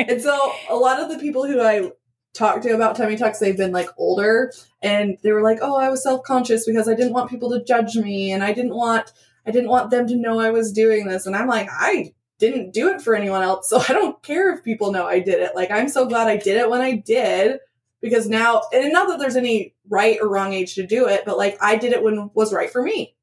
And 0.08 0.22
so 0.22 0.52
a 0.70 0.74
lot 0.74 1.00
of 1.00 1.10
the 1.10 1.18
people 1.18 1.46
who 1.46 1.60
I 1.60 1.90
talked 2.34 2.64
to 2.64 2.74
about 2.74 2.96
tummy 2.96 3.16
tucks, 3.16 3.38
they've 3.38 3.56
been 3.56 3.72
like 3.72 3.88
older 3.96 4.52
and 4.82 5.16
they 5.22 5.32
were 5.32 5.42
like, 5.42 5.58
Oh, 5.62 5.76
I 5.76 5.88
was 5.88 6.02
self 6.02 6.22
conscious 6.24 6.66
because 6.66 6.88
I 6.88 6.94
didn't 6.94 7.12
want 7.12 7.30
people 7.30 7.50
to 7.50 7.64
judge 7.64 7.96
me 7.96 8.32
and 8.32 8.44
I 8.44 8.52
didn't 8.52 8.74
want 8.74 9.12
I 9.46 9.50
didn't 9.50 9.70
want 9.70 9.90
them 9.90 10.06
to 10.08 10.16
know 10.16 10.40
I 10.40 10.50
was 10.50 10.72
doing 10.72 11.06
this. 11.06 11.26
And 11.26 11.36
I'm 11.36 11.48
like, 11.48 11.68
I 11.70 12.12
didn't 12.38 12.72
do 12.72 12.88
it 12.88 13.00
for 13.00 13.14
anyone 13.14 13.42
else, 13.42 13.68
so 13.68 13.78
I 13.88 13.92
don't 13.92 14.22
care 14.22 14.52
if 14.52 14.64
people 14.64 14.92
know 14.92 15.06
I 15.06 15.20
did 15.20 15.40
it. 15.40 15.54
Like 15.54 15.70
I'm 15.70 15.88
so 15.88 16.06
glad 16.06 16.28
I 16.28 16.36
did 16.36 16.56
it 16.56 16.70
when 16.70 16.80
I 16.80 16.96
did 16.96 17.58
because 18.00 18.28
now 18.28 18.62
and 18.72 18.92
not 18.92 19.08
that 19.08 19.18
there's 19.18 19.36
any 19.36 19.74
right 19.88 20.18
or 20.20 20.28
wrong 20.28 20.52
age 20.52 20.74
to 20.74 20.86
do 20.86 21.08
it, 21.08 21.22
but 21.24 21.38
like 21.38 21.56
I 21.60 21.76
did 21.76 21.92
it 21.92 22.02
when 22.02 22.30
was 22.34 22.52
right 22.52 22.70
for 22.70 22.82
me. 22.82 23.13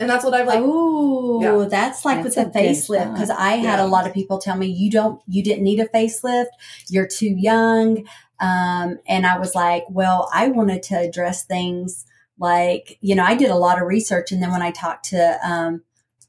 And 0.00 0.08
that's 0.10 0.24
what 0.24 0.34
I've 0.34 0.46
like 0.46 0.60
oh, 0.62 1.40
Yeah. 1.42 1.68
that's 1.68 2.04
like 2.04 2.22
That's 2.24 2.36
with 2.36 2.46
a 2.48 2.50
the 2.50 2.58
facelift 2.58 3.12
because. 3.14 3.30
I 3.30 3.52
had 3.56 3.78
Yeah. 3.78 3.84
a 3.84 3.86
lot 3.86 4.06
of 4.06 4.14
people 4.14 4.38
tell 4.38 4.56
me 4.56 4.66
you 4.66 4.90
don't, 4.90 5.20
you 5.28 5.42
didn't 5.44 5.64
need 5.64 5.80
a 5.80 5.86
facelift. 5.86 6.46
You're 6.88 7.06
too 7.06 7.28
young, 7.36 8.04
um, 8.40 8.98
and 9.06 9.26
I 9.26 9.38
was 9.38 9.54
like, 9.54 9.84
well, 9.88 10.28
I 10.32 10.48
wanted 10.48 10.82
to 10.84 10.96
address 10.98 11.44
things 11.44 12.04
like 12.38 12.98
you 13.00 13.14
know 13.14 13.22
I 13.24 13.34
did 13.36 13.50
a 13.50 13.56
lot 13.56 13.80
of 13.80 13.86
research, 13.86 14.32
and 14.32 14.42
then 14.42 14.50
when 14.50 14.62
I 14.62 14.70
talked 14.72 15.04
to 15.10 15.38
um, 15.48 15.82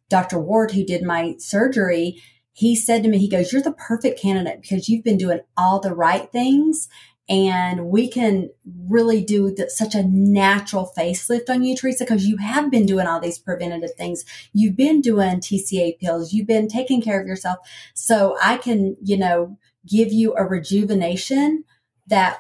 Dr. 0.10 0.38
Ward 0.40 0.72
who 0.72 0.84
did 0.86 1.02
my 1.02 1.36
surgery, 1.40 2.22
he 2.52 2.76
said 2.76 3.02
to 3.04 3.10
me, 3.10 3.18
he 3.18 3.30
goes, 3.30 3.52
"You're 3.52 3.62
the 3.64 3.72
perfect 3.72 4.20
candidate 4.22 4.62
because 4.62 4.88
you've 4.90 5.04
been 5.04 5.18
doing 5.18 5.40
all 5.58 5.80
the 5.80 5.96
right 5.96 6.32
things." 6.32 6.88
And 7.30 7.88
we 7.88 8.10
can 8.10 8.50
really 8.90 9.24
do 9.24 9.54
the, 9.56 9.70
such 9.70 9.96
a 9.96 10.04
natural 10.04 10.92
facelift 10.98 11.50
on 11.50 11.64
you, 11.64 11.76
Teresa, 11.76 12.04
because 12.04 12.28
you 12.28 12.38
have 12.38 12.70
been 12.70 12.86
doing 12.86 13.08
all 13.08 13.22
these 13.22 13.40
preventative 13.40 13.94
things. 13.98 14.26
You've 14.52 14.76
been 14.76 15.00
doing 15.00 15.40
TCA 15.40 16.00
peels. 16.00 16.34
You've 16.34 16.48
been 16.48 16.68
taking 16.68 17.02
care 17.02 17.22
of 17.22 17.28
yourself. 17.28 17.60
So 17.94 18.38
I 18.44 18.58
can, 18.58 18.98
you 19.02 19.18
know, 19.18 19.58
give 19.88 20.12
you 20.12 20.36
a 20.38 20.44
rejuvenation 20.44 21.64
that 22.08 22.40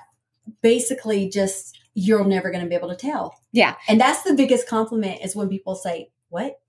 basically 0.61 1.29
just 1.29 1.77
you're 1.93 2.25
never 2.25 2.51
going 2.51 2.63
to 2.63 2.69
be 2.69 2.75
able 2.75 2.89
to 2.89 2.95
tell. 2.95 3.39
Yeah. 3.51 3.75
And 3.87 4.01
that's 4.01 4.23
the 4.23 4.33
biggest 4.33 4.67
compliment 4.67 5.21
is 5.23 5.35
when 5.35 5.47
people 5.47 5.75
say, 5.75 6.09
what? 6.29 6.59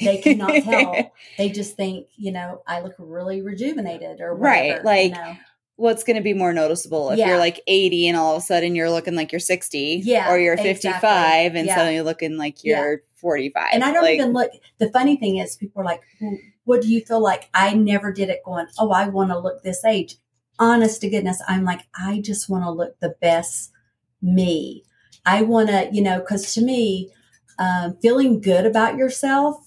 They 0.00 0.18
cannot 0.18 0.62
tell. 0.62 1.12
They 1.38 1.48
just 1.48 1.76
think, 1.76 2.08
you 2.16 2.32
know, 2.32 2.62
I 2.66 2.80
look 2.80 2.94
really 2.98 3.42
rejuvenated 3.42 4.20
or 4.20 4.34
Right, 4.34 4.84
like, 4.84 5.10
you 5.10 5.16
know. 5.16 5.36
What's 5.76 6.04
going 6.04 6.16
to 6.16 6.22
be 6.22 6.34
more 6.34 6.52
noticeable 6.52 7.10
if 7.10 7.18
Yeah. 7.18 7.30
you're 7.30 7.38
like 7.38 7.60
80 7.66 8.06
and 8.08 8.16
all 8.16 8.36
of 8.36 8.42
a 8.42 8.46
sudden 8.46 8.76
you're 8.76 8.90
looking 8.90 9.16
like 9.16 9.32
you're 9.32 9.40
60, 9.40 10.02
Yeah, 10.04 10.30
or 10.30 10.38
you're 10.38 10.54
exactly. 10.54 10.72
55 10.92 11.54
and 11.56 11.66
Yeah. 11.66 11.74
suddenly 11.74 12.00
looking 12.00 12.36
like 12.36 12.62
you're 12.62 13.02
45. 13.16 13.70
And 13.72 13.82
I 13.82 13.92
don't 13.92 14.02
Like, 14.04 14.14
even 14.14 14.32
look. 14.32 14.50
The 14.78 14.88
funny 14.90 15.16
thing 15.16 15.38
is, 15.38 15.56
people 15.56 15.82
are 15.82 15.84
like, 15.84 16.02
well, 16.20 16.38
"What 16.64 16.82
do 16.82 16.88
you 16.88 17.00
feel 17.00 17.20
like?" 17.20 17.48
I 17.54 17.74
never 17.74 18.12
did 18.12 18.28
it. 18.28 18.42
Going, 18.44 18.66
"Oh, 18.78 18.90
I 18.92 19.08
want 19.08 19.30
to 19.30 19.38
look 19.38 19.62
this 19.64 19.84
age." 19.84 20.16
Honest 20.60 21.00
to 21.00 21.10
goodness, 21.10 21.42
I'm 21.48 21.64
like, 21.64 21.80
I 21.98 22.20
just 22.20 22.48
want 22.48 22.62
to 22.64 22.70
look 22.70 23.00
the 23.00 23.16
best 23.20 23.72
me. 24.22 24.84
I 25.26 25.42
want 25.42 25.70
to, 25.70 25.88
you 25.90 26.02
know, 26.02 26.20
because 26.20 26.54
to 26.54 26.62
me, 26.62 27.10
um, 27.58 27.96
feeling 28.00 28.40
good 28.40 28.64
about 28.64 28.96
yourself 28.96 29.63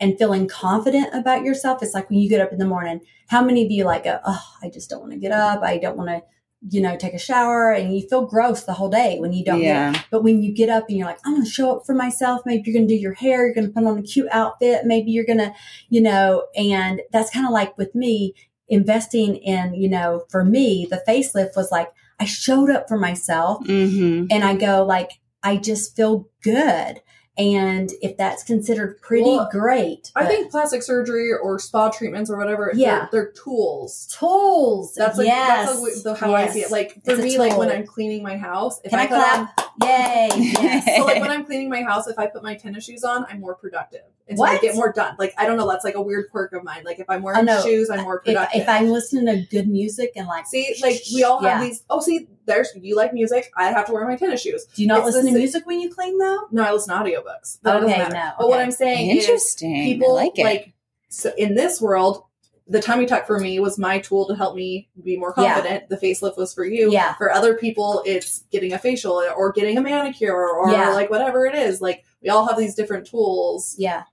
and 0.00 0.18
feeling 0.18 0.48
confident 0.48 1.14
about 1.14 1.44
yourself 1.44 1.82
It's 1.82 1.94
like 1.94 2.08
when 2.10 2.18
you 2.18 2.28
get 2.28 2.40
up 2.40 2.52
in 2.52 2.58
the 2.58 2.66
morning. 2.66 3.00
How 3.28 3.44
many 3.44 3.64
of 3.64 3.70
you 3.70 3.84
like, 3.84 4.04
go, 4.04 4.18
oh, 4.24 4.44
I 4.62 4.70
just 4.70 4.90
don't 4.90 5.00
want 5.00 5.12
to 5.12 5.18
get 5.18 5.32
up. 5.32 5.62
I 5.62 5.78
don't 5.78 5.96
want 5.96 6.08
to, 6.08 6.22
you 6.68 6.80
know, 6.80 6.96
take 6.96 7.14
a 7.14 7.18
shower, 7.18 7.72
and 7.72 7.94
you 7.94 8.06
feel 8.08 8.26
gross 8.26 8.64
the 8.64 8.74
whole 8.74 8.90
day 8.90 9.18
when 9.18 9.32
you 9.32 9.44
don't 9.44 9.62
yeah. 9.62 9.94
but 10.10 10.22
when 10.22 10.42
you 10.42 10.52
get 10.52 10.68
up 10.68 10.86
and 10.88 10.98
you're 10.98 11.06
like, 11.06 11.20
I'm 11.24 11.34
going 11.34 11.44
to 11.44 11.50
show 11.50 11.76
up 11.76 11.86
for 11.86 11.94
myself, 11.94 12.42
maybe 12.44 12.64
you're 12.66 12.78
going 12.78 12.88
to 12.88 12.94
do 12.94 13.00
your 13.00 13.14
hair, 13.14 13.46
you're 13.46 13.54
going 13.54 13.66
to 13.66 13.72
put 13.72 13.84
on 13.84 13.98
a 13.98 14.02
cute 14.02 14.28
outfit, 14.30 14.84
maybe 14.84 15.10
you're 15.10 15.24
going 15.24 15.38
to, 15.38 15.54
you 15.88 16.02
know, 16.02 16.46
and 16.54 17.00
that's 17.12 17.30
kind 17.30 17.46
of 17.46 17.52
like 17.52 17.78
with 17.78 17.94
me. 17.94 18.34
investing 18.70 19.36
in, 19.36 19.74
you 19.74 19.88
know, 19.88 20.24
for 20.30 20.44
me, 20.44 20.86
the 20.88 21.02
facelift 21.06 21.56
was 21.56 21.70
like, 21.70 21.92
I 22.18 22.24
showed 22.24 22.70
up 22.70 22.88
for 22.88 22.98
myself 22.98 23.66
hmm 23.66 24.26
and 24.30 24.44
I 24.44 24.54
go 24.54 24.84
like, 24.84 25.10
I 25.42 25.56
just 25.56 25.96
feel 25.96 26.28
good. 26.42 27.00
And 27.40 27.90
if 28.02 28.16
that's 28.16 28.42
considered 28.42 29.00
pretty, 29.00 29.24
Well, 29.24 29.48
great. 29.50 30.12
I 30.14 30.26
think 30.26 30.50
plastic 30.50 30.82
surgery 30.82 31.32
or 31.32 31.58
spa 31.58 31.88
treatments 31.90 32.30
or 32.30 32.36
whatever, 32.36 32.70
Yeah. 32.74 33.08
they're, 33.10 33.24
they're 33.24 33.32
tools. 33.32 34.14
tools. 34.18 34.94
That's 34.94 35.16
like 35.18 35.26
yes. 35.26 35.68
that's 35.68 35.80
like 35.80 36.02
the, 36.02 36.14
how 36.26 36.34
I 36.34 36.48
see 36.48 36.60
it. 36.60 36.70
Like 36.70 37.02
for 37.04 37.12
It's 37.12 37.22
me, 37.22 37.38
like 37.38 37.56
when. 37.56 37.70
I'm 37.70 37.86
cleaning 37.86 38.22
my 38.22 38.36
house, 38.36 38.80
if 38.84 38.90
Can 38.90 38.98
I 39.00 39.02
on- 39.04 39.08
clap? 39.08 39.60
Yay. 39.82 40.28
Yes. 40.60 40.96
so 40.98 41.04
like 41.04 41.20
when 41.22 41.30
I'm 41.30 41.44
cleaning 41.44 41.70
my 41.70 41.82
house, 41.82 42.06
if 42.06 42.18
I 42.18 42.26
put 42.26 42.42
my 42.42 42.54
tennis 42.54 42.84
shoes 42.84 43.04
on, 43.04 43.24
I'm 43.28 43.40
more 43.40 43.54
productive. 43.54 44.02
And 44.30 44.38
so 44.38 44.44
I 44.44 44.58
get 44.58 44.74
more 44.76 44.92
done. 44.92 45.16
Like 45.18 45.34
I 45.36 45.46
don't 45.46 45.56
know, 45.58 45.68
that's 45.68 45.84
like 45.84 45.96
a 45.96 46.00
weird 46.00 46.30
quirk 46.30 46.52
of 46.54 46.64
mine. 46.64 46.82
Like 46.84 46.98
if 47.00 47.10
I'm 47.10 47.20
Oh, 47.20 47.24
wearing 47.26 47.44
no. 47.44 47.60
shoes, 47.62 47.90
I'm 47.90 48.00
more 48.02 48.18
if, 48.18 48.24
productive. 48.24 48.62
if 48.62 48.68
I'm 48.68 48.88
listening 48.88 49.26
to 49.26 49.42
good 49.50 49.68
music 49.68 50.12
and 50.16 50.26
like, 50.26 50.46
see, 50.46 50.74
like 50.82 51.02
we 51.12 51.24
all 51.24 51.40
have 51.42 51.60
Yeah. 51.60 51.68
these. 51.68 51.84
Oh, 51.90 52.00
see, 52.00 52.28
there's 52.46 52.70
you 52.80 52.96
like 52.96 53.12
music. 53.12 53.50
I 53.56 53.64
have 53.70 53.86
to 53.86 53.92
wear 53.92 54.06
my 54.08 54.16
tennis 54.16 54.40
shoes. 54.40 54.64
do 54.74 54.82
you 54.82 54.88
not 54.88 54.98
It's 55.00 55.06
listen 55.16 55.26
to 55.32 55.38
music 55.38 55.66
when 55.66 55.80
you 55.80 55.92
clean 55.92 56.16
though? 56.18 56.38
No, 56.50 56.62
I 56.62 56.72
listen 56.72 56.94
to 56.96 57.02
audiobooks. 57.02 57.60
Doesn't 57.62 57.90
Okay, 57.90 58.08
no, 58.08 58.30
But 58.38 58.48
what. 58.48 58.60
I'm 58.60 58.70
saying 58.70 59.10
is 59.16 59.24
Interesting. 59.24 59.82
people 59.84 60.16
I 60.16 60.22
like 60.24 60.38
it. 60.38 60.44
like 60.44 60.72
so 61.08 61.32
in 61.36 61.54
this 61.56 61.80
world 61.80 62.22
the 62.70 62.80
tummy 62.80 63.04
tuck 63.04 63.26
for 63.26 63.38
me 63.40 63.58
was 63.58 63.78
my 63.78 63.98
tool 63.98 64.26
to 64.28 64.34
help 64.36 64.54
me 64.54 64.88
be 65.04 65.18
more 65.18 65.34
Yeah. 65.36 65.54
confident 65.54 65.88
the 65.90 65.96
facelift 65.96 66.36
was 66.36 66.54
for 66.54 66.64
you 66.64 66.90
Yeah. 66.92 67.14
for 67.16 67.30
other 67.32 67.54
people 67.54 68.02
it's 68.06 68.44
getting 68.52 68.72
a 68.72 68.78
facial 68.78 69.12
or 69.36 69.50
getting 69.52 69.76
a 69.76 69.80
manicure 69.80 70.48
or 70.48 70.70
Yeah. 70.70 70.90
like 70.94 71.10
whatever 71.10 71.44
it 71.46 71.54
is 71.56 71.80
like 71.80 72.04
we 72.22 72.28
all 72.28 72.46
have 72.46 72.56
these 72.56 72.74
different 72.76 73.06
tools 73.08 73.74
Yeah. 73.76 74.04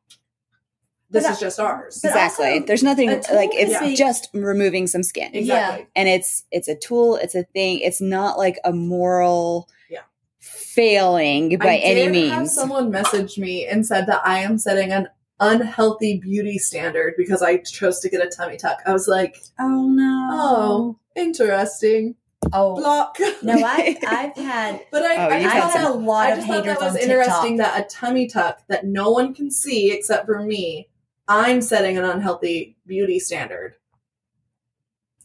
this 1.12 1.24
But 1.24 1.34
is 1.34 1.40
just 1.40 1.60
ours 1.60 2.04
exactly. 2.04 2.48
also, 2.54 2.66
There's 2.66 2.84
nothing 2.84 3.10
like 3.10 3.52
it's 3.54 3.80
be- 3.80 3.96
just 3.96 4.30
removing 4.34 4.88
some 4.88 5.04
skin. 5.04 5.30
exactly 5.36 5.86
and 5.96 6.10
it's 6.10 6.44
it's 6.52 6.68
a 6.68 6.76
tool 6.76 7.16
it's 7.18 7.36
a 7.36 7.44
thing 7.44 7.80
it's 7.80 8.02
not 8.02 8.38
like 8.40 8.58
a 8.66 8.74
moral 8.74 9.70
Yeah. 9.90 10.00
failing 10.40 11.58
by 11.60 11.74
I 11.74 11.76
any 11.76 11.96
did 11.96 12.04
Have 12.30 12.40
means 12.42 12.54
someone 12.56 12.92
messaged 12.92 13.38
me 13.38 13.66
and 13.68 13.86
said 13.86 14.08
that 14.08 14.22
I 14.26 14.40
am 14.40 14.58
setting 14.58 14.92
an 14.92 15.10
unhealthy 15.40 16.20
beauty 16.20 16.58
standard 16.58 17.14
because 17.18 17.42
I 17.42 17.58
chose 17.58 18.00
to 18.02 18.10
get 18.10 18.26
a 18.26 18.30
tummy 18.30 18.58
tuck. 18.58 18.82
I 18.86 18.94
was 18.94 19.08
like, 19.08 19.42
Oh 19.60 19.88
no. 19.90 20.30
Oh. 20.32 21.00
interesting. 21.16 22.16
Oh. 22.54 22.76
Block. 22.76 23.18
No, 23.42 23.54
I 23.56 23.98
I've 24.08 24.36
had 24.44 24.82
But 24.92 25.04
I, 25.04 25.16
Oh, 25.16 25.30
I, 25.30 25.38
you've 25.40 25.52
had 25.52 25.72
had 25.72 25.92
a 25.92 25.94
lot 25.94 26.28
I 26.28 26.32
of 26.32 26.36
just 26.38 26.48
thought 26.48 26.56
haters 26.64 26.78
that 26.80 26.86
was 26.86 26.96
on 26.96 27.02
interesting 27.02 27.58
TikTok. 27.58 27.74
that 27.76 27.86
a 27.86 27.90
tummy 27.90 28.28
tuck 28.28 28.62
that 28.68 28.86
no 28.86 29.12
one 29.12 29.34
can 29.34 29.50
see 29.52 29.92
except 29.92 30.26
for 30.26 30.42
me, 30.42 30.88
I'm 31.28 31.62
setting 31.62 31.98
an 31.98 32.06
unhealthy 32.06 32.78
beauty 32.86 33.20
standard. 33.20 33.76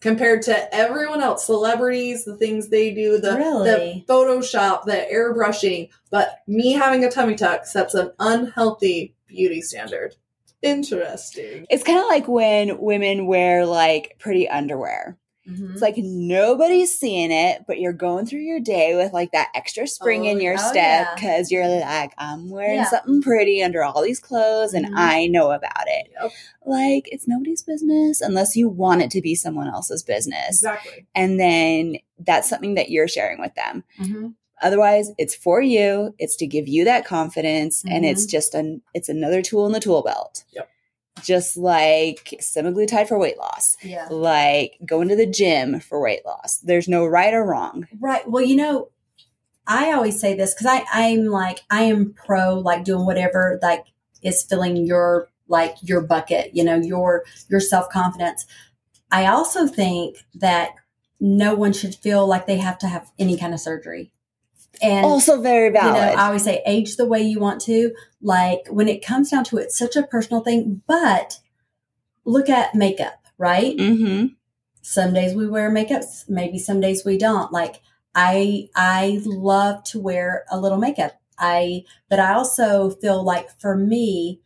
Compared 0.03 0.43
to 0.43 0.75
everyone 0.75 1.23
else, 1.23 1.47
celebrities, 1.47 2.25
the 2.25 2.37
things 2.37 2.69
they 2.69 2.93
do, 2.93 3.19
the, 3.19 3.37
Really? 3.37 4.05
the 4.07 4.12
Photoshop, 4.12 4.85
the 4.85 5.07
airbrushing, 5.11 5.88
but 6.11 6.41
me 6.47 6.73
having 6.73 7.05
a 7.05 7.11
tummy 7.11 7.37
tuck 7.37 7.65
sets 7.65 7.95
an 7.95 8.11
unhealthy 8.19 9.15
beauty 9.27 9.62
standard. 9.62 10.17
Interesting. 10.61 11.67
it's 11.71 11.83
kind 11.83 11.99
of 11.99 12.07
like 12.07 12.29
when 12.29 12.79
women 12.79 13.27
wear 13.27 13.67
like 13.67 14.17
pretty 14.21 14.49
underwear 14.49 15.17
Mhm. 15.48 15.72
it's 15.72 15.83
like 15.83 15.96
nobody's 15.98 16.96
seeing 16.96 17.33
it 17.33 17.64
but 17.66 17.81
you're 17.81 17.92
going 17.92 18.26
through 18.26 18.40
your 18.42 18.61
day 18.61 18.94
with 18.94 19.12
like 19.12 19.33
that 19.33 19.48
extra 19.55 19.87
spring 19.88 20.22
Oh, 20.26 20.31
in 20.31 20.40
your 20.40 20.55
oh, 20.55 20.57
step 20.70 20.74
yeah. 21.09 21.14
because 21.16 21.50
you're 21.50 21.66
like 21.66 22.12
i'm 22.16 22.48
wearing 22.48 22.76
Yeah. 22.76 22.85
something 22.90 23.20
pretty 23.22 23.61
under 23.62 23.83
all 23.83 24.02
these 24.02 24.20
clothes 24.20 24.72
and 24.72 24.87
Mhm. 24.87 24.92
i 24.96 25.26
know 25.26 25.50
about 25.50 25.87
it 25.88 26.12
Yep, 26.22 26.31
like 26.64 27.09
it's 27.11 27.26
nobody's 27.26 27.62
business 27.62 28.20
unless 28.20 28.55
you 28.55 28.68
want 28.68 29.02
it 29.02 29.11
to 29.11 29.20
be 29.20 29.35
someone 29.35 29.66
else's 29.68 30.02
business 30.05 30.62
exactly. 30.62 31.07
and 31.14 31.40
then 31.40 31.96
that's 32.20 32.48
something 32.48 32.74
that 32.74 32.90
you're 32.90 33.09
sharing 33.09 33.40
with 33.40 33.55
them 33.57 33.83
Mhm. 33.98 34.35
otherwise 34.62 35.11
it's 35.18 35.35
for 35.35 35.61
you 35.61 36.14
it's 36.20 36.37
to 36.37 36.46
give 36.46 36.68
you 36.68 36.85
that 36.85 37.05
confidence 37.05 37.83
and 37.90 38.05
it's 38.05 38.26
just 38.26 38.55
an 38.55 38.81
it's 38.94 39.09
another 39.09 39.42
tool 39.42 39.66
in 39.66 39.72
the 39.72 39.81
tool 39.81 40.02
belt 40.02 40.44
Yep. 40.52 40.68
Just 41.22 41.56
like 41.56 42.35
semaglutide 42.40 43.08
for 43.08 43.18
weight 43.18 43.38
loss 43.38 43.76
Yeah. 43.82 44.08
like 44.11 44.78
going 44.85 45.08
to 45.08 45.16
the 45.16 45.26
gym 45.26 45.80
for 45.80 46.00
weight 46.00 46.24
loss 46.26 46.58
there's 46.58 46.88
no 46.88 47.06
right 47.06 47.32
or 47.35 47.44
wrong 47.44 47.87
Right. 48.00 48.28
Well, 48.28 48.42
you 48.44 48.56
know, 48.56 48.88
I 49.66 49.92
always 49.92 50.20
say 50.20 50.35
this 50.35 50.54
because 50.54 50.66
I 50.66 50.85
I'm 50.92 51.26
like 51.26 51.61
I 51.70 51.85
am 51.85 52.12
pro 52.14 52.58
like 52.58 52.85
doing 52.85 53.06
whatever 53.06 53.58
like 53.62 53.85
is 54.22 54.42
filling 54.42 54.76
your 54.87 55.28
like 55.48 55.76
your 55.82 56.00
bucket. 56.00 56.54
You 56.54 56.64
know 56.64 56.76
your 56.76 57.24
your 57.48 57.61
self 57.61 57.88
confidence. 57.90 58.44
I 59.11 59.26
also 59.26 59.66
think 59.66 60.24
that 60.35 60.70
no 61.20 61.54
one 61.54 61.72
should 61.72 61.94
feel 61.94 62.26
like 62.26 62.46
they 62.46 62.56
have 62.58 62.78
to 62.78 62.88
have 62.88 63.12
any 63.18 63.37
kind 63.38 63.54
of 63.54 63.61
surgery. 63.61 64.11
And 64.83 65.07
also 65.07 65.40
very 65.40 65.66
you 65.66 65.73
know, 65.73 65.81
valid 65.81 66.18
I 66.18 66.27
always 66.27 66.45
say 66.45 66.62
age 66.66 66.97
the 66.97 67.07
way 67.07 67.23
you 67.23 67.38
want 67.38 67.61
to. 67.62 67.95
Like 68.21 68.66
when 68.68 68.88
it 68.88 69.05
comes 69.05 69.31
down 69.31 69.45
to 69.45 69.59
it, 69.59 69.64
it's 69.64 69.79
such 69.79 69.97
a 69.97 70.03
personal 70.03 70.42
thing. 70.42 70.83
But 70.87 71.38
look 72.25 72.49
at 72.49 72.75
makeup, 72.75 73.27
right? 73.38 73.77
mm-hmm. 73.77 74.27
some 74.83 75.14
days 75.14 75.35
we 75.35 75.47
wear 75.49 75.71
makeup 75.71 76.03
maybe 76.29 76.59
some 76.59 76.81
days 76.81 77.05
we 77.05 77.16
don't 77.16 77.53
like 77.53 77.81
i 78.16 78.68
i 78.75 79.21
love 79.25 79.83
to 79.85 80.01
wear 80.01 80.45
a 80.51 80.59
little 80.59 80.79
makeup 80.79 81.12
i 81.38 81.85
but 82.11 82.18
i 82.18 82.33
also 82.35 82.90
feel 82.90 83.23
like 83.23 83.49
for 83.61 83.77
me 83.77 84.40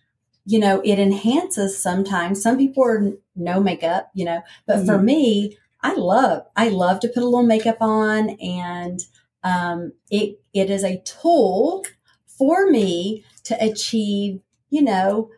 you 0.44 0.58
know 0.58 0.80
it 0.84 0.98
enhances 0.98 1.82
sometimes 1.82 2.42
some 2.42 2.58
people 2.58 2.84
are 2.84 3.12
no 3.34 3.60
makeup 3.60 4.10
you 4.14 4.24
know 4.26 4.42
but 4.66 4.84
for 4.84 4.98
Mhm. 4.98 5.04
me 5.04 5.58
i 5.80 5.94
love 5.94 6.42
i 6.54 6.68
love 6.68 7.00
to 7.00 7.08
put 7.08 7.22
a 7.22 7.26
little 7.26 7.42
makeup 7.42 7.78
on 7.80 8.30
and 8.40 9.00
um 9.46 9.92
it 10.10 10.40
it 10.52 10.68
is 10.70 10.84
a 10.84 11.02
tool 11.02 11.84
for 12.26 12.70
me 12.70 13.24
to 13.44 13.56
achieve 13.64 14.40
you 14.70 14.82
know 14.82 15.30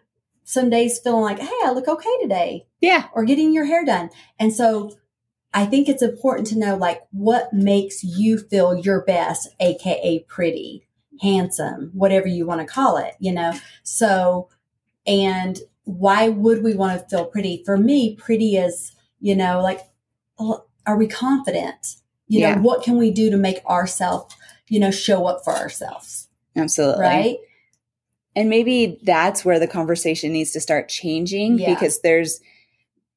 some 0.44 0.71
days 0.71 0.99
feeling 0.99 1.23
like 1.23 1.38
hey 1.38 1.61
i 1.64 1.71
look 1.71 1.88
okay 1.88 2.16
today 2.23 2.66
yeah 2.81 3.09
or 3.12 3.25
getting 3.25 3.53
your 3.53 3.64
hair 3.64 3.85
done. 3.85 4.11
And 4.38 4.53
so 4.53 4.92
I 5.53 5.66
think 5.66 5.88
it's 5.88 6.03
important 6.03 6.47
to 6.49 6.59
know 6.59 6.77
like 6.77 7.03
what 7.11 7.53
makes 7.53 8.05
you 8.05 8.38
feel 8.38 8.77
your 8.77 9.03
best, 9.03 9.49
aka 9.61 10.21
pretty, 10.29 10.87
handsome, 11.21 11.90
whatever 11.94 12.27
you 12.27 12.47
want 12.47 12.61
to 12.61 12.66
call 12.66 12.97
it, 12.99 13.14
you 13.18 13.33
know? 13.33 13.55
So, 13.83 14.49
and 15.07 15.59
why 15.85 16.29
would 16.29 16.62
we 16.62 16.75
want 16.75 17.01
to 17.01 17.09
feel 17.09 17.25
pretty? 17.25 17.62
For 17.64 17.77
me, 17.79 18.14
pretty 18.14 18.57
is, 18.57 18.92
you 19.21 19.35
know, 19.35 19.61
like, 19.62 19.81
are 20.87 20.97
we 20.97 21.09
confident? 21.09 21.97
You 22.29 22.41
Yeah. 22.41 22.55
know, 22.55 22.62
what 22.62 22.83
can 22.83 22.97
we 22.99 23.11
do 23.11 23.31
to 23.31 23.37
make 23.37 23.64
ourselves, 23.67 24.35
you 24.69 24.79
know, 24.81 24.91
show 24.91 25.27
up 25.27 25.43
for 25.45 25.55
ourselves? 25.55 26.29
absolutely 26.57 27.03
Right? 27.03 27.37
and 28.35 28.49
maybe 28.49 28.99
that's 29.03 29.45
where 29.45 29.59
the 29.59 29.67
conversation 29.69 30.33
needs 30.33 30.51
to 30.53 30.61
start 30.61 30.88
changing 30.88 31.59
Yeah. 31.59 31.75
because 31.75 32.01
there's 32.01 32.41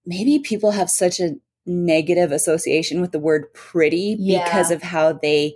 maybe 0.05 0.39
people 0.39 0.71
have 0.71 0.89
such 0.89 1.19
a 1.19 1.35
negative 1.65 2.31
association 2.31 3.01
with 3.01 3.11
the 3.11 3.19
word 3.19 3.53
pretty 3.53 4.15
Yeah. 4.19 4.43
because 4.43 4.71
of 4.71 4.81
how 4.83 5.13
they 5.13 5.55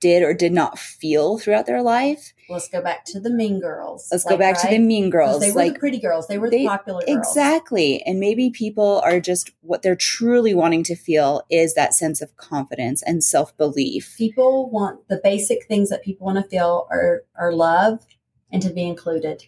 did 0.00 0.22
or 0.22 0.34
did 0.34 0.52
not 0.52 0.78
feel 0.78 1.38
throughout 1.38 1.64
their 1.66 1.80
life 1.82 2.32
Let's 2.48 2.68
go 2.68 2.80
back 2.82 3.04
to 3.06 3.20
the 3.20 3.30
mean 3.30 3.60
girls. 3.60 4.08
let's 4.10 4.24
go 4.24 4.30
like, 4.30 4.38
back 4.40 4.60
to 4.62 4.68
the 4.68 4.78
mean 4.78 5.10
girls 5.10 5.40
They 5.40 5.50
were 5.52 5.60
like 5.60 5.74
the 5.74 5.78
pretty 5.78 5.98
girls. 6.00 6.26
They 6.26 6.38
were 6.38 6.50
they- 6.50 6.62
the 6.62 6.68
popular 6.68 7.04
girls. 7.06 7.16
Exactly. 7.18 8.02
And 8.02 8.18
maybe 8.20 8.50
people 8.50 9.00
are 9.04 9.20
just 9.20 9.50
what 9.60 9.82
they're 9.82 9.94
truly 9.96 10.54
wanting 10.54 10.82
to 10.84 10.96
feel 10.96 11.42
is 11.50 11.74
that 11.74 11.94
sense 11.94 12.20
of 12.20 12.36
confidence 12.36 13.02
and 13.02 13.22
self 13.22 13.56
belief. 13.56 14.14
people 14.18 14.68
want 14.70 15.06
the 15.08 15.20
basic 15.22 15.66
things 15.66 15.88
that 15.90 16.02
people 16.02 16.24
want 16.26 16.38
to 16.42 16.48
feel 16.48 16.86
are 16.90 17.22
are 17.38 17.52
love 17.52 18.06
and 18.50 18.62
to 18.62 18.70
be 18.70 18.82
included 18.84 19.44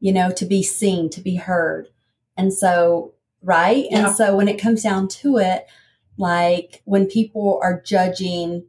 you 0.00 0.12
know 0.12 0.30
to 0.30 0.44
be 0.46 0.62
seen 0.62 1.10
to 1.10 1.20
be 1.20 1.36
heard 1.36 1.88
and 2.36 2.52
so 2.54 3.14
right 3.42 3.86
Yeah. 3.90 4.06
and 4.08 4.16
so 4.16 4.34
when 4.36 4.48
it 4.48 4.58
comes 4.60 4.82
down 4.82 5.08
to 5.08 5.36
it 5.38 5.66
like 6.16 6.82
when 6.84 7.06
people 7.06 7.58
are 7.62 7.80
judging 7.80 8.66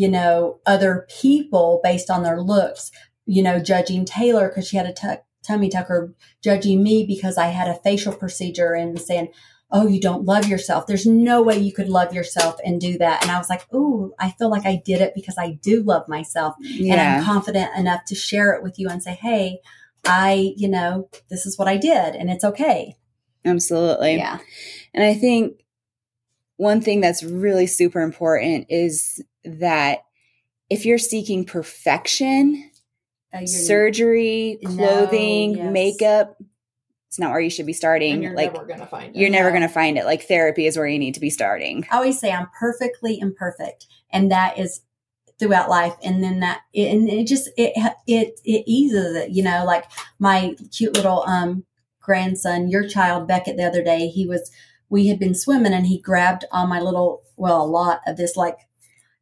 you 0.00 0.08
know 0.08 0.58
other 0.66 1.06
people 1.20 1.80
based 1.82 2.10
on 2.10 2.22
their 2.22 2.40
looks 2.40 2.90
you 3.26 3.42
know 3.42 3.60
judging 3.60 4.04
taylor 4.04 4.48
because 4.48 4.66
she 4.66 4.76
had 4.76 4.86
a 4.86 4.92
tuck 4.92 5.24
tummy 5.46 5.68
tuck 5.68 5.90
or 5.90 6.14
judging 6.42 6.82
me 6.82 7.04
because 7.06 7.36
i 7.36 7.46
had 7.46 7.68
a 7.68 7.80
facial 7.82 8.12
procedure 8.12 8.72
and 8.72 9.00
saying 9.00 9.28
oh, 9.72 9.86
you 9.86 10.00
don't 10.00 10.24
love 10.24 10.48
yourself. 10.48 10.86
There's 10.86 11.06
no 11.06 11.42
way 11.42 11.56
you 11.56 11.72
could 11.72 11.88
love 11.88 12.12
yourself 12.12 12.58
and 12.64 12.80
do 12.80 12.98
that. 12.98 13.22
And 13.22 13.30
I 13.30 13.38
was 13.38 13.48
like, 13.48 13.66
oh, 13.72 14.12
I 14.18 14.30
feel 14.30 14.50
like 14.50 14.66
I 14.66 14.82
did 14.84 15.00
it 15.00 15.12
because 15.14 15.38
I 15.38 15.52
do 15.62 15.82
love 15.82 16.08
myself. 16.08 16.56
And 16.60 17.00
I'm 17.00 17.24
confident 17.24 17.70
enough 17.76 18.04
to 18.06 18.14
share 18.14 18.52
it 18.52 18.62
with 18.62 18.78
you 18.78 18.88
and 18.88 19.02
say, 19.02 19.12
hey, 19.12 19.60
I, 20.04 20.54
you 20.56 20.68
know, 20.68 21.08
this 21.28 21.46
is 21.46 21.58
what 21.58 21.68
I 21.68 21.76
did 21.76 22.16
and 22.16 22.30
it's 22.30 22.44
okay. 22.44 22.96
Absolutely. 23.44 24.16
Yeah. 24.16 24.38
And 24.92 25.04
I 25.04 25.14
think 25.14 25.62
one 26.56 26.80
thing 26.80 27.00
that's 27.00 27.22
really 27.22 27.66
super 27.66 28.00
important 28.00 28.66
is 28.68 29.22
that 29.44 30.00
if 30.68 30.84
you're 30.86 30.98
seeking 30.98 31.44
perfection, 31.44 32.70
Uh, 33.32 33.46
surgery, 33.46 34.58
No, 34.62 34.70
clothing, 34.76 35.56
yes. 35.56 35.72
makeup, 35.72 36.36
it's 37.08 37.18
not 37.18 37.30
where 37.30 37.40
you 37.40 37.50
should 37.50 37.66
be 37.66 37.72
starting. 37.72 38.14
And 38.14 38.22
you're 38.24 38.34
like 38.34 38.52
never 38.52 38.66
gonna 38.66 38.86
find 38.86 39.14
it. 39.14 39.18
you're 39.20 39.30
never 39.30 39.50
No. 39.50 39.56
going 39.58 39.68
to 39.68 39.72
find 39.72 39.96
it. 39.98 40.04
Like 40.04 40.22
therapy 40.26 40.66
is 40.66 40.76
where 40.76 40.86
you 40.86 40.98
need 40.98 41.14
to 41.14 41.20
be 41.20 41.30
starting. 41.30 41.86
I 41.90 41.96
always 41.96 42.18
say 42.18 42.32
I'm 42.32 42.48
perfectly 42.58 43.18
imperfect, 43.20 43.86
and 44.12 44.30
that 44.32 44.58
is 44.58 44.80
throughout 45.38 45.68
life. 45.70 45.94
And 46.04 46.22
then 46.24 46.40
that, 46.40 46.60
and 46.74 47.08
it 47.08 47.26
just 47.26 47.48
it 47.56 47.72
it 48.06 48.40
it 48.44 48.64
eases 48.66 49.14
it. 49.16 49.30
You 49.30 49.42
know, 49.44 49.64
like 49.64 49.84
my 50.18 50.56
cute 50.76 50.94
little 50.96 51.22
um 51.26 51.64
grandson, 52.00 52.68
your 52.68 52.86
child 52.88 53.26
Beckett, 53.28 53.56
the 53.56 53.64
other 53.64 53.82
day, 53.82 54.08
he 54.08 54.26
was 54.26 54.50
we 54.88 55.06
had 55.06 55.18
been 55.20 55.34
swimming, 55.34 55.72
and 55.72 55.86
he 55.86 56.00
grabbed 56.00 56.44
on 56.50 56.68
my 56.68 56.80
little 56.80 57.22
well 57.36 57.62
a 57.62 57.66
lot 57.66 58.00
of 58.08 58.16
this 58.16 58.36
like 58.36 58.58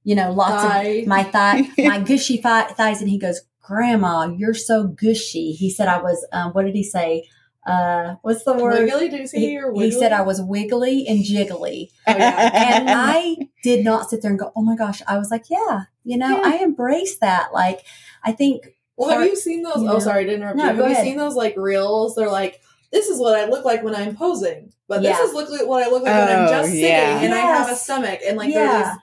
you 0.05 0.15
know 0.15 0.33
lots 0.33 0.63
Thigh. 0.63 0.83
of 0.83 1.07
my 1.07 1.23
thigh 1.25 1.69
my 1.79 2.01
gushy 2.01 2.37
thi- 2.37 2.73
thighs, 2.77 3.01
and 3.01 3.11
he 3.11 3.19
goes, 3.19 3.41
"Grandma, 3.63 4.29
you're 4.37 4.55
so 4.55 4.87
gushy." 4.87 5.53
He 5.53 5.71
said 5.71 5.89
I 5.89 6.01
was. 6.01 6.27
Um, 6.33 6.53
what 6.53 6.65
did 6.65 6.75
he 6.75 6.85
say? 6.85 7.25
Uh, 7.67 8.15
what's 8.23 8.45
the 8.45 8.55
word? 8.55 8.85
Wiggly, 8.85 9.11
did 9.11 9.21
you 9.21 9.27
say 9.27 9.41
He, 9.41 9.51
you're 9.53 9.75
he 9.75 9.91
said 9.91 10.11
I 10.13 10.23
was 10.23 10.41
wiggly 10.41 11.07
and 11.07 11.19
jiggly 11.23 11.89
Oh, 12.07 12.15
yeah. 12.17 12.51
and 12.79 12.89
I 12.91 13.37
did 13.63 13.85
not 13.85 14.09
sit 14.09 14.23
there 14.23 14.31
and 14.31 14.39
go, 14.41 14.53
"Oh 14.57 14.63
my 14.63 14.75
gosh!" 14.77 15.03
I 15.07 15.19
was 15.19 15.31
like, 15.31 15.51
"Yeah, 15.51 15.83
you 16.05 16.17
know, 16.17 16.31
Yeah. 16.37 16.43
I 16.45 16.57
embrace 16.59 17.19
that." 17.19 17.53
Like, 17.53 17.85
I 18.25 18.33
think, 18.33 18.69
Well, 18.97 19.11
have 19.11 19.23
you 19.23 19.37
seen 19.37 19.63
those? 19.65 19.83
you 19.83 19.89
Oh, 19.89 19.95
know. 19.95 19.99
sorry 19.99 20.25
to 20.25 20.33
interrupt 20.35 20.57
No, 20.57 20.71
you. 20.71 20.77
go 20.77 20.83
Have 20.85 20.89
you 20.91 20.93
ahead. 20.95 21.05
seen 21.05 21.19
those 21.19 21.35
like 21.35 21.55
reels? 21.59 22.15
They're 22.15 22.31
like, 22.31 22.63
this 22.91 23.09
is 23.09 23.21
what 23.21 23.39
I 23.39 23.45
look 23.51 23.67
like 23.67 23.83
when 23.83 23.95
I'm 23.95 24.17
posing, 24.17 24.73
but 24.89 25.03
Yeah. 25.03 25.13
this 25.19 25.29
is 25.29 25.35
look 25.35 25.51
like 25.51 25.67
what 25.67 25.83
I 25.87 25.91
look 25.91 26.05
like 26.05 26.15
when 26.15 26.39
I'm 26.39 26.47
Oh, 26.47 26.51
just 26.51 26.71
sitting 26.71 26.85
yeah. 26.85 27.21
and 27.21 27.35
I 27.35 27.39
have 27.41 27.71
a 27.71 27.75
stomach 27.77 28.21
and 28.27 28.39
like 28.39 28.49
Yeah. 28.55 28.73
they're 28.73 28.85
these. 28.95 29.03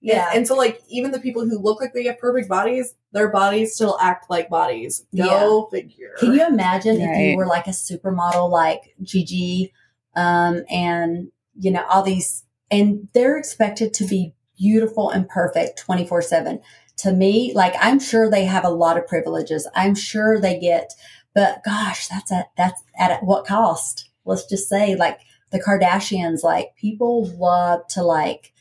Yeah, 0.00 0.28
And, 0.28 0.38
and 0.38 0.48
so 0.48 0.54
like 0.54 0.80
even 0.88 1.10
the 1.10 1.18
people 1.18 1.42
who 1.42 1.58
look 1.58 1.80
like 1.80 1.92
they 1.92 2.04
have 2.04 2.18
perfect 2.18 2.48
bodies, 2.48 2.94
their 3.12 3.28
bodies 3.28 3.74
still 3.74 3.98
act 4.00 4.30
like 4.30 4.48
bodies. 4.48 5.04
Go 5.14 5.68
figure. 5.70 6.14
can 6.18 6.34
you 6.34 6.46
imagine 6.46 7.00
if 7.00 7.18
you 7.18 7.36
were 7.36 7.46
like 7.46 7.66
a 7.66 7.70
supermodel 7.70 8.50
like 8.50 8.94
Gigi, 9.02 9.72
um, 10.14 10.64
and 10.70 11.32
you 11.58 11.70
know 11.70 11.84
all 11.90 12.02
these, 12.02 12.44
and 12.70 13.08
they're 13.14 13.36
expected 13.36 13.94
to 13.94 14.04
be 14.04 14.34
beautiful 14.58 15.10
and 15.10 15.28
perfect 15.28 15.78
twenty 15.78 16.06
four 16.06 16.22
seven. 16.22 16.60
To 16.98 17.12
me, 17.12 17.52
like 17.54 17.74
I'm 17.78 18.00
sure 18.00 18.30
they 18.30 18.44
have 18.44 18.64
a 18.64 18.70
lot 18.70 18.96
of 18.96 19.06
privileges. 19.06 19.68
I'm 19.74 19.94
sure 19.94 20.40
they 20.40 20.58
get, 20.58 20.92
but 21.34 21.62
gosh, 21.64 22.08
that's 22.08 22.32
at 22.32 22.50
that's 22.56 22.82
at 22.98 23.22
what 23.22 23.46
cost? 23.46 24.08
Let's 24.24 24.46
just 24.46 24.68
say, 24.68 24.96
like 24.96 25.20
the 25.50 25.60
Kardashians, 25.60 26.42
like 26.42 26.74
people 26.76 27.26
love 27.38 27.86
to 27.88 28.02
like, 28.02 28.52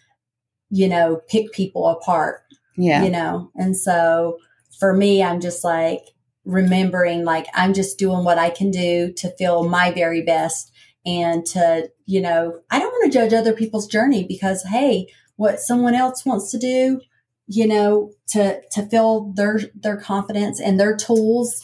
you 0.80 0.88
know, 0.90 1.22
pick 1.30 1.52
people 1.54 1.88
apart 1.88 2.42
Yeah. 2.76 3.04
you 3.06 3.10
know 3.10 3.50
and 3.56 3.78
so 3.78 4.38
for 4.80 4.92
me 4.94 5.24
i'm 5.24 5.40
just 5.40 5.64
like 5.64 6.02
remembering 6.44 7.24
like 7.24 7.46
i'm 7.54 7.74
just 7.74 7.98
doing 7.98 8.24
what 8.26 8.38
i 8.38 8.50
can 8.50 8.72
do 8.72 9.14
to 9.14 9.30
feel 9.38 9.68
my 9.78 9.92
very 9.92 10.22
best 10.22 10.72
and 11.06 11.46
to 11.54 11.90
you 12.06 12.20
know 12.22 12.60
i 12.72 12.78
don't 12.80 12.92
want 12.92 13.06
to 13.12 13.18
judge 13.18 13.34
other 13.34 13.54
people's 13.54 13.88
journey 13.88 14.24
because 14.28 14.64
hey 14.64 15.08
what 15.38 15.60
someone 15.60 15.96
else 15.96 16.26
wants 16.26 16.52
to 16.52 16.58
do 16.58 17.00
you 17.48 17.66
know 17.66 18.12
to 18.28 18.60
to 18.72 18.86
feel 18.92 19.32
their 19.36 19.60
their 19.84 19.98
confidence 19.98 20.60
and 20.60 20.78
their 20.80 20.96
tools 20.96 21.64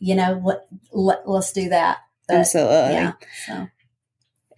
you 0.00 0.14
know 0.16 0.40
let, 0.44 0.60
let 0.92 1.28
let's 1.28 1.52
do 1.52 1.68
that 1.68 1.98
But, 2.28 2.38
Absolutely. 2.38 2.92
yeah 2.94 3.12
so 3.46 3.68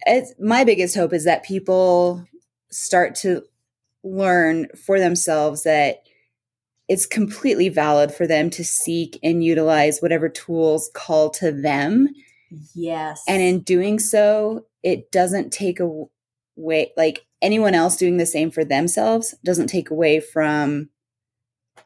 it's 0.07 0.33
my 0.39 0.63
biggest 0.63 0.95
hope 0.95 1.13
is 1.13 1.23
that 1.25 1.43
people 1.43 2.25
start 2.71 3.15
to 3.15 3.43
learn 4.05 4.67
for 4.85 4.99
themselves 4.99 5.63
that 5.63 6.03
it's 6.87 7.05
completely 7.07 7.67
valid 7.67 8.13
for 8.13 8.27
them 8.27 8.49
to 8.51 8.63
seek 8.63 9.17
and 9.23 9.43
utilize 9.43 9.99
whatever 9.99 10.29
tools 10.29 10.89
call 10.93 11.29
to 11.31 11.51
them 11.51 12.07
yes 12.75 13.23
and 13.27 13.41
in 13.41 13.59
doing 13.61 13.97
so 13.99 14.65
it 14.83 15.11
doesn't 15.11 15.51
take 15.51 15.79
away 15.79 16.91
like 16.95 17.25
anyone 17.41 17.73
else 17.73 17.97
doing 17.97 18.17
the 18.17 18.25
same 18.25 18.51
for 18.51 18.63
themselves 18.63 19.33
doesn't 19.43 19.67
take 19.67 19.89
away 19.89 20.19
from 20.19 20.87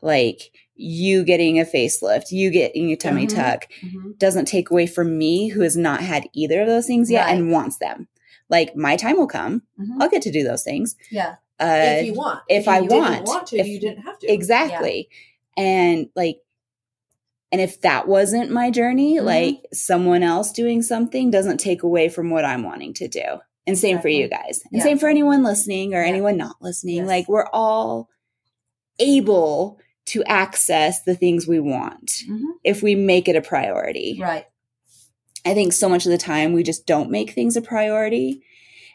like 0.01 0.51
you 0.75 1.23
getting 1.23 1.60
a 1.60 1.63
facelift 1.65 2.32
you 2.32 2.51
getting 2.51 2.91
a 2.91 2.95
tummy 2.95 3.25
Mhm. 3.27 3.36
tuck 3.36 3.67
Mhm. 3.82 4.17
doesn't 4.19 4.45
take 4.45 4.69
away 4.69 4.86
from 4.88 5.17
me 5.17 5.47
who 5.47 5.62
has 5.62 5.75
not 5.77 6.01
had 6.01 6.27
either 6.34 6.62
of 6.62 6.67
those 6.67 6.86
things 6.88 7.10
yet 7.10 7.29
and 7.29 7.51
wants 7.51 7.77
them. 7.77 8.08
Like 8.49 8.75
my 8.75 8.95
time 8.95 9.17
will 9.17 9.27
come. 9.27 9.63
Mhm. 9.79 9.95
I'll 9.99 10.10
get 10.10 10.21
to 10.23 10.32
do 10.32 10.43
those 10.43 10.63
things. 10.63 10.95
yeah 11.12 11.36
Uh, 11.60 11.98
if 12.00 12.06
you 12.06 12.13
want. 12.13 12.41
if 12.50 12.65
you 12.65 12.72
I 12.72 12.82
want. 12.82 13.26
want 13.28 13.48
to, 13.48 13.58
If- 13.58 13.67
you 13.67 13.80
didn't 13.80 14.04
have 14.04 14.17
to. 14.19 14.32
exactly. 14.32 15.10
And 15.58 16.10
like, 16.15 16.38
and 17.52 17.60
if 17.60 17.82
that 17.82 18.08
wasn't 18.08 18.52
my 18.52 18.69
journey, 18.72 19.15
Mhm. 19.17 19.24
like 19.26 19.65
someone 19.74 20.24
else 20.24 20.52
doing 20.52 20.82
something 20.82 21.32
doesn't 21.32 21.58
take 21.60 21.84
away 21.84 22.08
from 22.08 22.30
what 22.30 22.45
I'm 22.45 22.63
wanting 22.63 22.93
to 22.95 23.08
do. 23.08 23.24
And 23.67 23.78
same 23.78 24.00
for 24.00 24.08
you 24.08 24.28
guys. 24.28 24.62
And 24.72 24.80
Yeah. 24.80 24.84
same 24.84 24.98
for 24.98 25.10
anyone 25.10 25.43
listening 25.43 25.93
or 25.93 26.02
Yeah. 26.02 26.08
anyone 26.10 26.38
not 26.38 26.56
listening. 26.62 26.98
Yes. 26.98 27.08
Like 27.08 27.28
we're 27.28 27.48
all 27.52 28.10
able 29.00 29.80
to 30.08 30.24
access 30.24 31.04
the 31.04 31.15
things 31.15 31.48
we 31.48 31.60
want 31.60 32.08
Mhm. 32.28 32.41
if 32.63 32.82
we 32.82 32.95
make 32.95 33.28
it 33.28 33.36
a 33.36 33.41
priority. 33.41 34.17
right 34.22 34.45
I 35.45 35.54
think 35.54 35.72
so 35.72 35.88
much 35.88 36.06
of 36.06 36.12
the 36.12 36.17
time 36.17 36.52
we 36.52 36.63
just 36.63 36.86
don't 36.86 37.10
make 37.10 37.32
things 37.32 37.56
a 37.56 37.62
priority. 37.62 38.43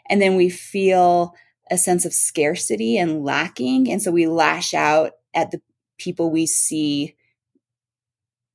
And 0.09 0.21
then 0.21 0.35
we 0.35 0.47
feel 0.49 1.33
a 1.71 1.77
sense 1.77 2.05
of 2.05 2.13
scarcity 2.13 2.97
and 2.97 3.23
lacking. 3.23 3.91
And 3.91 4.01
so 4.01 4.11
we 4.11 4.27
lash 4.27 4.73
out 4.73 5.13
at 5.33 5.51
the 5.51 5.61
people 5.97 6.29
we 6.29 6.45
see 6.45 7.15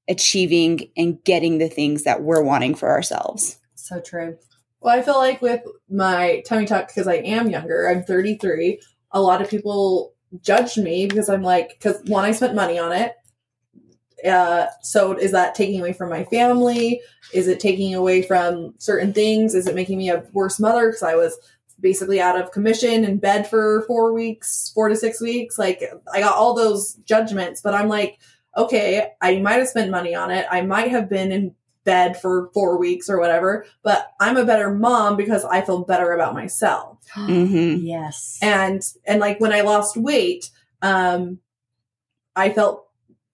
achieving 0.09 0.91
and 0.97 1.23
getting 1.25 1.59
the 1.59 1.69
things 1.69 2.05
that 2.05 2.23
we're 2.23 2.43
wanting 2.43 2.75
for 2.75 2.91
ourselves. 2.91 3.59
so 3.75 4.01
true 4.01 4.37
Well, 4.81 4.99
I 4.99 5.03
feel 5.03 5.19
like 5.19 5.41
with 5.41 5.63
my 5.89 6.43
tummy 6.47 6.67
tuck, 6.67 6.89
because 6.89 7.07
I 7.07 7.17
am 7.17 7.49
younger, 7.49 7.89
I'm 7.89 8.03
33, 8.03 8.81
a 9.13 9.21
lot 9.21 9.41
of 9.41 9.49
people 9.49 10.15
judged 10.41 10.79
me 10.79 11.07
because 11.07 11.29
I'm 11.29 11.43
like, 11.43 11.71
because 11.71 12.03
one, 12.07 12.25
I 12.25 12.33
spent 12.33 12.55
money 12.55 12.79
on 12.79 12.93
it. 12.93 13.15
Uh, 14.27 14.67
so 14.83 15.13
is 15.13 15.33
that 15.33 15.55
taking 15.55 15.81
away 15.81 15.93
from 15.93 16.11
my 16.11 16.25
family? 16.25 17.01
Is 17.33 17.49
it 17.49 17.59
taking 17.59 17.95
away 17.95 18.23
from 18.23 18.75
certain 18.79 19.13
things? 19.13 19.55
Is 19.55 19.67
it 19.67 19.75
making 19.75 19.97
me 19.99 20.11
a 20.11 20.25
worse 20.33 20.61
mother 20.61 20.89
because 20.89 21.03
I 21.03 21.15
was 21.15 21.39
basically 21.81 22.21
out 22.21 22.41
of 22.41 22.53
commission 22.53 23.05
in 23.05 23.19
bed 23.19 23.49
for 23.49 23.83
four 23.87 24.13
weeks, 24.13 24.71
four 24.75 24.89
to 24.89 24.97
six 24.97 25.21
weeks? 25.21 25.59
Like, 25.59 25.83
I 26.13 26.21
got 26.21 26.37
all 26.37 26.55
those 26.55 26.95
judgments, 27.05 27.61
but 27.61 27.75
I'm 27.75 27.89
like, 27.89 28.19
okay, 28.57 29.13
I 29.21 29.39
might 29.39 29.59
have 29.59 29.69
spent 29.69 29.91
money 29.91 30.15
on 30.15 30.31
it. 30.31 30.47
I 30.51 30.63
might 30.63 30.91
have 30.91 31.09
been 31.09 31.33
in 31.33 31.55
bed 31.85 32.21
for 32.21 32.51
four 32.53 32.79
weeks 32.79 33.09
or 33.09 33.19
whatever, 33.19 33.65
but 33.83 34.13
I'm 34.21 34.37
a 34.37 34.45
better 34.45 34.73
mom 34.73 35.17
because 35.17 35.45
I 35.45 35.63
feel 35.63 35.85
better 35.85 36.13
about 36.13 36.35
myself. 36.35 36.99
Mm-hmm. 37.17 37.85
yes 37.85 38.39
And 38.41 38.83
and 39.05 39.19
like 39.19 39.41
when 39.41 39.53
I 39.53 39.63
lost 39.63 39.97
weight, 39.97 40.51
um 40.81 41.41
I 42.37 42.51
felt 42.51 42.87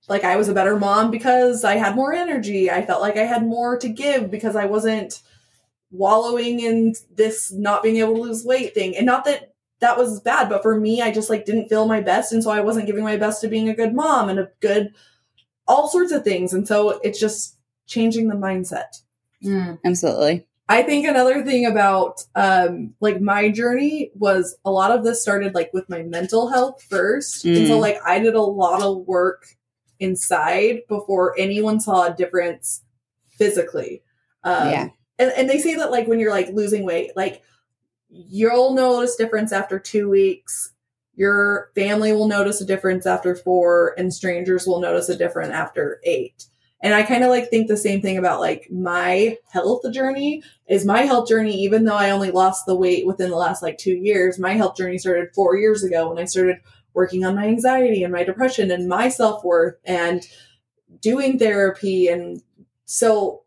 like 0.08 0.24
I 0.24 0.36
was 0.36 0.48
a 0.48 0.54
better 0.54 0.78
mom 0.78 1.10
because 1.10 1.62
I 1.62 1.74
had 1.74 1.94
more 1.94 2.14
energy. 2.14 2.70
I 2.70 2.86
felt 2.86 3.02
like 3.02 3.18
I 3.18 3.24
had 3.24 3.44
more 3.44 3.76
to 3.78 3.88
give 3.88 4.30
because 4.30 4.56
I 4.56 4.64
wasn't 4.64 5.20
wallowing 5.96 6.60
in 6.60 6.94
this 7.14 7.52
not 7.52 7.82
being 7.82 7.96
able 7.96 8.14
to 8.16 8.22
lose 8.22 8.44
weight 8.44 8.74
thing. 8.74 8.96
And 8.96 9.06
not 9.06 9.24
that 9.24 9.54
that 9.80 9.98
was 9.98 10.20
bad, 10.20 10.48
but 10.48 10.62
for 10.62 10.78
me 10.80 11.02
I 11.02 11.10
just 11.12 11.30
like 11.30 11.44
didn't 11.44 11.68
feel 11.68 11.86
my 11.86 12.00
best 12.00 12.32
and 12.32 12.42
so 12.42 12.50
I 12.50 12.60
wasn't 12.60 12.86
giving 12.86 13.04
my 13.04 13.16
best 13.16 13.40
to 13.40 13.48
being 13.48 13.68
a 13.68 13.74
good 13.74 13.94
mom 13.94 14.28
and 14.28 14.38
a 14.38 14.50
good 14.60 14.94
all 15.68 15.88
sorts 15.88 16.12
of 16.12 16.22
things. 16.24 16.52
And 16.52 16.66
so 16.66 17.00
it's 17.02 17.18
just 17.20 17.58
changing 17.86 18.28
the 18.28 18.34
mindset. 18.36 19.02
Mm. 19.44 19.78
Absolutely. 19.84 20.46
I 20.68 20.82
think 20.82 21.06
another 21.06 21.44
thing 21.44 21.66
about 21.66 22.24
um 22.34 22.94
like 23.00 23.20
my 23.20 23.50
journey 23.50 24.10
was 24.14 24.56
a 24.64 24.70
lot 24.70 24.90
of 24.90 25.04
this 25.04 25.22
started 25.22 25.54
like 25.54 25.70
with 25.72 25.88
my 25.88 26.02
mental 26.02 26.48
health 26.48 26.82
first. 26.82 27.44
And 27.44 27.66
so 27.68 27.76
Mm. 27.76 27.80
like 27.80 27.98
I 28.04 28.18
did 28.18 28.34
a 28.34 28.40
lot 28.42 28.82
of 28.82 29.06
work 29.06 29.46
inside 30.00 30.80
before 30.88 31.34
anyone 31.38 31.80
saw 31.80 32.06
a 32.06 32.14
difference 32.14 32.82
physically. 33.28 34.02
Um 34.42 34.70
Yeah. 34.70 34.88
And, 35.18 35.32
and 35.36 35.48
they 35.48 35.58
say 35.58 35.74
that 35.76 35.90
like 35.90 36.06
when 36.06 36.20
you're 36.20 36.30
like 36.30 36.48
losing 36.50 36.84
weight, 36.84 37.12
like 37.16 37.42
you'll 38.08 38.74
notice 38.74 39.16
difference 39.16 39.52
after 39.52 39.78
two 39.78 40.08
weeks. 40.08 40.72
Your 41.14 41.70
family 41.74 42.12
will 42.12 42.28
notice 42.28 42.60
a 42.60 42.66
difference 42.66 43.06
after 43.06 43.34
four, 43.34 43.94
and 43.96 44.12
strangers 44.12 44.66
will 44.66 44.80
notice 44.80 45.08
a 45.08 45.16
difference 45.16 45.52
after 45.52 45.98
eight. 46.04 46.46
And 46.82 46.94
I 46.94 47.04
kind 47.04 47.24
of 47.24 47.30
like 47.30 47.48
think 47.48 47.68
the 47.68 47.76
same 47.76 48.02
thing 48.02 48.18
about 48.18 48.40
like 48.40 48.70
my 48.70 49.38
health 49.50 49.90
journey 49.92 50.42
is 50.68 50.84
my 50.84 51.02
health 51.02 51.26
journey, 51.26 51.54
even 51.62 51.84
though 51.84 51.96
I 51.96 52.10
only 52.10 52.30
lost 52.30 52.66
the 52.66 52.76
weight 52.76 53.06
within 53.06 53.30
the 53.30 53.36
last 53.36 53.62
like 53.62 53.78
two 53.78 53.94
years, 53.94 54.38
my 54.38 54.52
health 54.52 54.76
journey 54.76 54.98
started 54.98 55.34
four 55.34 55.56
years 55.56 55.82
ago 55.82 56.08
when 56.08 56.18
I 56.18 56.26
started 56.26 56.58
working 56.92 57.24
on 57.24 57.34
my 57.34 57.46
anxiety 57.46 58.02
and 58.02 58.12
my 58.12 58.24
depression 58.24 58.70
and 58.70 58.88
my 58.88 59.08
self 59.08 59.42
worth 59.42 59.76
and 59.84 60.26
doing 61.00 61.38
therapy. 61.38 62.08
And 62.08 62.42
so 62.84 63.42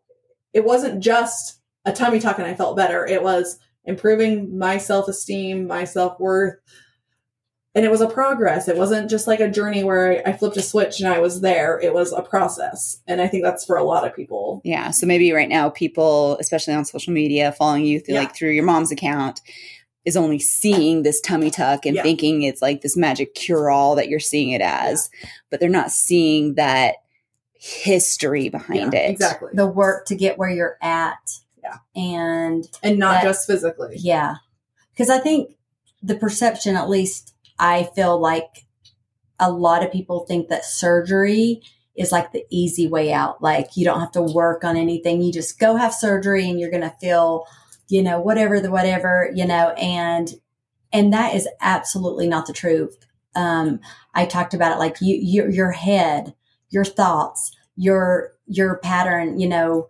it 0.52 0.64
wasn't 0.64 1.02
just 1.02 1.59
a 1.90 1.96
tummy 1.96 2.20
tuck 2.20 2.38
and 2.38 2.46
I 2.46 2.54
felt 2.54 2.76
better. 2.76 3.04
It 3.06 3.22
was 3.22 3.58
improving 3.84 4.56
my 4.58 4.78
self 4.78 5.08
esteem, 5.08 5.66
my 5.66 5.84
self 5.84 6.18
worth, 6.20 6.56
and 7.74 7.84
it 7.84 7.90
was 7.90 8.00
a 8.00 8.08
progress. 8.08 8.68
It 8.68 8.76
wasn't 8.76 9.10
just 9.10 9.26
like 9.26 9.40
a 9.40 9.50
journey 9.50 9.84
where 9.84 10.26
I 10.26 10.32
flipped 10.32 10.56
a 10.56 10.62
switch 10.62 11.00
and 11.00 11.08
I 11.08 11.18
was 11.18 11.40
there. 11.40 11.78
It 11.80 11.94
was 11.94 12.12
a 12.12 12.22
process. 12.22 13.00
And 13.06 13.20
I 13.20 13.28
think 13.28 13.44
that's 13.44 13.64
for 13.64 13.76
a 13.76 13.84
lot 13.84 14.06
of 14.06 14.14
people. 14.14 14.60
Yeah. 14.64 14.90
So 14.90 15.06
maybe 15.06 15.32
right 15.32 15.48
now, 15.48 15.70
people, 15.70 16.36
especially 16.38 16.74
on 16.74 16.84
social 16.84 17.12
media, 17.12 17.52
following 17.52 17.84
you 17.86 18.00
through 18.00 18.14
Yeah. 18.14 18.20
like 18.20 18.34
through 18.34 18.50
your 18.50 18.64
mom's 18.64 18.90
account, 18.90 19.40
is 20.04 20.16
only 20.16 20.38
seeing 20.38 21.02
this 21.02 21.20
tummy 21.20 21.50
tuck 21.50 21.86
and 21.86 21.94
Yeah. 21.94 22.02
thinking 22.02 22.42
it's 22.42 22.62
like 22.62 22.80
this 22.80 22.96
magic 22.96 23.34
cure 23.34 23.70
all 23.70 23.94
that 23.96 24.08
you're 24.08 24.18
seeing 24.18 24.50
it 24.50 24.62
as, 24.62 25.10
but 25.50 25.60
they're 25.60 25.68
not 25.68 25.90
seeing 25.92 26.54
that 26.54 26.96
history 27.54 28.48
behind 28.48 28.94
Yeah, 28.94 29.00
it. 29.00 29.10
Exactly. 29.10 29.50
the 29.52 29.66
work 29.66 30.06
to 30.06 30.14
get 30.14 30.38
where 30.38 30.48
you're 30.50 30.78
at. 30.82 31.39
Yeah. 31.94 32.00
And 32.02 32.68
And 32.82 32.98
not 32.98 33.14
That- 33.22 33.24
just 33.24 33.46
physically. 33.46 33.96
yeah. 33.98 34.36
Because 34.92 35.10
I 35.10 35.18
think 35.18 35.56
the 36.02 36.14
perception, 36.16 36.76
at 36.76 36.88
least 36.88 37.34
I 37.58 37.84
feel 37.94 38.18
like 38.18 38.66
a 39.38 39.50
lot 39.50 39.84
of 39.84 39.92
people 39.92 40.26
think 40.26 40.48
that 40.48 40.64
surgery 40.64 41.62
is 41.96 42.12
like 42.12 42.32
the 42.32 42.44
easy 42.50 42.86
way 42.86 43.12
out. 43.12 43.42
Like 43.42 43.76
you 43.76 43.84
don't 43.84 44.00
have 44.00 44.12
to 44.12 44.22
work 44.22 44.64
on 44.64 44.76
anything. 44.76 45.22
You 45.22 45.32
just 45.32 45.58
go 45.58 45.76
have 45.76 45.92
surgery 45.94 46.48
and 46.48 46.58
you're 46.58 46.70
going 46.70 46.82
to 46.82 46.94
feel, 47.00 47.46
you 47.88 48.02
know, 48.02 48.20
whatever 48.20 48.60
the 48.60 48.70
whatever, 48.70 49.30
you 49.34 49.46
know, 49.46 49.70
and, 49.70 50.30
and 50.92 51.12
that 51.12 51.34
is 51.34 51.48
absolutely 51.60 52.28
not 52.28 52.46
the 52.46 52.52
truth. 52.52 52.96
Um, 53.34 53.80
I 54.14 54.26
talked 54.26 54.54
about 54.54 54.72
it 54.72 54.78
like 54.78 54.96
you, 55.00 55.16
your, 55.16 55.50
your 55.50 55.72
head, 55.72 56.34
your 56.70 56.84
thoughts, 56.84 57.54
your, 57.76 58.32
your 58.46 58.78
pattern, 58.78 59.38
you 59.38 59.48
know, 59.48 59.88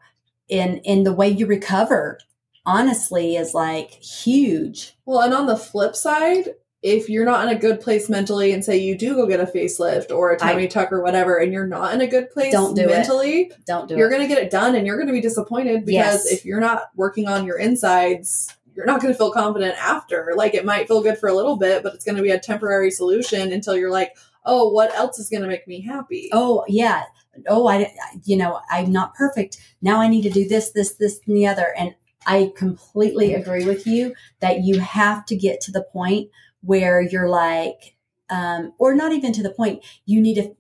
in, 0.51 0.79
in 0.79 1.05
the 1.05 1.13
way 1.13 1.29
you 1.29 1.47
recover 1.47 2.19
honestly 2.67 3.37
is 3.37 3.55
like 3.55 3.91
huge. 3.91 4.95
Well, 5.07 5.21
and 5.21 5.33
on 5.35 5.47
the 5.47 5.57
flip 5.57 5.97
side, 5.97 6.51
if 6.83 7.09
you're 7.11 7.25
not 7.27 7.47
in 7.47 7.55
a 7.55 7.59
good 7.59 7.81
place 7.81 8.09
mentally 8.09 8.53
and 8.53 8.65
say 8.65 8.79
you 8.79 8.97
do 8.97 9.15
go 9.15 9.27
get 9.27 9.41
a 9.41 9.45
facelift 9.45 10.11
or 10.11 10.31
a 10.33 10.39
tummy 10.39 10.67
tuck 10.67 10.91
or 10.93 11.03
whatever, 11.03 11.37
and 11.37 11.53
you're 11.53 11.67
not 11.67 11.93
in 11.93 12.01
a 12.01 12.07
good 12.07 12.31
place 12.31 12.53
Don't 12.53 12.75
do 12.75 12.83
it. 12.83 12.89
mentally, 12.89 13.53
Don't 13.67 13.87
do 13.89 13.95
it. 13.95 13.99
you're 13.99 14.09
it. 14.09 14.11
going 14.11 14.23
to 14.23 14.29
get 14.35 14.43
it 14.43 14.51
done 14.51 14.75
and 14.75 14.87
you're 14.87 14.97
going 14.97 15.07
to 15.09 15.13
be 15.13 15.21
disappointed 15.21 15.85
because 15.85 16.25
Yes. 16.25 16.33
if 16.33 16.45
you're 16.45 16.61
not 16.61 16.85
working 16.97 17.29
on 17.29 17.45
your 17.45 17.59
insides, 17.59 18.49
you're 18.75 18.87
not 18.87 19.03
going 19.03 19.13
to 19.13 19.19
feel 19.19 19.31
confident 19.33 19.75
after. 19.77 20.33
Like 20.37 20.55
it 20.55 20.65
might 20.65 20.89
feel 20.89 21.03
good 21.03 21.19
for 21.19 21.29
a 21.29 21.35
little 21.35 21.57
bit, 21.59 21.83
but 21.83 21.95
it's 21.95 22.05
going 22.05 22.17
to 22.17 22.23
be 22.23 22.31
a 22.31 22.39
temporary 22.39 22.91
solution 22.91 23.53
until 23.53 23.77
you're 23.77 23.91
like, 23.91 24.17
oh, 24.47 24.71
what 24.71 24.95
else 24.95 25.19
is 25.19 25.29
going 25.29 25.43
to 25.43 25.49
make 25.49 25.69
me 25.69 25.83
happy? 25.83 26.31
oh 26.33 26.65
yeah. 26.67 27.03
Oh, 27.49 27.69
I, 27.69 27.93
you 28.25 28.37
know, 28.37 28.61
I'm 28.71 28.93
not 28.93 29.15
perfect. 29.15 29.59
Now 29.83 30.01
I 30.01 30.09
need 30.09 30.23
to 30.23 30.31
do 30.31 30.49
this, 30.49 30.71
this, 30.71 30.95
this, 30.95 31.21
and 31.27 31.37
the 31.37 31.47
other. 31.47 31.75
And 31.77 31.95
I 32.27 32.53
completely 32.57 33.35
agree 33.35 33.65
with 33.65 33.87
you 33.87 34.15
that 34.41 34.63
you 34.63 34.81
have 34.81 35.25
to 35.27 35.37
get 35.37 35.61
to 35.63 35.73
the 35.73 35.83
point 35.83 36.31
where 36.63 37.01
you're 37.01 37.29
like, 37.29 37.97
um, 38.31 38.73
or 38.79 38.95
not 38.95 39.13
even 39.13 39.33
to 39.33 39.43
the 39.43 39.51
point 39.51 39.85
you 40.07 40.21
need 40.21 40.35
to 40.35 40.55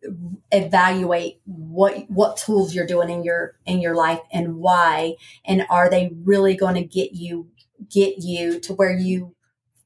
evaluate 0.50 1.40
what 1.44 2.10
what 2.10 2.36
tools 2.36 2.74
you're 2.74 2.86
doing 2.86 3.08
in 3.08 3.22
your 3.22 3.54
in 3.64 3.80
your 3.80 3.94
life 3.94 4.20
and 4.32 4.56
why 4.56 5.14
and 5.44 5.64
are 5.70 5.88
they 5.88 6.10
really 6.24 6.56
going 6.56 6.74
to 6.74 6.82
get 6.82 7.12
you 7.12 7.48
get 7.88 8.18
you 8.18 8.58
to 8.60 8.74
where 8.74 8.92
you 8.92 9.34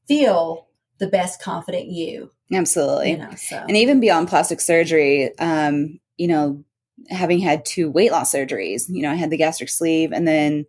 feel 0.07 0.67
the 0.97 1.07
best 1.07 1.41
confident 1.41 1.85
you 1.85 2.31
Absolutely. 2.51 3.11
you 3.11 3.17
know 3.17 3.35
so 3.35 3.57
and 3.57 3.77
even 3.77 3.99
beyond 3.99 4.27
plastic 4.29 4.61
surgery 4.61 5.37
um 5.37 5.99
you 6.17 6.27
know 6.27 6.64
having 7.09 7.39
had 7.39 7.65
two 7.65 7.89
weight 7.89 8.11
loss 8.11 8.33
surgeries 8.33 8.83
you 8.89 9.01
know 9.01 9.11
i 9.11 9.15
had 9.15 9.29
the 9.29 9.37
gastric 9.37 9.69
sleeve 9.69 10.11
and 10.11 10.27
then 10.27 10.65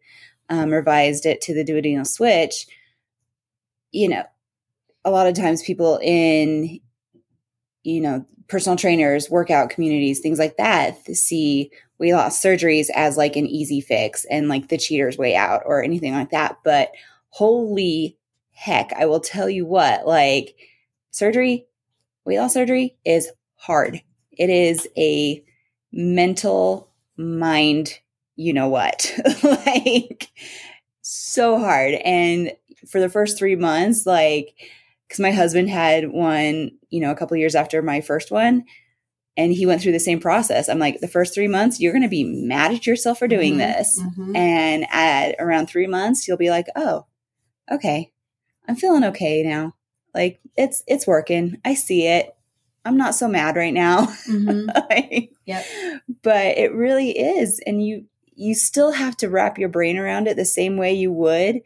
um, 0.48 0.70
revised 0.70 1.26
it 1.26 1.40
to 1.40 1.54
the 1.54 1.64
duodenal 1.64 2.06
switch 2.06 2.66
you 3.92 4.08
know 4.08 4.22
a 5.04 5.10
lot 5.10 5.26
of 5.26 5.34
times 5.34 5.62
people 5.62 5.98
in 6.02 6.80
you 7.82 8.00
know 8.00 8.24
personal 8.48 8.76
trainers 8.76 9.30
workout 9.30 9.70
communities 9.70 10.20
things 10.20 10.38
like 10.38 10.56
that 10.56 11.04
see 11.16 11.70
weight 11.98 12.12
loss 12.12 12.40
surgeries 12.40 12.90
as 12.94 13.16
like 13.16 13.36
an 13.36 13.46
easy 13.46 13.80
fix 13.80 14.24
and 14.26 14.48
like 14.48 14.68
the 14.68 14.78
cheater's 14.78 15.18
way 15.18 15.34
out 15.34 15.62
or 15.64 15.82
anything 15.82 16.12
like 16.12 16.30
that 16.30 16.58
but 16.64 16.90
holy 17.30 18.16
heck 18.52 18.92
i 18.94 19.06
will 19.06 19.20
tell 19.20 19.48
you 19.48 19.66
what 19.66 20.06
like 20.06 20.54
surgery 21.10 21.66
weight 22.26 22.38
loss 22.38 22.52
surgery 22.52 22.96
is 23.06 23.30
hard. 23.54 24.00
It 24.32 24.50
is 24.50 24.86
a 24.96 25.42
mental 25.92 26.90
mind, 27.16 27.98
you 28.36 28.52
know 28.52 28.68
what, 28.68 29.12
like 29.42 30.28
so 31.02 31.58
hard. 31.58 31.94
And 31.94 32.52
for 32.88 33.00
the 33.00 33.08
first 33.08 33.38
three 33.38 33.56
months, 33.56 34.06
like, 34.06 34.54
because 35.06 35.20
my 35.20 35.30
husband 35.30 35.70
had 35.70 36.10
one, 36.10 36.72
you 36.90 37.00
know, 37.00 37.10
a 37.10 37.14
couple 37.16 37.36
years 37.36 37.54
after 37.54 37.80
my 37.82 38.00
first 38.00 38.30
one, 38.30 38.64
and 39.36 39.52
he 39.52 39.66
went 39.66 39.82
through 39.82 39.92
the 39.92 40.00
same 40.00 40.18
process. 40.20 40.68
I'm 40.68 40.78
like, 40.78 41.00
the 41.00 41.08
first 41.08 41.34
three 41.34 41.48
months, 41.48 41.78
you're 41.78 41.92
going 41.92 42.02
to 42.02 42.08
be 42.08 42.24
mad 42.24 42.72
at 42.72 42.86
yourself 42.86 43.18
for 43.18 43.28
doing 43.28 43.54
Mhm, 43.54 43.58
this. 43.58 44.00
mhm. 44.02 44.36
And 44.36 44.86
at 44.90 45.36
around 45.38 45.66
three 45.66 45.86
months, 45.86 46.26
you'll 46.26 46.36
be 46.38 46.50
like, 46.50 46.66
oh, 46.74 47.06
okay, 47.70 48.12
I'm 48.66 48.76
feeling 48.76 49.04
okay 49.04 49.42
now. 49.42 49.74
Like 50.14 50.40
it's 50.56 50.82
it's 50.86 51.06
working. 51.06 51.60
I 51.64 51.74
see 51.74 52.06
it. 52.06 52.34
I'm 52.86 52.96
not 52.96 53.14
so 53.14 53.28
mad 53.28 53.56
right 53.56 53.74
now. 53.74 54.06
Mhm. 54.28 54.66
Like, 54.90 55.32
Yep. 55.44 55.66
But 56.22 56.58
it 56.58 56.72
really 56.74 57.10
is, 57.10 57.60
and 57.66 57.84
you 57.84 58.06
you 58.34 58.54
still 58.54 58.92
have 58.92 59.16
to 59.18 59.28
wrap 59.28 59.58
your 59.58 59.68
brain 59.68 59.96
around 59.96 60.26
it 60.28 60.36
the 60.36 60.44
same 60.44 60.76
way 60.76 60.92
you 60.92 61.10
would 61.12 61.62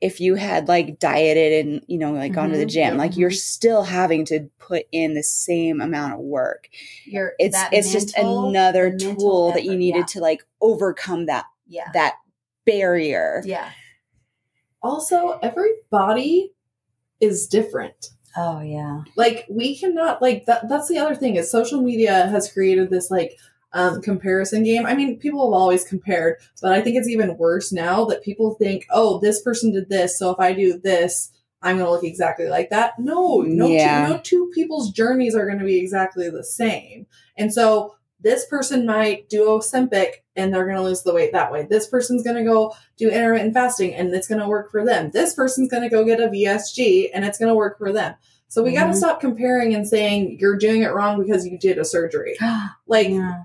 if 0.00 0.20
you 0.20 0.34
had 0.34 0.68
like 0.68 0.98
dieted 0.98 1.66
and 1.66 1.84
you 1.86 1.98
know 1.98 2.12
like 2.12 2.32
gone 2.32 2.50
to 2.50 2.56
the 2.58 2.64
Mhm, 2.66 2.70
gym. 2.70 2.96
Like 2.96 3.16
you're 3.16 3.30
mhm. 3.30 3.36
still 3.38 3.82
having 3.84 4.24
to 4.26 4.48
put 4.58 4.86
in 4.92 5.14
the 5.14 5.22
same 5.22 5.80
amount 5.80 6.14
of 6.14 6.20
work. 6.20 6.68
You're, 7.06 7.32
It's 7.38 7.56
that 7.56 7.72
it's 7.72 7.92
just 7.92 8.16
another 8.18 8.90
the 8.90 9.04
mental 9.04 9.16
tool 9.16 9.52
that 9.52 9.64
you 9.64 9.76
needed 9.76 10.00
yeah. 10.00 10.04
to 10.06 10.20
like 10.20 10.44
overcome 10.60 11.26
that 11.26 11.44
yeah 11.66 11.90
that 11.94 12.14
barrier. 12.66 13.42
yeah 13.44 13.70
Also, 14.82 15.38
every 15.42 15.70
body 15.90 16.52
is 17.20 17.46
different. 17.46 18.10
Oh 18.36 18.60
yeah. 18.60 19.02
Like 19.16 19.46
we 19.48 19.76
cannot 19.78 20.20
like 20.22 20.46
that 20.46 20.68
that's 20.68 20.88
the 20.88 20.98
other 20.98 21.14
thing 21.14 21.36
is 21.36 21.50
social 21.50 21.82
media 21.82 22.26
has 22.28 22.52
created 22.52 22.90
this 22.90 23.10
like 23.10 23.38
um 23.72 24.00
comparison 24.02 24.62
game. 24.62 24.86
I 24.86 24.94
mean 24.94 25.18
people 25.18 25.46
have 25.46 25.60
always 25.60 25.84
compared 25.84 26.36
but 26.62 26.72
i 26.72 26.80
think 26.80 26.96
it's 26.96 27.08
even 27.08 27.36
worse 27.38 27.72
now 27.72 28.04
that 28.06 28.22
people 28.22 28.54
think 28.54 28.86
oh 28.90 29.18
this 29.20 29.42
person 29.42 29.72
did 29.72 29.88
this 29.88 30.16
so 30.18 30.30
if 30.30 30.38
i 30.38 30.52
do 30.52 30.78
this 30.78 31.32
i'm 31.62 31.76
going 31.78 31.86
to 31.86 31.90
look 31.90 32.04
exactly 32.04 32.46
like 32.46 32.70
that. 32.70 32.98
No 32.98 33.40
no, 33.40 33.66
Yeah. 33.68 34.06
two, 34.06 34.12
no 34.14 34.20
two 34.22 34.50
people's 34.54 34.90
journeys 34.92 35.34
are 35.34 35.46
going 35.46 35.58
to 35.58 35.64
be 35.64 35.78
exactly 35.78 36.28
the 36.30 36.44
same. 36.44 37.06
And 37.38 37.52
so 37.52 37.94
this 38.20 38.46
person 38.46 38.84
might 38.86 39.28
do 39.28 39.46
Ozempic 39.46 40.22
and 40.36 40.52
they're 40.52 40.64
going 40.64 40.76
to 40.76 40.82
lose 40.82 41.02
the 41.02 41.14
weight 41.14 41.32
that 41.32 41.52
way. 41.52 41.66
This 41.68 41.86
person's 41.86 42.22
going 42.22 42.36
to 42.36 42.44
go 42.44 42.74
do 42.96 43.08
intermittent 43.08 43.54
fasting 43.54 43.94
and 43.94 44.12
it's 44.14 44.28
going 44.28 44.40
to 44.40 44.48
work 44.48 44.70
for 44.70 44.84
them. 44.84 45.10
This 45.12 45.34
person's 45.34 45.70
going 45.70 45.82
to 45.82 45.88
go 45.88 46.04
get 46.04 46.20
a 46.20 46.28
VSG 46.28 47.10
and 47.14 47.24
it's 47.24 47.38
going 47.38 47.48
to 47.48 47.54
work 47.54 47.78
for 47.78 47.92
them. 47.92 48.14
So 48.48 48.62
we 48.62 48.72
got 48.72 48.84
to 48.84 48.90
mm-hmm. 48.90 48.98
stop 48.98 49.20
comparing 49.20 49.74
and 49.74 49.86
saying 49.86 50.38
you're 50.40 50.56
doing 50.56 50.82
it 50.82 50.92
wrong 50.92 51.20
because 51.20 51.46
you 51.46 51.58
did 51.58 51.78
a 51.78 51.84
surgery. 51.84 52.36
Like 52.86 53.08
yeah 53.08 53.44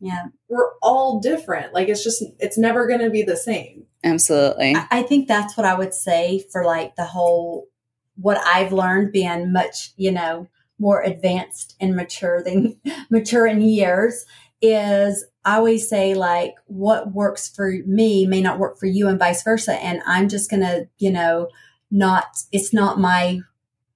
yeah 0.00 0.26
we're 0.48 0.72
all 0.82 1.18
different. 1.18 1.72
Like 1.72 1.88
it's 1.88 2.04
just 2.04 2.22
it's 2.38 2.58
never 2.58 2.86
going 2.86 3.00
to 3.00 3.10
be 3.10 3.22
the 3.22 3.36
same. 3.36 3.86
Absolutely. 4.04 4.74
I, 4.76 4.86
I 4.90 5.02
think 5.02 5.26
that's 5.26 5.56
what 5.56 5.64
i 5.64 5.74
would 5.74 5.94
say 5.94 6.44
for 6.52 6.64
like 6.64 6.94
the 6.94 7.06
whole 7.06 7.68
what 8.16 8.36
i've 8.46 8.72
learned 8.72 9.12
being 9.12 9.50
much 9.52 9.92
you 9.96 10.12
know 10.12 10.46
more 10.78 11.02
advanced 11.02 11.74
and 11.80 11.96
mature 11.96 12.42
than 12.42 12.78
mature 13.10 13.46
in 13.46 13.62
years 13.62 14.26
is 14.64 15.24
I 15.44 15.56
always 15.56 15.88
say 15.88 16.14
like 16.14 16.54
what 16.66 17.12
works 17.12 17.48
for 17.48 17.70
me 17.86 18.26
may 18.26 18.40
not 18.40 18.58
work 18.58 18.78
for 18.78 18.86
you 18.86 19.08
and 19.08 19.18
vice 19.18 19.42
versa. 19.42 19.74
And 19.74 20.02
I'm 20.06 20.28
just 20.28 20.50
to 20.50 20.88
you 20.98 21.10
know 21.10 21.48
not 21.90 22.26
it's 22.52 22.72
not 22.72 22.98
my 22.98 23.40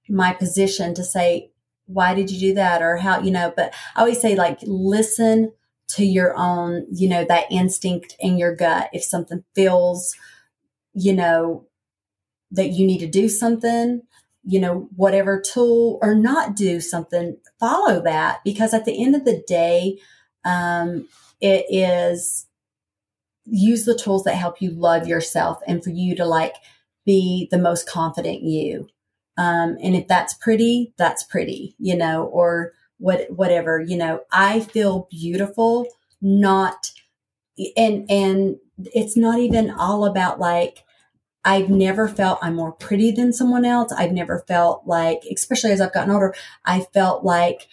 my 0.07 0.33
position 0.33 0.93
to 0.95 1.03
say 1.03 1.51
why 1.85 2.13
did 2.13 2.29
you 2.29 2.39
do 2.39 2.53
that? 2.55 2.81
or 2.81 2.97
how 2.97 3.19
you 3.19 3.31
know 3.31 3.53
but 3.55 3.73
I 3.95 4.01
always 4.01 4.21
say 4.21 4.35
like 4.35 4.59
listen 4.63 5.51
to 5.89 6.05
your 6.05 6.35
own 6.37 6.85
you 6.91 7.09
know 7.09 7.25
that 7.25 7.51
instinct 7.51 8.15
in 8.19 8.37
your 8.37 8.55
gut. 8.55 8.89
If 8.93 9.03
something 9.03 9.43
feels 9.55 10.15
you 10.93 11.13
know 11.13 11.65
that 12.51 12.69
you 12.69 12.85
need 12.85 12.99
to 12.99 13.07
do 13.07 13.29
something 13.29 14.01
you 14.49 14.59
know, 14.59 14.89
whatever 14.95 15.39
tool 15.39 15.99
or 16.01 16.15
not 16.15 16.55
do 16.55 16.79
something, 16.79 17.37
follow 17.59 18.01
that. 18.01 18.39
Because 18.43 18.73
at 18.73 18.85
the 18.85 19.03
end 19.03 19.15
of 19.15 19.25
the 19.25 19.43
day, 19.47 19.99
um, 20.45 21.07
it 21.41 21.65
is 21.69 22.47
use 23.45 23.85
the 23.85 23.97
tools 23.97 24.23
that 24.23 24.35
help 24.35 24.61
you 24.61 24.71
love 24.71 25.07
yourself 25.07 25.59
and 25.67 25.83
for 25.83 25.89
you 25.89 26.15
to 26.15 26.25
like 26.25 26.55
be 27.05 27.47
the 27.51 27.57
most 27.57 27.89
confident 27.89 28.43
you. 28.43 28.87
Um, 29.37 29.77
and 29.81 29.95
if 29.95 30.07
that's 30.07 30.33
pretty, 30.33 30.93
that's 30.97 31.23
pretty, 31.23 31.75
you 31.79 31.95
know, 31.95 32.25
or 32.25 32.73
what, 32.97 33.31
whatever, 33.31 33.81
you 33.81 33.97
know, 33.97 34.21
I 34.31 34.59
feel 34.59 35.07
beautiful, 35.09 35.87
not, 36.21 36.91
and, 37.77 38.09
and 38.11 38.57
it's 38.93 39.15
not 39.15 39.39
even 39.39 39.71
all 39.71 40.05
about 40.05 40.39
like, 40.39 40.83
I've 41.45 41.69
never 41.69 42.09
felt 42.09 42.39
I'm 42.41 42.55
more 42.55 42.73
pretty 42.73 43.11
than 43.11 43.31
someone 43.31 43.63
else. 43.63 43.93
I've 43.93 44.11
never 44.11 44.43
felt 44.47 44.85
like, 44.85 45.21
especially 45.33 45.71
as 45.71 45.79
I've 45.79 45.93
gotten 45.93 46.11
older, 46.11 46.35
I 46.65 46.81
felt 46.93 47.23
like 47.23 47.67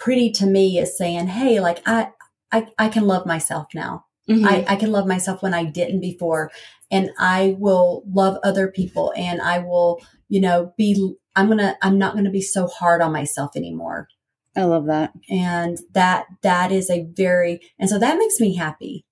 pretty 0.00 0.32
to 0.32 0.46
me 0.46 0.78
is 0.78 0.98
saying, 0.98 1.28
Hey, 1.28 1.60
like 1.60 1.80
I, 1.86 2.08
I, 2.50 2.66
I 2.78 2.88
can 2.88 3.06
love 3.06 3.26
myself 3.26 3.68
now. 3.74 4.06
Mhm. 4.28 4.44
I, 4.46 4.64
I 4.72 4.76
can 4.76 4.90
love 4.90 5.06
myself 5.06 5.42
when 5.42 5.54
I 5.54 5.64
didn't 5.64 6.00
before. 6.00 6.50
And 6.90 7.10
I 7.18 7.54
will 7.58 8.02
love 8.12 8.38
other 8.42 8.68
people 8.68 9.12
and 9.16 9.40
I 9.40 9.60
will, 9.60 10.00
you 10.28 10.40
know, 10.40 10.72
be, 10.76 11.14
I'm 11.36 11.46
going 11.46 11.58
to, 11.58 11.76
I'm 11.82 11.98
not 11.98 12.14
going 12.14 12.24
to 12.24 12.30
be 12.30 12.42
so 12.42 12.66
hard 12.66 13.00
on 13.00 13.12
myself 13.12 13.52
anymore. 13.54 14.08
I 14.56 14.64
love 14.64 14.86
that. 14.86 15.12
And 15.28 15.78
that, 15.92 16.26
that 16.42 16.72
is 16.72 16.90
a 16.90 17.06
very, 17.16 17.60
and 17.78 17.88
so 17.88 17.98
that 18.00 18.18
makes 18.18 18.40
me 18.40 18.56
happy, 18.56 19.04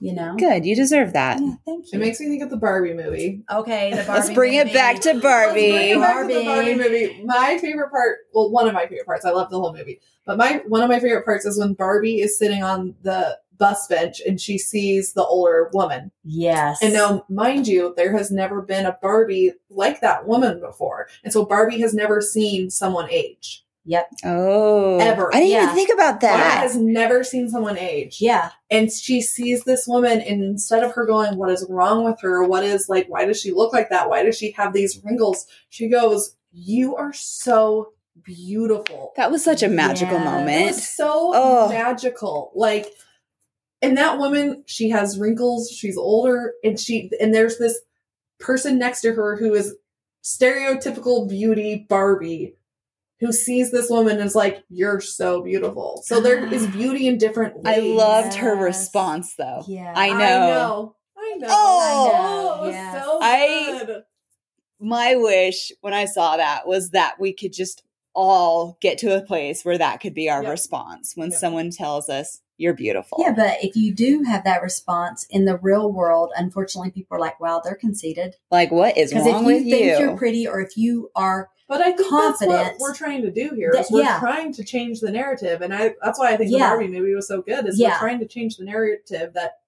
you 0.00 0.12
know? 0.12 0.34
Good. 0.36 0.64
You 0.66 0.74
deserve 0.76 1.12
that. 1.14 1.40
Yeah, 1.40 1.54
thank 1.64 1.92
you. 1.92 1.98
It 1.98 1.98
makes 2.00 2.20
me 2.20 2.26
think 2.28 2.42
of 2.42 2.50
the 2.50 2.56
Barbie 2.56 2.94
movie. 2.94 3.42
okay. 3.50 3.90
The 3.90 3.96
Let's 3.96 4.06
Barbie 4.26 4.34
bring 4.34 4.54
it 4.54 4.72
back 4.72 5.00
to 5.00 5.12
Let's 5.12 5.20
bring 5.20 5.22
Barbie. 5.22 5.60
it 5.60 6.00
back 6.00 6.22
to 6.28 6.34
the 6.34 6.44
Barbie. 6.44 6.44
Barbie 6.44 6.74
movie. 6.74 7.22
My 7.24 7.58
favorite 7.58 7.90
part, 7.90 8.18
well, 8.34 8.50
one 8.50 8.66
of 8.68 8.74
my 8.74 8.86
favorite 8.86 9.06
parts. 9.06 9.24
I 9.24 9.30
love 9.30 9.50
the 9.50 9.58
whole 9.58 9.72
movie, 9.74 10.00
but 10.24 10.36
my 10.38 10.62
one 10.68 10.82
of 10.82 10.88
my 10.88 11.00
favorite 11.00 11.24
parts 11.24 11.44
is 11.46 11.58
when 11.58 11.74
Barbie 11.74 12.20
is 12.20 12.38
sitting 12.38 12.62
on 12.62 12.94
the 13.02 13.38
bus 13.58 13.86
bench 13.86 14.20
and 14.26 14.38
she 14.38 14.58
sees 14.58 15.14
the 15.14 15.24
older 15.24 15.70
woman. 15.72 16.10
Yes. 16.24 16.82
And 16.82 16.92
now, 16.92 17.24
mind 17.30 17.66
you, 17.66 17.94
there 17.96 18.14
has 18.16 18.30
never 18.30 18.60
been 18.60 18.84
a 18.84 18.98
Barbie 19.00 19.52
like 19.70 20.02
that 20.02 20.26
woman 20.26 20.60
before, 20.60 21.08
and 21.24 21.32
so 21.32 21.44
Barbie 21.46 21.80
has 21.80 21.94
never 21.94 22.20
seen 22.20 22.68
someone 22.70 23.08
age. 23.10 23.64
Yep. 23.88 24.08
Oh, 24.24 24.98
Ever. 24.98 25.30
I 25.34 25.38
didn't 25.40 25.50
Yeah. 25.52 25.62
even 25.64 25.74
think 25.76 25.90
about 25.94 26.20
that. 26.22 26.58
has 26.60 26.76
never 26.76 27.22
seen 27.24 27.48
someone 27.48 27.78
age. 27.78 28.18
Yeah. 28.20 28.50
and 28.70 28.90
she 28.92 29.22
sees 29.22 29.62
this 29.64 29.86
woman 29.86 30.20
and 30.20 30.42
instead 30.42 30.82
of 30.82 30.92
her 30.92 31.06
going 31.06 31.36
what 31.38 31.50
is 31.50 31.64
wrong 31.70 32.04
with 32.04 32.20
her 32.20 32.42
what 32.42 32.64
is 32.64 32.88
like 32.88 33.06
why 33.08 33.24
does 33.24 33.40
she 33.40 33.52
look 33.52 33.72
like 33.72 33.88
that 33.90 34.08
why 34.10 34.24
does 34.24 34.36
she 34.36 34.50
have 34.52 34.72
these 34.72 35.00
wrinkles 35.04 35.46
she 35.68 35.88
goes 35.88 36.34
you 36.52 36.96
are 36.96 37.12
so 37.12 37.92
beautiful 38.24 39.12
That 39.16 39.30
was 39.30 39.44
such 39.44 39.62
a 39.62 39.68
magical 39.68 40.14
Yeah. 40.16 40.22
it 40.22 40.24
moment. 40.38 40.66
was 40.66 40.88
so 40.88 41.30
Oh. 41.34 41.68
magical 41.68 42.50
like 42.56 42.92
and 43.82 43.96
that 43.98 44.18
woman 44.18 44.64
she 44.66 44.88
has 44.90 45.16
wrinkles 45.18 45.70
she's 45.70 45.96
older 45.96 46.54
and 46.64 46.78
she 46.80 47.10
and 47.20 47.32
there's 47.32 47.58
this 47.58 47.78
person 48.40 48.78
next 48.78 49.02
to 49.02 49.12
her 49.12 49.36
who 49.36 49.54
is 49.54 49.76
stereotypical 50.24 51.28
beauty 51.28 51.86
barbie 51.88 52.55
who 53.20 53.32
sees 53.32 53.70
this 53.70 53.88
woman 53.90 54.18
is 54.20 54.34
like 54.34 54.62
you're 54.68 55.00
so 55.00 55.42
beautiful 55.42 56.02
so 56.04 56.20
there 56.20 56.52
is 56.52 56.66
ah. 56.66 56.70
beauty 56.70 57.06
in 57.06 57.18
different 57.18 57.56
ways 57.62 57.78
I 57.78 57.80
loved 57.80 58.34
her 58.34 58.54
response 58.54 59.34
though. 59.36 59.62
Yeah. 59.66 59.92
I 59.96 60.08
know. 60.10 60.16
I 60.16 60.18
know. 60.18 60.96
I 61.18 61.34
know. 61.38 61.46
Oh. 61.50 62.56
It 62.58 62.66
was 62.66 62.74
Yes. 62.74 63.04
so 63.04 63.18
I- 63.22 63.84
good. 63.86 64.02
My 64.78 65.16
wish 65.16 65.72
when 65.80 65.94
I 65.94 66.04
saw 66.04 66.36
that 66.36 66.66
was 66.68 66.90
that 66.90 67.18
we 67.18 67.32
could 67.32 67.52
just 67.52 67.82
all 68.14 68.76
get 68.80 68.98
to 68.98 69.16
a 69.16 69.22
place 69.22 69.64
where 69.64 69.78
that 69.78 70.00
could 70.00 70.14
be 70.14 70.28
our 70.28 70.42
Yep. 70.42 70.50
response 70.50 71.12
when 71.16 71.30
Yep. 71.30 71.40
someone 71.40 71.70
tells 71.70 72.08
us 72.08 72.40
you're 72.58 72.72
beautiful. 72.74 73.18
Yeah, 73.20 73.32
but 73.32 73.62
if 73.62 73.76
you 73.76 73.94
do 73.94 74.22
have 74.22 74.44
that 74.44 74.62
response 74.62 75.26
in 75.28 75.44
the 75.44 75.58
real 75.58 75.92
world, 75.92 76.30
unfortunately, 76.36 76.90
people 76.90 77.16
are 77.16 77.20
like, 77.20 77.38
"Wow, 77.38 77.60
they're 77.62 77.74
conceited." 77.74 78.36
like 78.50 78.70
what 78.70 78.96
is 78.96 79.10
Because 79.10 79.26
if 79.26 79.32
wrong 79.34 79.42
you 79.42 79.46
with 79.46 79.62
think 79.64 79.84
you? 79.84 79.98
you're 79.98 80.16
pretty, 80.16 80.48
or 80.48 80.60
if 80.60 80.76
you 80.76 81.10
are, 81.14 81.50
But 81.68 81.80
I 81.80 81.92
think 81.92 82.10
that's 82.10 82.42
what 82.46 82.76
we're 82.78 82.94
trying 82.94 83.22
to 83.22 83.30
do 83.30 83.50
here. 83.56 83.70
That- 83.72 83.86
Is 83.86 83.90
we're 83.90 84.02
yeah. 84.02 84.20
trying 84.20 84.52
to 84.52 84.62
change 84.64 85.00
the 85.00 85.10
narrative, 85.10 85.62
and 85.62 85.74
I 85.74 85.94
that's 86.02 86.18
why 86.18 86.32
I 86.32 86.36
think 86.36 86.50
Yeah. 86.52 86.58
the 86.58 86.64
Barbie 86.76 86.88
movie 86.88 87.14
was 87.14 87.26
so 87.26 87.42
good. 87.42 87.66
Is 87.66 87.78
Yeah. 87.78 87.94
we're 87.94 87.98
trying 88.08 88.18
to 88.20 88.26
change 88.26 88.56
the 88.56 88.64
narrative 88.64 89.32
that 89.34 89.58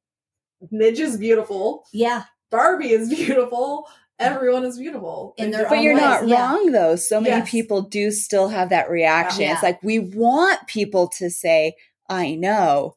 Midge 0.70 1.00
is 1.00 1.16
beautiful, 1.16 1.84
yeah, 1.92 2.24
Barbie 2.50 2.90
is 2.92 3.08
beautiful, 3.14 3.86
everyone 4.18 4.64
is 4.64 4.78
beautiful, 4.78 5.34
In 5.38 5.50
their 5.50 5.60
you're 5.62 5.68
But 5.70 5.82
you're 5.82 5.94
ways, 5.94 6.02
not 6.02 6.28
yeah. 6.28 6.50
wrong 6.52 6.72
though. 6.72 6.96
So 6.96 7.20
many 7.20 7.36
Yes. 7.36 7.50
people 7.50 7.82
do 7.82 8.10
still 8.10 8.48
have 8.48 8.68
that 8.70 8.90
reaction. 8.90 9.42
Yeah. 9.42 9.54
It's 9.54 9.62
like 9.62 9.82
we 9.82 9.98
want 9.98 10.66
people 10.66 11.08
to 11.18 11.30
say, 11.30 11.74
I 12.08 12.34
know. 12.34 12.94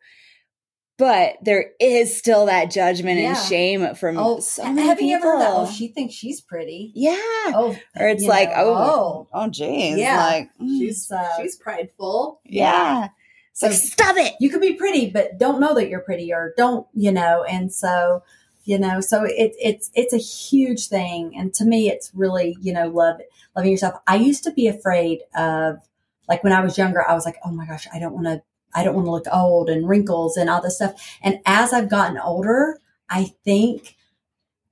But 1.02 1.38
there 1.41 1.72
is 1.80 2.16
still 2.16 2.45
that 2.45 2.70
judgment 2.70 3.18
and 3.20 3.36
shame 3.36 3.95
from 3.95 4.20
oh, 4.20 4.39
so 4.39 4.64
many 4.72 4.88
have 4.88 5.02
you 5.02 5.16
people. 5.18 5.32
ever 5.32 5.39
that? 5.39 5.52
Oh, 5.52 5.72
she 5.72 5.88
thinks 5.88 6.14
she's 6.14 6.41
pretty. 6.41 6.91
yeah. 6.93 7.16
Oh, 7.18 7.76
Or 7.99 8.08
it's 8.08 8.24
like, 8.24 8.49
know, 8.49 8.56
oh, 8.76 9.28
oh, 9.34 9.47
geez. 9.49 9.97
Yeah. 9.97 10.24
Like, 10.24 10.49
mm, 10.62 10.78
she's 10.78 11.08
So- 11.08 11.26
she's 11.41 11.56
prideful. 11.56 12.39
yeah. 12.45 13.08
It's 13.52 13.64
like, 13.64 13.72
So- 13.72 13.78
stop 13.88 14.16
it. 14.18 14.36
you 14.39 14.52
could 14.52 14.62
be 14.62 14.74
pretty, 14.76 15.10
but 15.10 15.39
don't 15.39 15.60
know 15.60 15.74
that 15.74 15.89
you're 15.89 16.02
pretty, 16.02 16.32
or 16.32 16.54
don't, 16.56 16.86
you 16.93 17.12
know. 17.12 17.43
And 17.49 17.74
so, 17.74 18.22
you 18.64 18.78
know, 18.78 19.02
so 19.02 19.24
it, 19.24 19.54
it's 19.60 19.89
it's 19.95 20.14
a 20.14 20.18
huge 20.20 20.88
thing, 20.88 21.34
and 21.36 21.52
to 21.56 21.66
me, 21.66 21.89
it's 21.89 22.12
really, 22.14 22.56
you 22.62 22.74
know, 22.74 22.88
love 22.89 23.20
loving 23.56 23.72
yourself. 23.72 23.95
I 24.06 24.18
used 24.18 24.43
to 24.43 24.52
be 24.52 24.68
afraid 24.68 25.22
of, 25.36 25.80
like 26.30 26.43
when 26.43 26.54
I 26.54 26.62
was 26.62 26.78
younger, 26.78 27.02
I 27.06 27.16
was 27.16 27.26
like, 27.26 27.38
oh 27.43 27.49
my 27.52 27.66
gosh, 27.66 27.88
I 27.91 27.97
don't 27.97 28.14
want 28.14 28.28
to, 28.28 28.43
I 28.76 28.84
don't 28.84 28.96
want 28.96 29.06
to 29.08 29.12
look 29.12 29.26
old 29.32 29.70
and 29.70 29.88
wrinkles 29.88 30.38
and 30.38 30.50
all 30.50 30.62
this 30.62 30.76
stuff. 30.78 30.94
And 31.22 31.40
as 31.46 31.74
I've 31.74 31.90
gotten 31.90 32.18
older, 32.18 32.80
I 33.10 33.32
think 33.44 33.96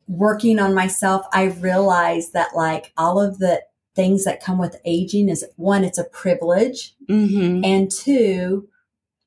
working 0.08 0.60
on 0.60 0.74
myself, 0.74 1.26
I 1.34 1.46
realized 1.46 2.34
that 2.34 2.56
like 2.56 2.94
all 2.98 3.20
of 3.22 3.38
the 3.40 3.62
things 3.96 4.24
that 4.24 4.42
come 4.42 4.58
with 4.58 4.80
aging 4.86 5.30
is 5.30 5.46
one, 5.58 5.84
it's 5.84 5.98
a 5.98 6.04
privilege 6.06 6.96
Mm-hmm. 7.10 7.64
and 7.66 7.90
two, 7.92 8.70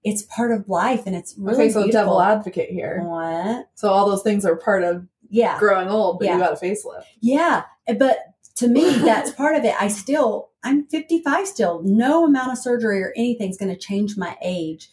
it's 0.05 0.23
part 0.23 0.53
of 0.53 0.69
life 0.69 1.03
and 1.07 1.17
it's 1.17 1.35
really 1.37 1.65
Okay, 1.65 1.69
so 1.71 1.83
beautiful. 1.83 2.01
devil 2.01 2.23
advocate 2.23 2.71
here. 2.71 3.03
What? 3.03 3.69
So 3.75 3.89
all 3.91 4.09
those 4.09 4.23
things 4.23 4.45
are 4.45 4.55
part 4.57 4.85
of 4.85 5.07
Yeah, 5.29 5.59
growing 5.59 5.89
old, 5.89 6.19
but 6.21 6.27
Yeah. 6.29 6.35
you 6.35 6.41
got 6.41 6.53
a 6.53 6.65
facelift. 6.65 7.05
yeah. 7.21 7.65
But 7.99 8.19
to 8.57 8.69
me, 8.69 8.99
that's 8.99 9.31
part 9.33 9.57
of 9.57 9.65
it. 9.65 9.75
I 9.81 9.89
still, 9.89 10.51
I'm 10.63 10.87
55 10.87 11.47
still. 11.49 11.83
No 11.85 12.25
amount 12.27 12.53
of 12.53 12.59
surgery 12.59 13.03
or 13.03 13.13
anything's 13.17 13.57
going 13.57 13.73
to 13.73 13.79
change 13.79 14.17
my 14.17 14.37
age. 14.43 14.89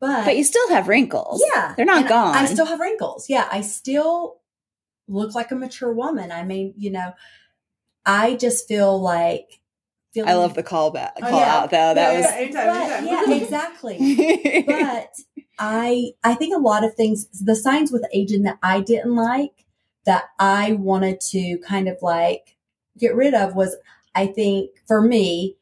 But, 0.00 0.24
But 0.24 0.36
you 0.36 0.44
still 0.44 0.68
have 0.70 0.88
wrinkles. 0.88 1.42
yeah, 1.54 1.74
They're 1.76 1.86
not 1.86 2.08
gone. 2.08 2.34
I 2.34 2.44
still 2.46 2.66
have 2.66 2.80
wrinkles. 2.80 3.30
Yeah, 3.30 3.48
I 3.50 3.60
still 3.62 4.40
look 5.08 5.34
like 5.34 5.50
a 5.50 5.54
mature 5.54 5.92
woman. 5.92 6.32
I 6.32 6.42
mean, 6.44 6.74
you 6.76 6.90
know, 6.90 7.12
I 8.04 8.34
just 8.34 8.68
feel 8.68 9.00
like. 9.00 9.60
Feeling, 10.12 10.30
I 10.30 10.34
love 10.34 10.54
the 10.54 10.62
callback 10.62 11.12
Oh, 11.22 11.28
call 11.28 11.40
yeah. 11.40 11.56
out 11.56 11.70
though. 11.70 11.94
That 11.94 12.12
Yeah, 12.12 12.16
was 12.16 12.24
yeah, 12.26 12.36
anytime, 12.36 12.66
But, 12.66 12.90
anytime. 12.90 13.28
yeah, 13.30 13.36
exactly. 13.42 14.62
but 14.66 15.10
I 15.58 16.12
I 16.22 16.34
think 16.34 16.54
a 16.54 16.58
lot 16.60 16.84
of 16.84 16.94
things 16.94 17.26
the 17.44 17.56
signs 17.56 17.90
with 17.90 18.04
aging 18.12 18.42
that 18.42 18.58
I 18.62 18.80
didn't 18.80 19.16
like 19.16 19.64
that 20.06 20.26
I 20.38 20.72
wanted 20.74 21.20
to 21.32 21.58
kind 21.66 21.88
of 21.88 21.96
like 22.00 22.53
get 22.98 23.14
rid 23.14 23.34
of 23.34 23.54
was 23.54 23.76
I 24.14 24.26
think 24.26 24.70
for 24.86 25.00
me 25.00 25.56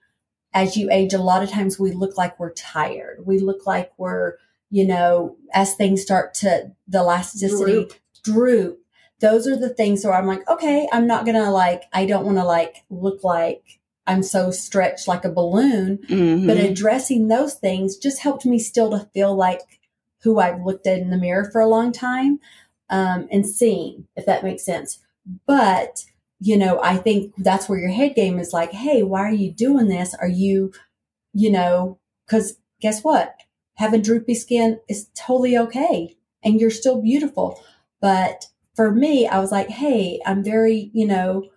as 0.54 0.76
you 0.76 0.90
age 0.90 1.14
a 1.14 1.18
lot 1.18 1.42
of 1.42 1.50
times 1.50 1.78
we 1.78 1.92
look 1.92 2.18
like 2.18 2.38
we're 2.38 2.52
tired. 2.52 3.24
We 3.26 3.38
look 3.38 3.66
like 3.66 3.92
we're 3.96 4.34
you 4.70 4.86
know 4.86 5.36
as 5.54 5.74
things 5.74 6.02
start 6.02 6.34
to 6.34 6.72
the 6.88 6.98
elasticity 6.98 7.72
Droop. 7.72 7.94
droop. 8.24 8.78
Those 9.20 9.46
are 9.46 9.56
the 9.56 9.68
things 9.68 10.04
where 10.04 10.14
I'm 10.14 10.26
like 10.26 10.48
okay, 10.48 10.88
I'm 10.92 11.06
not 11.06 11.24
to 11.26 11.50
like 11.50 11.84
I 11.92 12.06
don't 12.06 12.24
want 12.26 12.38
to 12.38 12.44
like 12.44 12.84
look 12.90 13.24
like 13.24 13.78
I'm 14.06 14.22
so 14.22 14.50
stretched 14.50 15.06
like 15.08 15.24
a 15.24 15.30
balloon 15.30 15.98
Mhm. 16.08 16.46
but 16.46 16.56
addressing 16.56 17.28
those 17.28 17.54
things 17.54 17.96
just 17.96 18.18
helped 18.20 18.44
me 18.44 18.58
still 18.58 18.90
to 18.90 19.08
feel 19.14 19.34
like 19.34 19.60
who 20.22 20.38
I've 20.40 20.64
looked 20.64 20.86
at 20.86 20.98
in 20.98 21.10
the 21.10 21.16
mirror 21.18 21.48
for 21.50 21.60
a 21.60 21.68
long 21.68 21.92
time 21.92 22.40
um, 22.90 23.28
and 23.30 23.46
seeing 23.46 24.06
if 24.16 24.26
that 24.26 24.42
makes 24.44 24.64
sense. 24.64 24.98
But 25.46 26.04
you 26.42 26.56
know, 26.56 26.80
I 26.82 26.96
think 26.96 27.32
that's 27.38 27.68
where 27.68 27.78
your 27.78 27.90
head 27.90 28.14
game 28.16 28.38
is 28.38 28.52
like, 28.52 28.72
hey, 28.72 29.02
why 29.04 29.20
are 29.20 29.32
you 29.32 29.52
doing 29.52 29.86
this? 29.88 30.12
Are 30.14 30.28
you, 30.28 30.72
you 31.32 31.50
know, 31.50 31.98
because 32.26 32.56
guess 32.80 33.02
what? 33.04 33.36
Having 33.74 34.02
droopy 34.02 34.34
skin 34.34 34.80
is 34.88 35.08
totally 35.14 35.56
okay, 35.56 36.16
and 36.42 36.60
you're 36.60 36.70
still 36.70 37.00
beautiful. 37.00 37.62
But 38.00 38.46
for 38.74 38.90
me, 38.90 39.26
I 39.28 39.38
was 39.38 39.52
like, 39.52 39.68
hey, 39.68 40.20
I'm 40.26 40.42
very, 40.42 40.90
you 40.92 41.06
know, 41.06 41.48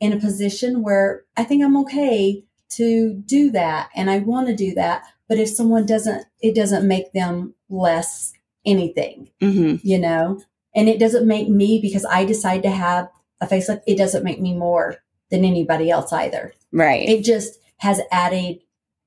in 0.00 0.12
a 0.12 0.18
position 0.20 0.82
where 0.82 1.24
I 1.36 1.44
think 1.44 1.62
I'm 1.62 1.76
okay 1.78 2.44
to 2.70 3.14
do 3.26 3.50
that 3.50 3.90
and 3.94 4.10
I 4.10 4.18
want 4.18 4.46
to 4.48 4.56
do 4.56 4.74
that. 4.74 5.04
But 5.28 5.38
if 5.38 5.48
someone 5.48 5.86
doesn't, 5.86 6.26
it 6.40 6.54
doesn't 6.54 6.88
make 6.88 7.12
them 7.12 7.54
less 7.68 8.32
anything, 8.66 9.30
Mhm. 9.40 9.80
you 9.82 9.98
know? 9.98 10.40
And 10.74 10.88
it 10.88 10.98
doesn't 10.98 11.26
make 11.26 11.48
me, 11.48 11.78
because 11.80 12.04
I 12.04 12.24
decide 12.24 12.62
to 12.64 12.70
have 12.70 13.08
a 13.40 13.46
facelift, 13.46 13.82
it 13.86 13.98
doesn't 13.98 14.24
make 14.24 14.40
me 14.40 14.54
more 14.54 14.96
than 15.30 15.44
anybody 15.44 15.90
else 15.90 16.12
either. 16.12 16.52
Right. 16.72 17.08
It 17.08 17.24
just 17.24 17.58
has 17.78 18.00
added, 18.10 18.58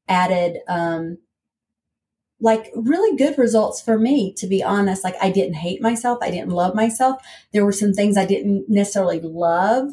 added, 0.07 0.59
um, 0.67 1.17
like 2.39 2.71
really 2.75 3.17
good 3.17 3.37
results 3.37 3.81
for 3.81 3.97
me, 3.97 4.33
to 4.37 4.47
be 4.47 4.63
honest. 4.63 5.03
Like 5.03 5.15
I 5.21 5.31
didn't 5.31 5.55
hate 5.55 5.81
myself. 5.81 6.19
I 6.21 6.29
didn't 6.29 6.51
love 6.51 6.75
myself. 6.75 7.21
There 7.51 7.65
were 7.65 7.71
some 7.71 7.93
things 7.93 8.15
I 8.15 8.25
didn't 8.25 8.65
necessarily 8.67 9.19
love 9.19 9.89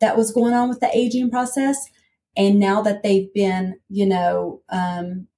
that 0.00 0.16
was 0.16 0.32
going 0.32 0.54
on 0.54 0.68
with 0.68 0.80
the 0.80 0.94
aging 0.96 1.30
process. 1.30 1.88
And 2.36 2.58
now 2.58 2.80
that 2.82 3.02
they've 3.02 3.32
been, 3.34 3.78
you 3.88 4.06
know, 4.06 4.62
um, 4.70 5.28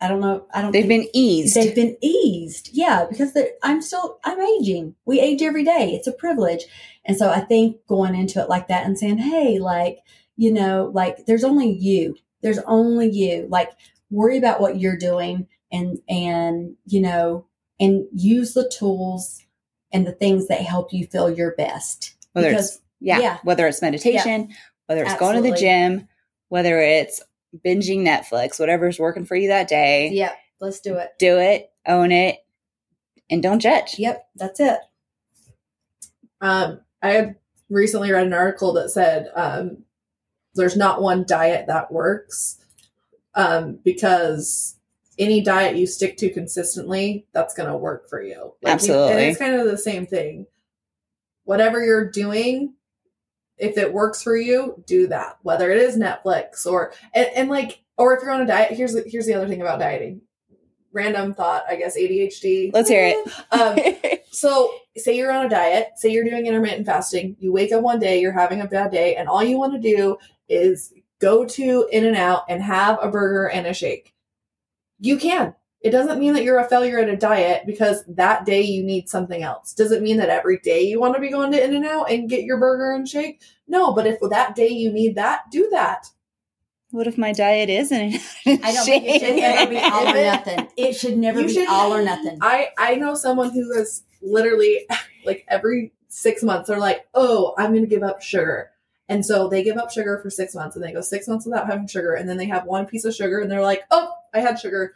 I 0.00 0.06
don't 0.06 0.20
know. 0.20 0.46
I 0.54 0.62
don't. 0.62 0.70
They've 0.70 0.86
been 0.86 1.08
eased. 1.12 1.56
They've 1.56 1.74
been 1.74 1.96
eased. 2.00 2.70
Yeah, 2.72 3.06
because 3.08 3.36
I'm 3.64 3.82
still 3.82 4.20
I'm 4.22 4.40
aging. 4.40 4.94
We 5.06 5.18
age 5.18 5.42
every 5.42 5.64
day. 5.64 5.92
It's 5.92 6.06
a 6.06 6.12
privilege, 6.12 6.66
And 7.08 7.16
so 7.16 7.30
I 7.30 7.40
think 7.40 7.78
going 7.88 8.14
into 8.14 8.40
it 8.40 8.48
like 8.48 8.68
that 8.68 8.84
and 8.86 8.96
saying, 8.96 9.18
hey, 9.18 9.58
like, 9.58 9.98
you 10.36 10.52
know, 10.52 10.92
like 10.94 11.26
there's 11.26 11.42
only 11.42 11.70
you. 11.72 12.14
There's 12.42 12.58
only 12.66 13.10
you. 13.10 13.48
Like, 13.50 13.72
worry 14.10 14.38
about 14.38 14.60
what 14.60 14.78
you're 14.78 14.96
doing 14.96 15.48
and, 15.72 15.98
and, 16.08 16.76
you 16.86 17.00
know, 17.00 17.46
and 17.80 18.06
use 18.14 18.54
the 18.54 18.70
tools 18.72 19.42
and 19.90 20.06
the 20.06 20.12
things 20.12 20.48
that 20.48 20.60
help 20.60 20.92
you 20.92 21.06
feel 21.06 21.30
your 21.30 21.54
best. 21.56 22.14
Whether 22.34 22.50
Because- 22.50 22.76
it's 22.76 22.80
yeah, 23.00 23.20
yeah. 23.20 23.38
whether 23.42 23.66
it's 23.66 23.80
meditation, 23.80 24.50
whether 24.86 25.02
it's 25.02 25.14
going 25.16 25.36
to 25.36 25.50
the 25.50 25.56
gym, 25.56 26.08
whether 26.48 26.78
it's 26.80 27.22
binging 27.64 28.00
Netflix, 28.00 28.58
whatever's 28.60 28.98
working 28.98 29.24
for 29.24 29.36
you 29.36 29.48
that 29.48 29.68
day, 29.68 30.10
Yep. 30.10 30.36
Let's 30.60 30.80
do 30.80 30.96
it. 30.96 31.10
do 31.18 31.38
it, 31.38 31.70
own 31.86 32.10
it, 32.12 32.44
and 33.30 33.42
don't 33.42 33.60
judge. 33.60 33.98
Yep. 33.98 34.26
That's 34.36 34.60
it. 34.60 34.80
Um, 36.40 36.80
I 37.02 37.10
had 37.10 37.36
recently 37.68 38.10
read 38.10 38.26
an 38.26 38.32
article 38.32 38.72
that 38.74 38.90
said 38.90 39.30
um, 39.34 39.84
there's 40.54 40.76
not 40.76 41.02
one 41.02 41.24
diet 41.26 41.66
that 41.66 41.92
works 41.92 42.58
um, 43.34 43.78
because 43.84 44.76
any 45.18 45.40
diet 45.40 45.76
you 45.76 45.86
stick 45.86 46.16
to 46.18 46.30
consistently, 46.30 47.26
that's 47.32 47.54
going 47.54 47.68
to 47.68 47.76
work 47.76 48.08
for 48.08 48.22
you. 48.22 48.54
you- 48.62 48.68
Absolutely. 48.68 49.12
and 49.12 49.20
it's 49.20 49.38
kind 49.38 49.54
of 49.54 49.66
the 49.66 49.78
same 49.78 50.06
thing. 50.06 50.46
Whatever 51.44 51.84
you're 51.84 52.10
doing, 52.10 52.74
if 53.56 53.76
it 53.78 53.92
works 53.92 54.22
for 54.22 54.36
you, 54.36 54.82
do 54.86 55.06
that. 55.08 55.38
Whether 55.42 55.70
it 55.70 55.78
is 55.78 55.96
Netflix 55.96 56.66
or 56.66 56.92
and, 57.14 57.26
and 57.34 57.48
like, 57.48 57.82
or 57.96 58.16
if 58.16 58.22
you're 58.22 58.30
on 58.30 58.42
a 58.42 58.46
diet. 58.46 58.72
Here's 58.72 58.92
the, 58.92 59.02
here's 59.06 59.26
the 59.26 59.34
other 59.34 59.48
thing 59.48 59.60
about 59.60 59.80
dieting. 59.80 60.20
Random 60.92 61.34
thought, 61.34 61.64
I 61.68 61.76
guess 61.76 61.96
ADHD. 61.98 62.70
Let's 62.72 62.88
hear 62.88 63.06
it. 63.06 63.32
Um, 63.52 64.18
so, 64.30 64.72
say 64.98 65.16
you're 65.16 65.32
on 65.32 65.46
a 65.46 65.48
diet, 65.48 65.90
say 65.96 66.10
you're 66.10 66.24
doing 66.24 66.46
intermittent 66.46 66.86
fasting, 66.86 67.36
you 67.38 67.52
wake 67.52 67.72
up 67.72 67.82
one 67.82 67.98
day, 67.98 68.20
you're 68.20 68.32
having 68.32 68.60
a 68.60 68.66
bad 68.66 68.90
day, 68.90 69.16
and 69.16 69.28
all 69.28 69.42
you 69.42 69.58
want 69.58 69.72
to 69.74 69.78
do 69.96 70.16
is 70.48 70.92
go 71.20 71.44
to 71.44 71.88
In 71.92 72.04
N 72.04 72.14
Out 72.14 72.44
and 72.48 72.62
have 72.62 72.98
a 73.02 73.10
burger 73.10 73.48
and 73.48 73.66
a 73.66 73.74
shake. 73.74 74.14
You 75.00 75.18
can. 75.18 75.54
It 75.80 75.90
doesn't 75.90 76.18
mean 76.18 76.32
that 76.32 76.42
you're 76.42 76.58
a 76.58 76.68
failure 76.68 76.98
at 76.98 77.08
a 77.08 77.16
diet 77.16 77.62
because 77.64 78.04
that 78.08 78.44
day 78.44 78.62
you 78.62 78.82
need 78.82 79.08
something 79.08 79.44
else. 79.44 79.74
Does 79.74 79.92
it 79.92 80.02
mean 80.02 80.16
that 80.16 80.28
every 80.28 80.58
day 80.58 80.82
you 80.82 80.98
want 80.98 81.14
to 81.14 81.20
be 81.20 81.30
going 81.30 81.52
to 81.52 81.64
In 81.64 81.74
N 81.74 81.84
Out 81.84 82.10
and 82.10 82.28
get 82.28 82.44
your 82.44 82.58
burger 82.58 82.92
and 82.92 83.08
shake? 83.08 83.42
No, 83.68 83.92
but 83.92 84.06
if 84.06 84.18
that 84.28 84.56
day 84.56 84.68
you 84.68 84.92
need 84.92 85.14
that, 85.14 85.42
do 85.52 85.68
that. 85.70 86.08
What 86.90 87.06
if 87.06 87.18
my 87.18 87.32
diet 87.32 87.68
isn't? 87.70 88.14
I 88.46 88.56
don't 88.72 88.84
think 88.84 89.04
it 89.06 89.20
should 89.20 89.36
never 89.36 89.70
be 89.70 89.78
all 89.78 90.08
or 90.08 90.14
nothing. 90.24 90.68
It 90.76 90.92
should 90.94 91.18
never 91.18 91.40
You 91.40 91.46
be 91.46 91.52
should- 91.54 91.68
all 91.68 91.92
or 91.94 92.02
nothing. 92.02 92.38
I 92.40 92.68
I 92.78 92.94
know 92.96 93.14
someone 93.14 93.50
who 93.50 93.70
is 93.72 94.02
literally 94.22 94.86
like 95.24 95.44
every 95.48 95.92
six 96.08 96.42
months 96.42 96.68
they're 96.68 96.78
like, 96.78 97.06
oh, 97.14 97.54
I'm 97.58 97.70
going 97.72 97.84
to 97.84 97.88
give 97.88 98.02
up 98.02 98.22
sugar, 98.22 98.70
and 99.08 99.24
so 99.24 99.48
they 99.48 99.62
give 99.62 99.76
up 99.76 99.90
sugar 99.90 100.18
for 100.22 100.30
six 100.30 100.54
months, 100.54 100.74
and 100.76 100.84
they 100.84 100.92
go 100.92 101.00
six 101.02 101.28
months 101.28 101.44
without 101.44 101.66
having 101.66 101.86
sugar, 101.86 102.14
and 102.14 102.28
then 102.28 102.36
they 102.38 102.46
have 102.46 102.64
one 102.64 102.86
piece 102.86 103.04
of 103.04 103.14
sugar, 103.14 103.40
and 103.40 103.50
they're 103.50 103.62
like, 103.62 103.82
oh, 103.90 104.10
I 104.32 104.40
had 104.40 104.58
sugar, 104.58 104.94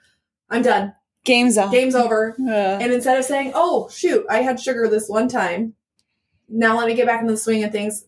I'm 0.49 0.63
done, 0.63 0.95
Game's 1.25 1.59
on. 1.59 1.71
game's 1.71 1.95
over. 1.95 2.35
Uh, 2.41 2.51
And 2.81 2.93
instead 2.93 3.19
of 3.19 3.25
saying, 3.25 3.53
oh 3.55 3.89
shoot, 3.91 4.25
I 4.31 4.39
had 4.43 4.59
sugar 4.59 4.89
this 4.89 5.09
one 5.09 5.29
time, 5.29 5.75
now 6.49 6.77
let 6.79 6.87
me 6.89 6.95
get 6.95 7.07
back 7.07 7.21
into 7.21 7.33
the 7.33 7.39
swing 7.39 7.63
of 7.65 7.73
things. 7.73 8.07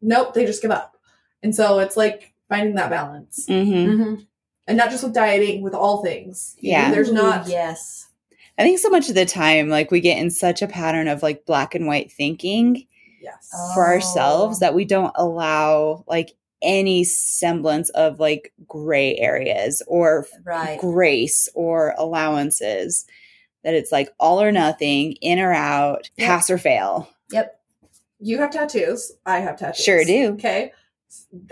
Nope, 0.00 0.32
they 0.34 0.46
just 0.46 0.62
give 0.62 0.70
up, 0.70 0.96
and 1.42 1.54
so 1.54 1.80
it's 1.80 1.96
like 1.96 2.32
finding 2.48 2.74
that 2.76 2.90
balance, 2.90 3.46
mhm. 3.48 3.86
Mhm. 3.86 4.26
and 4.66 4.76
not 4.76 4.90
just 4.90 5.02
with 5.04 5.12
dieting, 5.14 5.62
with 5.62 5.74
all 5.74 6.02
things. 6.02 6.56
Yeah. 6.60 6.90
there's 6.90 7.10
Ooh, 7.10 7.14
not. 7.14 7.48
Yes. 7.48 8.06
I 8.58 8.62
think 8.62 8.78
so 8.78 8.88
much 8.88 9.08
of 9.08 9.14
the 9.14 9.26
time, 9.26 9.68
like 9.68 9.90
we 9.90 10.00
get 10.00 10.18
in 10.18 10.30
such 10.30 10.62
a 10.62 10.66
pattern 10.66 11.08
of 11.08 11.22
like 11.22 11.44
black 11.44 11.74
and 11.74 11.86
white 11.86 12.10
thinking 12.10 12.86
Yes. 13.20 13.50
for 13.74 13.84
Oh. 13.86 13.90
ourselves 13.94 14.60
that 14.60 14.74
we 14.74 14.84
don't 14.84 15.12
allow 15.16 16.04
like 16.08 16.34
any 16.62 17.04
semblance 17.04 17.90
of 17.90 18.18
like 18.18 18.52
gray 18.66 19.16
areas 19.18 19.82
or 19.86 20.26
Right. 20.44 20.78
grace 20.80 21.48
or 21.54 21.94
allowances. 21.98 23.04
That 23.62 23.74
it's 23.74 23.90
like 23.92 24.08
all 24.20 24.40
or 24.40 24.52
nothing, 24.52 25.12
in 25.20 25.38
or 25.40 25.52
out, 25.52 26.08
Yep. 26.16 26.26
pass 26.28 26.50
or 26.50 26.58
fail. 26.58 27.08
Yep. 27.32 27.52
you 28.18 28.38
have 28.38 28.50
tattoos. 28.50 29.12
I 29.26 29.40
have 29.40 29.58
tattoos. 29.58 29.84
Sure 29.84 30.02
do. 30.04 30.32
Okay. 30.34 30.72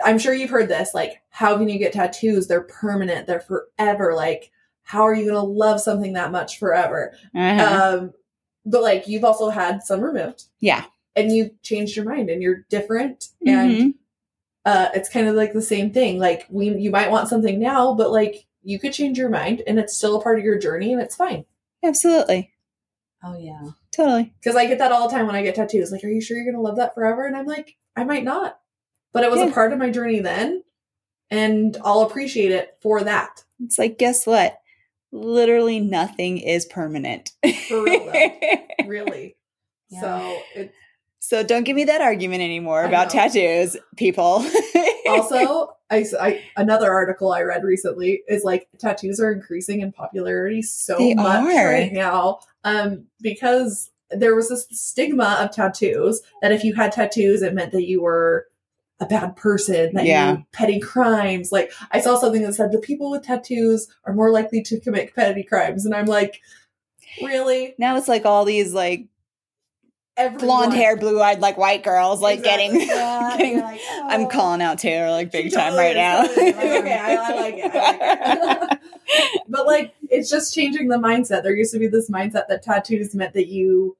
I'm 0.05 0.19
sure 0.19 0.35
you've 0.35 0.51
heard 0.51 0.69
this. 0.69 0.95
Like, 0.95 1.23
how 1.31 1.57
can 1.57 1.69
you 1.69 1.79
get 1.79 1.93
tattoos? 1.93 2.47
They're 2.47 2.63
permanent. 2.63 3.27
They're 3.27 3.41
forever. 3.41 4.15
Like, 4.15 4.51
how 4.83 5.03
are 5.03 5.15
you 5.15 5.25
going 5.25 5.35
to 5.35 5.41
love 5.41 5.81
something 5.81 6.13
that 6.15 6.33
much 6.33 6.59
forever? 6.59 7.15
Uh-huh. 7.35 7.99
Um, 7.99 8.13
but 8.67 8.83
like, 8.83 9.09
you've 9.09 9.25
also 9.25 9.51
had 9.51 9.83
some 9.83 10.01
removed 10.01 10.45
yeah. 10.61 10.85
and 11.17 11.33
you 11.33 11.51
changed 11.63 11.97
your 11.97 12.05
mind 12.05 12.31
and 12.31 12.43
you're 12.43 12.65
different. 12.69 13.29
And 13.47 13.71
Mhm. 13.73 13.95
uh, 14.65 14.89
it's 14.95 15.09
kind 15.09 15.29
of 15.29 15.35
like 15.35 15.53
the 15.53 15.63
same 15.63 15.93
thing. 15.93 16.19
Like, 16.19 16.47
we, 16.51 16.71
you 16.77 16.91
might 16.91 17.11
want 17.11 17.29
something 17.29 17.59
now, 17.59 17.95
but 17.95 18.11
like, 18.11 18.47
you 18.63 18.79
could 18.79 18.93
change 18.95 19.19
your 19.19 19.29
mind 19.29 19.63
and 19.67 19.79
it's 19.79 19.95
still 19.97 20.17
a 20.17 20.23
part 20.23 20.39
of 20.39 20.45
your 20.45 20.59
journey 20.59 20.93
and 20.93 21.03
it's 21.03 21.17
fine. 21.17 21.45
Absolutely. 21.83 22.51
Oh 23.23 23.37
yeah. 23.39 23.71
Totally. 23.91 24.35
Because 24.41 24.57
I 24.57 24.67
get 24.67 24.79
that 24.79 24.91
all 24.93 25.09
the 25.09 25.15
time 25.15 25.27
when 25.27 25.37
I 25.37 25.43
get 25.43 25.55
tattoos. 25.55 25.93
Like, 25.93 26.03
are 26.03 26.09
you 26.09 26.21
sure 26.21 26.37
you're 26.37 26.47
going 26.47 26.57
to 26.57 26.61
love 26.63 26.77
that 26.77 26.95
forever? 26.95 27.27
And 27.27 27.37
I'm 27.37 27.47
like, 27.47 27.77
I 27.95 28.05
might 28.05 28.25
not. 28.25 28.59
But 29.15 29.25
it 29.25 29.31
was 29.31 29.41
Yeah. 29.41 29.47
a 29.47 29.53
part 29.53 29.73
of 29.73 29.79
my 29.79 29.89
journey 29.91 30.21
then. 30.21 30.63
And 31.31 31.77
I'll 31.83 32.03
appreciate 32.03 32.53
it 32.53 32.77
for 32.83 33.03
that. 33.03 33.45
It's 33.65 33.79
like, 33.79 33.97
guess 33.99 34.27
what? 34.27 34.59
Literally 35.13 35.81
nothing 35.81 36.39
is 36.39 36.67
permanent. 36.67 37.31
For 37.69 37.83
real, 37.83 38.05
though. 38.13 38.57
Really. 38.87 39.37
Yeah. 39.89 40.01
So 40.01 40.39
it 40.57 40.75
so 41.21 41.43
don't 41.43 41.65
give 41.65 41.75
me 41.75 41.85
that 41.85 42.03
argument 42.03 42.43
anymore 42.43 42.83
I 42.85 42.89
about 42.89 43.07
know. 43.07 43.21
tattoos, 43.21 43.79
people. 43.97 44.45
also, 45.09 45.75
I 45.91 46.43
another 46.57 46.93
article 46.93 47.33
I 47.33 47.41
read 47.43 47.65
recently 47.65 48.23
is 48.29 48.45
like 48.45 48.69
tattoos 48.79 49.21
are 49.21 49.33
increasing 49.33 49.81
in 49.81 49.91
popularity 49.93 50.61
so 50.61 50.99
They 50.99 51.15
much 51.15 51.47
are. 51.57 51.71
right 51.71 51.93
now. 51.93 52.41
Um, 52.65 53.07
because 53.23 53.91
there 54.11 54.35
was 54.35 54.51
this 54.51 54.67
stigma 54.71 55.39
of 55.41 55.51
tattoos 55.51 56.21
that 56.43 56.53
if 56.53 56.63
you 56.63 56.75
had 56.75 56.93
tattoos, 56.93 57.41
it 57.41 57.55
meant 57.55 57.73
that 57.73 57.87
you 57.89 58.03
were 58.03 58.47
a 59.01 59.07
bad 59.07 59.37
person, 59.37 59.91
that 59.95 60.05
Yeah. 60.07 60.33
you 60.33 60.47
petty 60.53 60.79
crimes. 60.81 61.51
Like 61.53 61.73
I 61.91 62.01
saw 62.01 62.17
something 62.17 62.43
that 62.43 62.55
said 62.55 62.73
the 62.73 62.79
people 62.79 63.11
with 63.11 63.23
tattoos 63.25 63.89
are 64.05 64.15
more 64.15 64.31
likely 64.31 64.63
to 64.63 64.81
commit 64.81 65.15
petty 65.15 65.43
crimes, 65.43 65.85
and 65.85 65.95
I'm 65.95 66.07
like, 66.07 66.41
really? 67.23 67.75
now 67.79 67.97
it's 67.97 68.09
like 68.09 68.25
all 68.25 68.45
these 68.45 68.73
like 68.73 69.07
Everyone. 70.17 70.47
blonde 70.47 70.75
hair, 70.75 70.97
blue 70.97 71.21
eyed, 71.21 71.41
like 71.41 71.59
white 71.59 71.83
girls, 71.83 72.23
like 72.23 72.39
Exactly. 72.39 72.69
getting. 72.79 72.89
Yeah, 72.89 73.35
getting- 73.37 73.61
like, 73.61 73.81
I'm 74.05 74.23
oh. 74.23 74.29
calling 74.29 74.63
out 74.63 74.79
Taylor 74.79 75.11
like 75.11 75.33
big 75.33 75.47
She 75.47 75.51
time 75.51 75.73
totally 75.73 75.87
right 75.87 75.97
now. 75.97 76.23
totally. 76.23 76.47
It's 76.51 76.59
okay, 76.59 76.99
I, 76.99 77.15
I 77.15 77.35
like 77.35 77.55
it. 77.57 77.75
I 77.75 78.35
like 78.55 78.73
it. 78.73 78.79
but 79.49 79.67
like, 79.67 79.93
it's 80.09 80.31
just 80.31 80.55
changing 80.55 80.87
the 80.87 80.99
mindset. 80.99 81.43
There 81.43 81.55
used 81.55 81.73
to 81.73 81.81
be 81.81 81.89
this 81.89 82.09
mindset 82.09 82.47
that 82.49 82.63
tattoos 82.63 83.13
meant 83.15 83.35
that 83.35 83.49
you 83.49 83.97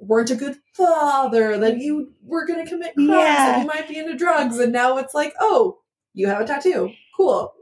weren't 0.00 0.30
a 0.30 0.34
good 0.36 0.56
father, 0.74 1.58
that 1.58 1.78
you 1.78 2.12
were 2.22 2.46
going 2.46 2.64
to 2.64 2.68
commit 2.70 2.94
crimes, 2.94 3.08
that 3.10 3.60
you 3.60 3.66
might 3.66 3.88
be 3.88 3.98
into 3.98 4.16
drugs, 4.16 4.58
and 4.58 4.72
now 4.72 4.96
it's 4.98 5.14
like, 5.14 5.34
oh, 5.40 5.78
you 6.14 6.26
have 6.28 6.40
a 6.40 6.46
tattoo, 6.46 6.92
cool. 7.16 7.52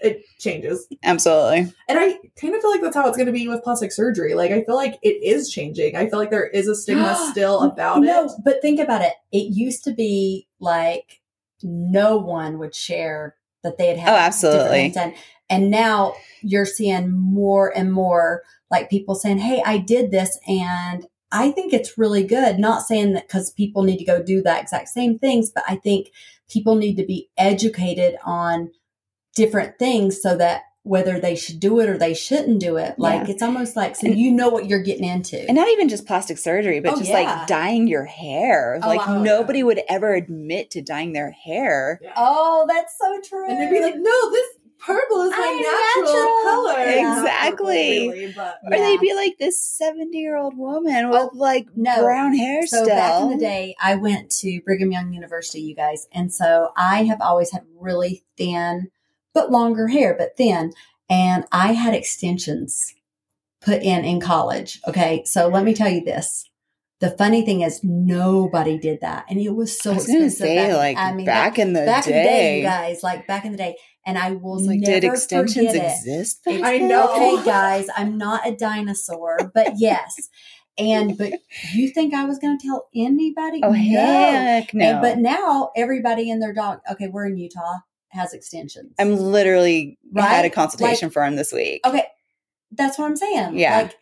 It 0.00 0.22
changes, 0.38 0.86
Absolutely. 1.02 1.72
and 1.88 1.98
I 1.98 2.18
kind 2.38 2.54
of 2.54 2.60
feel 2.60 2.70
like 2.70 2.82
that's 2.82 2.96
how 2.96 3.06
it's 3.08 3.16
going 3.16 3.26
to 3.26 3.32
be 3.32 3.48
with 3.48 3.62
plastic 3.62 3.90
surgery. 3.92 4.34
Like, 4.34 4.50
I 4.50 4.62
feel 4.64 4.74
like 4.74 4.98
it 5.02 5.22
is 5.24 5.50
changing. 5.50 5.96
I 5.96 6.10
feel 6.10 6.18
like 6.18 6.30
there 6.30 6.46
is 6.48 6.68
a 6.68 6.74
stigma 6.74 7.14
still 7.30 7.62
about 7.62 8.02
no, 8.02 8.26
it. 8.26 8.32
but 8.44 8.60
think 8.60 8.80
about 8.80 9.02
it. 9.02 9.14
It 9.32 9.54
used 9.54 9.84
to 9.84 9.92
be 9.92 10.46
like 10.60 11.20
no 11.62 12.18
one 12.18 12.58
would 12.58 12.74
share 12.74 13.36
that 13.62 13.78
they 13.78 13.86
had 13.86 13.98
had 13.98 14.12
Oh, 14.12 14.16
absolutely. 14.16 14.90
done. 14.90 15.14
And 15.48 15.70
now 15.70 16.14
you're 16.42 16.66
seeing 16.66 17.10
more 17.10 17.72
and 17.74 17.90
more 17.92 18.42
like 18.70 18.90
people 18.90 19.14
saying, 19.14 19.38
Hey, 19.38 19.62
I 19.64 19.78
did 19.78 20.10
this 20.10 20.38
and 20.46 21.06
I 21.34 21.50
think 21.50 21.72
it's 21.72 21.98
really 21.98 22.24
good. 22.24 22.58
Not 22.58 22.82
saying 22.82 23.12
that 23.14 23.26
because 23.28 23.50
people 23.50 23.82
need 23.82 23.98
to 23.98 24.04
go 24.04 24.22
do 24.22 24.40
that 24.42 24.62
exact 24.62 24.88
same 24.88 25.18
things, 25.18 25.50
but 25.50 25.64
I 25.68 25.76
think 25.76 26.08
people 26.48 26.76
need 26.76 26.96
to 26.96 27.04
be 27.04 27.28
educated 27.36 28.16
on 28.24 28.70
different 29.34 29.78
things 29.78 30.22
so 30.22 30.36
that 30.36 30.62
whether 30.84 31.18
they 31.18 31.34
should 31.34 31.58
do 31.60 31.80
it 31.80 31.88
or 31.88 31.96
they 31.96 32.12
shouldn't 32.12 32.60
do 32.60 32.76
it. 32.76 32.94
Like 32.98 33.28
it's 33.30 33.42
almost 33.42 33.74
like 33.74 33.96
so 33.96 34.06
And- 34.06 34.18
you 34.18 34.30
know 34.30 34.50
what 34.50 34.66
you're 34.68 34.82
getting 34.82 35.08
into. 35.08 35.38
And 35.48 35.56
not 35.56 35.68
even 35.68 35.88
just 35.88 36.06
plastic 36.06 36.36
surgery, 36.36 36.80
but 36.80 36.92
Oh, 36.92 36.98
just 36.98 37.08
yeah. 37.08 37.20
like 37.20 37.46
dyeing 37.46 37.88
your 37.88 38.04
hair. 38.04 38.78
Oh, 38.82 38.86
like 38.88 39.06
wow. 39.06 39.22
nobody 39.22 39.62
would 39.62 39.80
ever 39.88 40.14
admit 40.14 40.70
to 40.72 40.82
dyeing 40.82 41.14
their 41.14 41.30
hair. 41.30 42.00
oh, 42.16 42.66
that's 42.68 42.96
so 42.98 43.18
true. 43.26 43.48
And 43.48 43.58
they'd 43.58 43.70
be 43.70 43.80
like, 43.82 43.96
no, 43.96 44.30
this 44.30 44.46
purple 44.86 45.22
is 45.22 45.30
my 45.30 45.36
I'm 45.36 45.62
natural, 45.62 46.14
natural." 46.14 46.42
color. 46.42 46.84
Yeah. 46.84 47.02
Not 47.02 47.16
purple, 47.16 47.68
Exactly. 47.68 48.08
really, 48.08 48.32
but 48.34 48.58
Or 48.64 48.70
they'd 48.78 49.00
be 49.00 49.14
like 49.14 49.38
this 49.38 49.58
70 49.64 50.16
year 50.18 50.36
old 50.36 50.56
woman 50.56 51.06
oh, 51.06 51.10
with 51.10 51.20
Oh, 51.22 51.30
like 51.34 51.66
no. 51.76 52.02
brown 52.02 52.34
hair 52.34 52.66
So 52.66 52.84
still. 52.84 52.88
back 52.96 53.22
in 53.22 53.30
the 53.30 53.36
day, 53.38 53.74
I 53.82 53.94
went 53.96 54.30
to 54.40 54.60
Brigham 54.62 54.92
Young 54.92 55.12
University, 55.12 55.60
you 55.62 55.74
guys, 55.74 56.06
and 56.12 56.32
so 56.32 56.70
I 56.76 57.04
have 57.04 57.20
always 57.20 57.50
had 57.52 57.62
really 57.78 58.24
thin, 58.36 58.90
but 59.32 59.50
longer 59.50 59.88
hair, 59.88 60.14
but 60.18 60.36
thin, 60.36 60.72
and 61.10 61.44
I 61.52 61.72
had 61.72 61.94
extensions 61.94 62.94
put 63.60 63.82
in 63.82 64.04
in 64.04 64.20
college. 64.20 64.80
Okay, 64.86 65.22
so 65.24 65.48
let 65.48 65.64
me 65.64 65.74
tell 65.74 65.88
you 65.90 66.04
this: 66.04 66.48
the 67.00 67.10
funny 67.10 67.44
thing 67.44 67.60
is 67.62 67.80
nobody 67.82 68.78
did 68.78 69.00
that, 69.00 69.24
and 69.28 69.38
it 69.40 69.54
was 69.54 69.78
so 69.78 69.92
I 69.92 69.94
was 69.94 70.04
expensive. 70.04 70.38
say, 70.38 70.56
back- 70.68 70.76
like 70.76 70.96
I 70.98 71.12
mean, 71.12 71.26
back 71.26 71.58
in 71.58 71.72
the 71.72 71.84
back 71.84 72.04
day, 72.04 72.10
in 72.10 72.16
the 72.22 72.28
day, 72.28 72.56
you 72.58 72.62
guys, 72.64 73.02
like 73.02 73.26
back 73.26 73.44
in 73.44 73.52
the 73.52 73.58
day, 73.58 73.76
and 74.06 74.18
I 74.18 74.32
will 74.32 74.58
like, 74.64 74.80
never 74.80 75.00
did 75.00 75.04
extensions 75.04 75.66
forget 75.68 75.74
it. 75.76 75.92
exist? 75.96 76.44
Back 76.44 76.60
I 76.62 76.78
know. 76.78 77.12
Okay, 77.14 77.44
guys, 77.44 77.86
I'm 77.96 78.18
not 78.18 78.46
a 78.46 78.54
dinosaur, 78.54 79.38
but 79.54 79.74
yes. 79.76 80.28
And 80.76 81.16
but 81.16 81.32
you 81.72 81.88
think 81.90 82.14
I 82.14 82.24
was 82.24 82.38
going 82.38 82.58
to 82.58 82.66
tell 82.66 82.88
anybody? 82.94 83.60
Oh 83.62 83.70
No. 83.70 83.74
heck 83.74 84.74
no! 84.74 84.84
And- 84.84 85.00
but 85.02 85.18
now 85.18 85.70
everybody 85.76 86.30
and 86.30 86.42
their 86.42 86.52
dog. 86.52 86.80
Okay, 86.90 87.08
we're 87.08 87.26
in 87.26 87.36
Utah. 87.36 87.78
Has 88.08 88.32
extensions. 88.32 88.92
I'm 88.98 89.16
literally 89.16 89.98
had 90.16 90.44
a 90.44 90.50
consultation 90.50 91.06
Like- 91.08 91.12
for 91.12 91.24
him 91.24 91.34
this 91.36 91.52
week. 91.52 91.80
okay. 91.84 92.06
That's 92.70 92.98
what 92.98 93.06
I'm 93.06 93.16
saying. 93.16 93.56
Yeah. 93.58 93.82
Like 93.82 93.94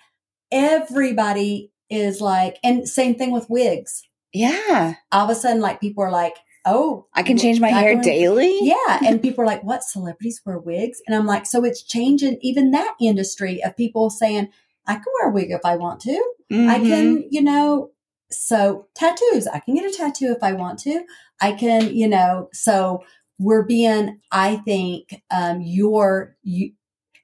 everybody 0.50 1.72
is 1.90 2.20
like, 2.20 2.58
and 2.62 2.88
same 2.88 3.14
thing 3.16 3.30
with 3.32 3.48
wigs. 3.50 4.02
Yeah, 4.32 4.94
All 5.10 5.24
of 5.24 5.30
a 5.30 5.34
sudden, 5.34 5.60
like 5.60 5.78
people 5.80 6.02
are 6.04 6.10
like, 6.10 6.36
"Oh, 6.64 7.06
I 7.14 7.22
can 7.22 7.38
change 7.38 7.60
my 7.60 7.68
I 7.68 7.82
hair 7.82 8.00
daily. 8.00 8.58
Yeah, 8.62 9.00
and 9.04 9.20
people 9.22 9.42
are 9.42 9.46
like, 9.46 9.64
"What 9.64 9.82
celebrities 9.82 10.40
wear 10.44 10.58
wigs?" 10.58 11.00
And 11.06 11.14
I'm 11.16 11.26
like, 11.26 11.46
"So 11.46 11.64
it's 11.64 11.82
changing 11.82 12.38
even 12.42 12.70
that 12.72 12.94
industry 13.00 13.62
of 13.62 13.76
people 13.76 14.10
saying 14.10 14.48
I 14.86 14.94
can 14.94 15.04
wear 15.20 15.30
a 15.30 15.32
wig 15.32 15.50
if 15.50 15.64
I 15.64 15.76
want 15.76 16.00
to. 16.00 16.24
I 16.50 16.78
Mhm. 16.78 16.86
can, 16.86 17.24
you 17.30 17.42
know, 17.42 17.90
so 18.30 18.86
tattoos. 18.94 19.46
I 19.46 19.60
can 19.60 19.74
get 19.74 19.84
a 19.84 19.96
tattoo 19.96 20.32
if 20.32 20.42
I 20.42 20.52
want 20.52 20.78
to. 20.80 21.04
I 21.40 21.52
can, 21.52 21.94
you 21.94 22.08
know, 22.08 22.48
so 22.52 23.02
we're 23.38 23.62
being, 23.64 24.20
I 24.30 24.56
think, 24.56 25.22
um, 25.30 25.60
your 25.62 26.36
you, 26.42 26.72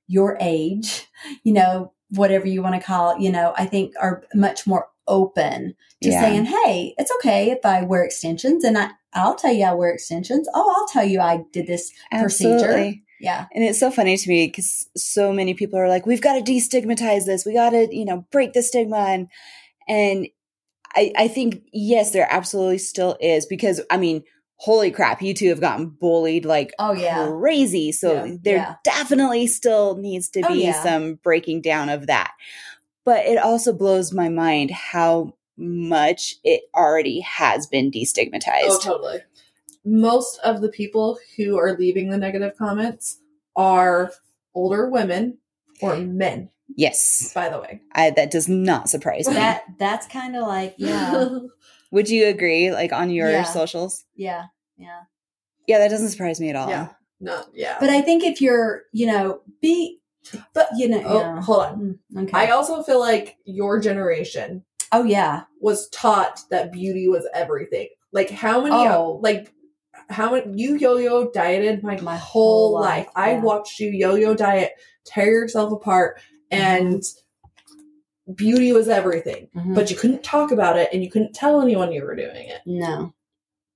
your 0.07 0.37
age, 0.41 1.07
you 1.45 1.53
know, 1.53 1.93
whatever 2.11 2.47
you 2.47 2.63
want 2.63 2.75
to 2.75 2.81
call 2.81 3.11
it, 3.11 3.21
you 3.21 3.31
know, 3.31 3.53
I 3.57 3.67
think 3.67 3.93
are 4.01 4.25
much 4.35 4.67
more 4.67 4.89
open 5.09 5.75
to 6.03 6.11
Yeah. 6.11 6.21
saying, 6.21 6.45
"Hey, 6.45 6.95
it's 6.99 7.11
okay 7.19 7.51
if 7.51 7.65
I 7.65 7.83
wear 7.83 8.05
extensions," 8.05 8.63
and 8.63 8.79
I, 8.79 8.91
I'll 9.15 9.35
tell 9.35 9.53
you 9.53 9.65
I 9.65 9.75
wear 9.75 9.91
extensions. 9.91 10.49
Oh, 10.55 10.75
I'll 10.77 10.87
tell 10.89 11.05
you 11.05 11.21
I 11.21 11.45
did 11.53 11.67
this 11.67 11.91
procedure. 12.13 12.95
Yeah, 13.21 13.47
And 13.53 13.65
it's 13.65 13.81
so 13.81 13.91
funny 13.91 14.17
to 14.17 14.29
me 14.29 14.47
because 14.47 14.89
so 14.97 15.33
many 15.33 15.53
people 15.53 15.77
are 15.77 15.89
like, 15.89 16.07
we've 16.07 16.21
got 16.21 16.35
to 16.35 16.53
destigmatize 16.53 17.25
this. 17.25 17.45
We 17.45 17.53
got 17.53 17.71
to, 17.71 17.89
you 17.91 18.05
know, 18.05 18.25
break 18.31 18.53
the 18.53 18.63
stigma. 18.63 18.97
And, 18.97 19.29
and 19.89 20.29
I, 20.95 21.13
I 21.17 21.27
think, 21.29 21.63
yes, 21.73 22.13
there 22.13 22.29
absolutely 22.31 22.79
still 22.79 23.17
is 23.21 23.45
because, 23.47 23.81
I 23.91 23.97
mean, 23.97 24.23
holy 24.55 24.93
crap, 24.93 25.21
you 25.21 25.35
two 25.35 25.49
have 25.49 25.61
gotten 25.61 25.89
bullied 25.89 26.45
like 26.45 26.73
Oh, 26.79 26.93
yeah. 26.93 27.29
crazy. 27.41 27.91
So 27.91 28.25
Yeah. 28.25 28.35
there 28.43 28.57
Yeah. 28.57 28.75
definitely 28.85 29.49
still 29.49 29.97
needs 29.97 30.29
to 30.31 30.43
Oh, 30.45 30.49
be 30.49 30.63
yeah. 30.67 30.81
some 30.81 31.15
breaking 31.17 31.63
down 31.63 31.89
of 31.89 32.07
that. 32.07 32.33
But 33.09 33.25
it 33.25 33.39
also 33.39 33.73
blows 33.73 34.13
my 34.13 34.29
mind 34.29 34.71
how 34.71 35.33
much 35.57 36.35
it 36.45 36.63
already 36.75 37.21
has 37.21 37.67
been 37.67 37.91
destigmatized. 37.91 38.65
Oh, 38.69 38.79
totally. 38.83 39.21
Most 39.85 40.39
of 40.45 40.61
the 40.61 40.69
people 40.69 41.19
who 41.37 41.57
are 41.59 41.75
leaving 41.79 42.11
the 42.11 42.19
negative 42.19 42.53
comments 42.59 43.19
are 43.57 44.13
older 44.55 44.91
women 44.91 45.39
or 45.81 45.97
men, 45.97 46.51
Yes. 46.77 47.33
by 47.35 47.49
the 47.49 47.59
way. 47.59 47.81
I, 47.93 48.11
that 48.11 48.31
does 48.31 48.47
not 48.47 48.91
surprise 48.91 49.27
me. 49.27 49.35
that 49.35 49.63
that's 49.79 50.07
kind 50.07 50.37
of 50.37 50.43
like 50.47 50.75
yeah, 50.77 51.29
Would 51.91 52.11
you 52.11 52.27
agree, 52.27 52.71
like 52.71 52.93
on 52.93 53.09
your 53.09 53.31
Yeah. 53.31 53.45
socials? 53.45 54.05
yeah, 54.15 54.45
yeah. 54.77 55.01
Yeah, 55.67 55.79
that 55.79 55.89
doesn't 55.89 56.11
surprise 56.11 56.41
me 56.41 56.51
at 56.51 56.57
all. 56.57 56.69
yeah. 56.69 56.89
No, 57.21 57.43
yeah. 57.55 57.79
But 57.81 57.89
I 57.91 58.01
think 58.03 58.23
if 58.23 58.41
you're, 58.43 58.83
you 58.93 59.07
know, 59.07 59.41
be, 59.63 59.98
But- 60.55 60.69
you 60.77 60.89
know, 60.89 61.03
oh, 61.05 61.19
yeah. 61.21 61.41
hold 61.43 61.61
on. 61.65 61.99
Mm, 62.15 62.23
Okay. 62.25 62.39
I 62.39 62.51
also 62.51 62.83
feel 62.83 63.01
like 63.01 63.37
your 63.45 63.79
generation 63.81 64.65
oh 64.93 65.05
yeah. 65.05 65.43
was 65.61 65.89
taught 65.91 66.41
that 66.51 66.73
beauty 66.73 67.09
was 67.09 67.27
everything. 67.35 67.89
Like 68.13 68.31
how 68.31 68.61
many 68.63 68.75
Oh. 68.75 69.21
like 69.23 69.53
how 70.11 70.33
many 70.33 70.53
you 70.57 70.77
yo-yo 70.77 71.31
dieted 71.31 71.83
my, 71.83 72.01
My 72.01 72.17
whole 72.17 72.73
life. 72.73 73.07
life, 73.07 73.09
I 73.17 73.31
yeah. 73.33 73.41
watched 73.43 73.79
you 73.81 73.91
yo-yo 73.91 74.35
diet, 74.35 74.73
tear 75.05 75.27
yourself 75.31 75.73
apart 75.73 76.21
and 76.51 77.03
beauty 78.35 78.73
was 78.73 78.89
everything. 78.89 79.49
Mhm. 79.57 79.75
But 79.75 79.91
you 79.91 79.97
couldn't 79.97 80.23
talk 80.23 80.51
about 80.51 80.79
it 80.79 80.89
and 80.93 81.03
you 81.03 81.11
couldn't 81.11 81.35
tell 81.35 81.61
anyone 81.61 81.93
you 81.93 82.03
were 82.05 82.17
doing 82.17 82.49
it. 82.49 82.61
no. 82.67 83.13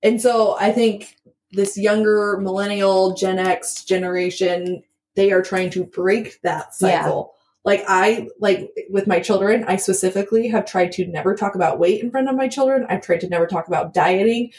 And 0.01 0.21
so 0.21 0.57
I 0.59 0.71
think 0.73 1.15
this 1.53 1.77
younger 1.77 2.37
millennial 2.41 3.13
Gen 3.13 3.39
X 3.39 3.85
generation, 3.85 4.83
they 5.15 5.31
are 5.31 5.41
trying 5.41 5.69
to 5.71 5.83
break 5.85 6.41
that 6.41 6.67
Yeah. 6.81 7.01
cycle. 7.03 7.33
Like 7.65 7.83
I 7.87 8.27
like 8.39 8.71
with 8.89 9.07
my 9.07 9.19
children, 9.19 9.63
I 9.67 9.77
specifically 9.77 10.47
have 10.49 10.65
tried 10.65 10.91
to 10.93 11.05
never 11.05 11.33
talk 11.35 11.55
about 11.55 11.79
weight 11.79 12.03
in 12.03 12.11
front 12.11 12.27
of 12.27 12.35
my 12.35 12.47
children. 12.49 12.85
I've 12.89 13.01
tried 13.01 13.21
to 13.21 13.29
never 13.29 13.47
talk 13.47 13.67
about 13.67 13.93
dieting 13.93 14.51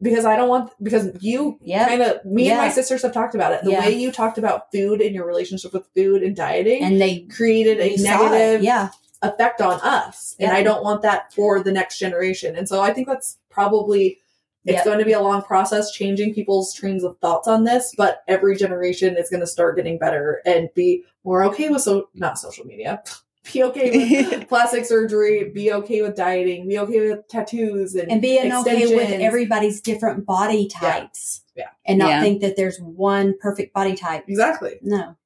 because 0.00 0.24
I 0.24 0.36
don't 0.36 0.48
want 0.48 0.70
because 0.82 1.10
you 1.20 1.58
Yeah. 1.60 1.86
kind 1.88 2.00
of 2.02 2.24
me 2.24 2.48
and 2.50 2.58
my 2.58 2.70
sisters 2.70 3.02
have 3.02 3.12
talked 3.12 3.34
about 3.34 3.52
it. 3.52 3.64
The 3.64 3.72
Yeah. 3.72 3.80
way 3.86 3.92
you 3.94 4.10
talked 4.10 4.38
about 4.38 4.72
food 4.72 5.02
and 5.02 5.14
your 5.14 5.26
relationship 5.26 5.74
with 5.74 5.86
food 5.94 6.22
and 6.22 6.34
dieting 6.34 6.82
And 6.82 6.98
they 7.00 7.20
created 7.20 7.80
a 7.80 7.90
you 7.90 7.98
saw 7.98 8.26
it. 8.26 8.30
negative 8.30 8.62
Yeah. 8.64 8.88
effect 9.20 9.60
on 9.60 9.78
us. 9.80 10.34
And 10.40 10.52
I 10.52 10.62
don't 10.62 10.82
want 10.82 11.02
that 11.02 11.32
for 11.34 11.60
the 11.62 11.70
next 11.70 11.98
generation. 11.98 12.56
And 12.56 12.66
so 12.66 12.80
I 12.80 12.94
think 12.94 13.06
that's 13.08 13.36
probably 13.50 14.21
it's 14.64 14.76
Yep. 14.76 14.84
going 14.84 14.98
to 15.00 15.04
be 15.04 15.12
a 15.12 15.20
long 15.20 15.42
process 15.42 15.90
changing 15.90 16.34
people's 16.34 16.72
trains 16.72 17.02
of 17.04 17.18
thoughts 17.18 17.48
on 17.48 17.64
this, 17.64 17.92
but 17.96 18.22
every 18.28 18.56
generation 18.56 19.16
is 19.16 19.28
going 19.28 19.40
to 19.40 19.46
start 19.46 19.76
getting 19.76 19.98
better 19.98 20.40
and 20.46 20.68
be 20.74 21.04
more 21.24 21.44
okay 21.44 21.68
with 21.68 21.82
so 21.82 22.08
not 22.14 22.38
social 22.38 22.64
media. 22.64 23.02
Be 23.52 23.60
okay 23.64 23.90
with 24.30 24.48
plastic 24.48 24.84
surgery, 24.84 25.50
be 25.52 25.72
okay 25.72 26.00
with 26.00 26.14
dieting, 26.14 26.68
be 26.68 26.78
okay 26.78 27.08
with 27.10 27.26
tattoos 27.26 27.96
and, 27.96 28.08
And 28.08 28.22
being 28.22 28.52
okay 28.52 28.86
with 28.94 29.10
everybody's 29.20 29.80
different 29.80 30.24
body 30.24 30.68
types. 30.68 31.42
Yeah. 31.56 31.70
And 31.84 31.98
not 31.98 32.08
Yeah. 32.10 32.20
think 32.22 32.40
that 32.42 32.54
there's 32.56 32.78
one 32.78 33.34
perfect 33.40 33.74
body 33.74 33.96
type. 33.96 34.26
Exactly. 34.28 34.74
No. 34.80 35.16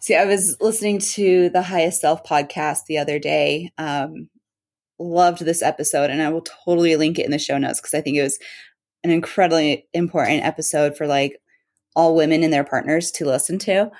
See, 0.00 0.14
I 0.16 0.24
was 0.24 0.56
listening 0.62 0.98
to 1.00 1.50
the 1.50 1.60
Highest 1.60 2.00
Self 2.00 2.24
podcast 2.24 2.86
the 2.86 2.96
other 2.96 3.18
day. 3.18 3.70
Um, 3.76 4.30
loved 4.98 5.44
this 5.44 5.60
episode, 5.62 6.08
and 6.08 6.22
I 6.22 6.30
will 6.30 6.46
totally 6.64 6.96
link 6.96 7.18
it 7.18 7.26
in 7.26 7.32
the 7.32 7.38
show 7.38 7.58
notes 7.58 7.80
because 7.82 7.92
I 7.92 8.00
think 8.00 8.16
it 8.16 8.22
was 8.22 8.38
an 9.04 9.10
incredibly 9.10 9.86
important 9.92 10.44
episode 10.44 10.96
for 10.96 11.06
like 11.06 11.38
all 11.96 12.14
women 12.14 12.42
and 12.42 12.52
their 12.52 12.64
partners 12.64 13.10
to 13.12 13.24
listen 13.24 13.58
to. 13.60 13.90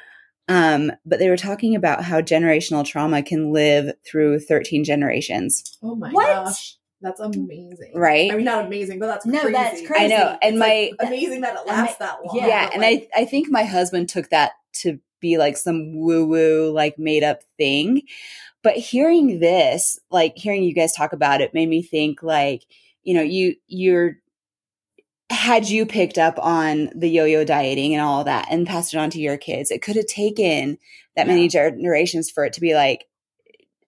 Um, 0.49 0.91
but 1.05 1.19
they 1.19 1.29
were 1.29 1.37
talking 1.37 1.75
about 1.75 2.05
how 2.05 2.21
generational 2.21 2.85
trauma 2.85 3.23
can 3.23 3.53
live 3.53 3.93
through 4.07 4.41
13 4.41 4.83
generations, 4.85 5.63
Oh 5.83 5.95
my 5.95 6.11
What? 6.11 6.27
gosh. 6.27 6.77
That's 7.01 7.21
amazing. 7.21 7.93
right? 7.95 8.33
I 8.33 8.35
mean, 8.35 8.45
not 8.45 8.67
amazing, 8.67 8.99
but 8.99 9.07
that's 9.07 9.25
No, 9.27 9.39
crazy. 9.41 9.53
that's 9.53 9.87
crazy. 9.87 10.05
I 10.15 10.17
know. 10.19 10.39
And 10.43 10.55
It's, 10.57 10.59
my, 10.59 10.91
like, 10.99 11.09
amazing 11.09 11.43
that 11.43 11.55
it 11.57 11.67
lasts 11.67 11.99
that 11.99 12.19
long. 12.25 12.37
Yeah, 12.37 12.47
yeah, 12.49 12.71
and 12.73 12.83
like, 12.83 13.09
I 13.15 13.21
I 13.21 13.25
think 13.25 13.49
my 13.51 13.63
husband 13.63 14.09
took 14.09 14.31
that 14.31 14.53
to 14.79 14.99
be 15.21 15.39
like 15.39 15.57
some 15.57 15.95
woo 15.97 16.27
woo 16.27 16.73
like 16.73 16.99
made 16.99 17.23
up 17.23 17.43
thing. 17.57 18.03
But 18.65 18.75
hearing 18.77 19.39
this, 19.39 20.01
like 20.11 20.37
hearing 20.37 20.65
you 20.65 20.75
guys 20.75 20.93
talk 20.93 21.13
about 21.13 21.41
it 21.41 21.55
made 21.55 21.69
me 21.69 21.83
think 21.83 22.23
like, 22.25 22.65
you 23.05 23.15
know, 23.15 23.23
you 23.23 23.55
you're 23.69 24.17
had 25.31 25.69
you 25.69 25.85
picked 25.87 26.19
up 26.19 26.39
on 26.39 26.91
the 26.95 27.09
yo-yo 27.09 27.45
dieting 27.45 27.95
and 27.95 28.03
all 28.03 28.25
that 28.25 28.49
and 28.51 28.67
passed 28.67 28.95
it 28.95 28.99
on 28.99 29.11
to 29.11 29.21
your 29.21 29.37
kids, 29.37 29.71
it 29.71 29.83
could 29.83 29.97
have 29.97 30.07
taken 30.07 30.79
that 31.17 31.27
many 31.27 31.49
generations 31.49 32.31
for 32.31 32.45
it 32.45 32.53
to 32.55 32.61
be 32.61 32.75
like 32.75 33.07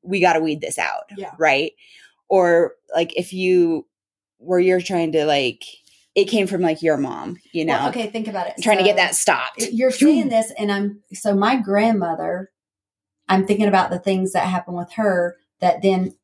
we 0.02 0.20
got 0.20 0.32
to 0.34 0.40
weed 0.40 0.60
this 0.60 0.78
out, 0.78 1.04
Yeah. 1.16 1.32
right? 1.38 1.72
Or 2.28 2.74
like 2.94 3.16
if 3.16 3.32
you 3.32 3.86
where 4.38 4.60
you're 4.60 4.80
trying 4.80 5.12
to 5.12 5.24
like 5.24 5.64
it 6.14 6.24
came 6.24 6.46
from 6.46 6.60
like 6.60 6.82
your 6.82 6.96
mom, 6.96 7.36
you 7.52 7.64
know 7.64 7.74
Well, 7.74 7.88
okay, 7.90 8.08
think 8.10 8.26
about 8.28 8.48
it. 8.48 8.54
trying 8.62 8.78
to 8.78 8.84
get 8.84 8.96
that 8.96 9.14
stopped. 9.14 9.62
you're 9.72 9.90
saying 9.92 10.28
this 10.28 10.52
and 10.58 10.72
i'm 10.72 11.00
so 11.12 11.34
my 11.34 11.56
grandmother 11.56 12.50
i'm 13.28 13.46
thinking 13.46 13.66
about 13.68 13.90
the 13.90 13.98
things 13.98 14.32
that 14.32 14.46
happened 14.48 14.76
with 14.76 14.92
her 14.94 15.36
that 15.60 15.82
then 15.82 16.14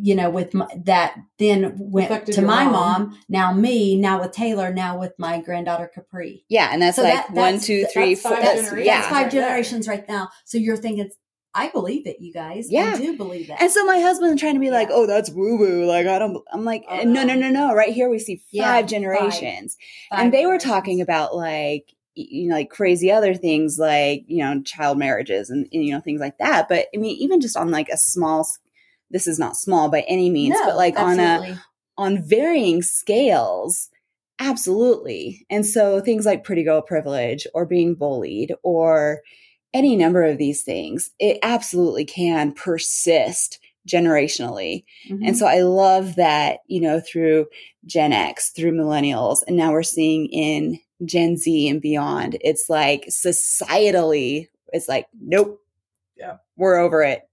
you 0.00 0.14
know 0.14 0.30
with 0.30 0.54
my, 0.54 0.66
that 0.84 1.16
then 1.38 1.74
went 1.78 2.10
Affected 2.10 2.34
to 2.36 2.42
my 2.42 2.64
mom. 2.64 2.72
mom. 3.10 3.18
now 3.28 3.52
me 3.52 3.96
now 3.96 4.20
with 4.20 4.32
taylor 4.32 4.72
now 4.72 4.98
with 4.98 5.12
my 5.18 5.40
granddaughter 5.40 5.90
capri 5.94 6.44
Yeah, 6.48 6.70
and 6.72 6.80
that's 6.82 6.96
So 6.96 7.02
like 7.02 7.14
that- 7.14 7.34
that's- 7.34 7.66
two, 7.66 7.80
that's 7.82 7.92
three, 7.92 8.14
five 8.14 8.34
four. 8.34 8.42
That's, 8.42 8.62
generations. 8.62 8.86
yeah. 8.86 8.96
that's 9.00 9.08
five 9.12 9.22
right 9.24 9.32
generations 9.32 9.88
right 9.88 10.08
now 10.08 10.28
so 10.44 10.58
you're 10.58 10.76
thinking 10.76 11.10
i 11.54 11.68
believe 11.68 12.06
it 12.06 12.16
you 12.20 12.32
guys 12.32 12.70
Yeah. 12.70 12.92
i 12.94 12.98
do 12.98 13.16
believe 13.16 13.48
that 13.48 13.60
And 13.62 13.70
so 13.70 13.84
my 13.84 13.98
husband's 14.00 14.40
trying 14.40 14.54
to 14.54 14.60
be 14.60 14.70
like, 14.70 14.88
Yeah. 14.88 14.94
"Oh, 14.96 15.06
that's 15.06 15.30
woo 15.30 15.56
woo." 15.58 15.84
Like 15.86 16.06
I 16.06 16.18
don't. 16.18 16.42
I'm 16.52 16.64
like, 16.64 16.84
Oh, 16.88 16.98
no, 17.02 17.22
no, 17.24 17.34
no. 17.34 17.34
no, 17.34 17.50
no. 17.50 17.74
Right 17.74 17.92
here 17.92 18.08
we 18.10 18.18
see 18.18 18.36
five 18.54 18.62
five. 18.82 18.86
generations, 18.86 19.76
Five 20.10 20.20
and 20.20 20.32
they 20.32 20.44
were 20.46 20.58
talking 20.58 21.00
about 21.00 21.34
like 21.34 21.94
you 22.14 22.48
know 22.48 22.54
like 22.56 22.68
crazy 22.68 23.10
other 23.10 23.32
things 23.34 23.78
like 23.78 24.24
you 24.26 24.38
know 24.44 24.60
child 24.62 24.98
marriages 24.98 25.50
and, 25.50 25.66
and, 25.72 25.84
you 25.84 25.92
know 25.94 26.00
things 26.00 26.20
like 26.20 26.36
that. 26.38 26.68
But 26.68 26.86
I 26.94 26.98
mean, 26.98 27.16
even 27.18 27.40
just 27.40 27.56
on 27.56 27.70
like 27.70 27.88
a 27.88 27.96
small. 27.96 28.46
S- 29.10 29.24
This 29.24 29.26
is 29.26 29.38
not 29.38 29.56
small 29.56 29.88
by 29.88 30.00
any 30.02 30.30
means, 30.30 30.54
No, 30.58 30.66
but 30.66 30.76
like 30.76 30.98
on 30.98 31.18
a 31.20 31.60
on 31.96 32.22
varying 32.22 32.82
scales 32.82 33.88
absolutely 34.40 35.44
and 35.50 35.66
so 35.66 36.00
things 36.00 36.24
like 36.24 36.44
pretty 36.44 36.62
girl 36.62 36.80
privilege 36.80 37.44
or 37.54 37.66
being 37.66 37.94
bullied 37.96 38.54
or 38.62 39.20
any 39.74 39.96
number 39.96 40.22
of 40.22 40.38
these 40.38 40.62
things 40.62 41.10
it 41.18 41.38
absolutely 41.42 42.04
can 42.04 42.52
persist 42.52 43.58
generationally. 43.88 44.84
Mhm. 45.10 45.26
And 45.28 45.36
so 45.36 45.46
I 45.46 45.60
love 45.62 46.14
that, 46.16 46.60
you 46.68 46.80
know, 46.80 47.00
through 47.00 47.46
Gen 47.86 48.12
X, 48.12 48.50
through 48.50 48.72
millennials, 48.72 49.38
and 49.48 49.56
now 49.56 49.72
we're 49.72 49.82
seeing 49.82 50.26
in 50.26 50.78
Gen 51.04 51.36
Z 51.36 51.68
and 51.68 51.80
beyond, 51.80 52.36
it's 52.42 52.68
like 52.68 53.06
societally, 53.08 54.48
it's 54.72 54.88
like, 54.88 55.06
nope. 55.20 55.60
Yeah. 56.16 56.36
We're 56.56 56.76
over 56.76 57.02
it. 57.02 57.27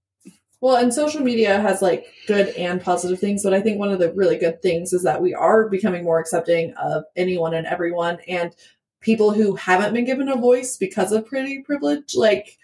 Well, 0.60 0.76
and 0.76 0.92
social 0.92 1.20
media 1.20 1.60
has 1.60 1.82
like 1.82 2.06
good 2.26 2.48
and 2.56 2.80
positive 2.80 3.18
things, 3.18 3.42
but 3.42 3.52
I 3.54 3.60
think 3.60 3.78
one 3.78 3.92
of 3.92 3.98
the 3.98 4.12
really 4.12 4.36
good 4.38 4.62
things 4.62 4.92
is 4.92 5.02
that 5.02 5.20
we 5.20 5.34
are 5.34 5.68
becoming 5.68 6.02
more 6.04 6.18
accepting 6.18 6.72
of 6.74 7.04
anyone 7.14 7.54
and 7.54 7.66
everyone 7.66 8.18
and 8.26 8.54
people 9.00 9.32
who 9.32 9.54
haven't 9.54 9.92
been 9.94 10.06
given 10.06 10.28
a 10.28 10.36
voice 10.36 10.76
because 10.76 11.12
of 11.12 11.26
pretty 11.26 11.62
privilege, 11.62 12.14
like 12.16 12.58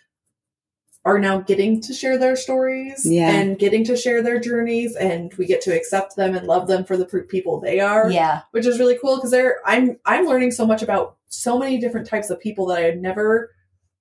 are 1.04 1.18
now 1.18 1.40
getting 1.40 1.80
to 1.80 1.92
share 1.92 2.16
their 2.16 2.36
stories 2.36 3.02
Yeah. 3.04 3.28
and 3.30 3.58
getting 3.58 3.84
to 3.84 3.96
share 3.96 4.22
their 4.22 4.38
journeys 4.38 4.94
and 4.94 5.34
we 5.34 5.46
get 5.46 5.60
to 5.62 5.74
accept 5.76 6.14
them 6.16 6.36
and 6.36 6.46
love 6.46 6.68
them 6.68 6.84
for 6.84 6.96
the 6.96 7.04
people 7.04 7.60
they 7.60 7.80
are 7.80 8.10
yeah. 8.10 8.42
which 8.52 8.66
is 8.66 8.78
really 8.78 8.96
cool 9.02 9.16
because 9.16 9.32
they're 9.32 9.58
i'm 9.66 9.98
i'm 10.04 10.26
learning 10.26 10.52
so 10.52 10.64
much 10.64 10.82
about 10.82 11.16
so 11.26 11.58
many 11.58 11.78
different 11.78 12.06
types 12.06 12.30
of 12.30 12.38
people 12.40 12.66
that 12.66 12.78
i 12.78 12.82
had 12.82 13.02
never 13.02 13.50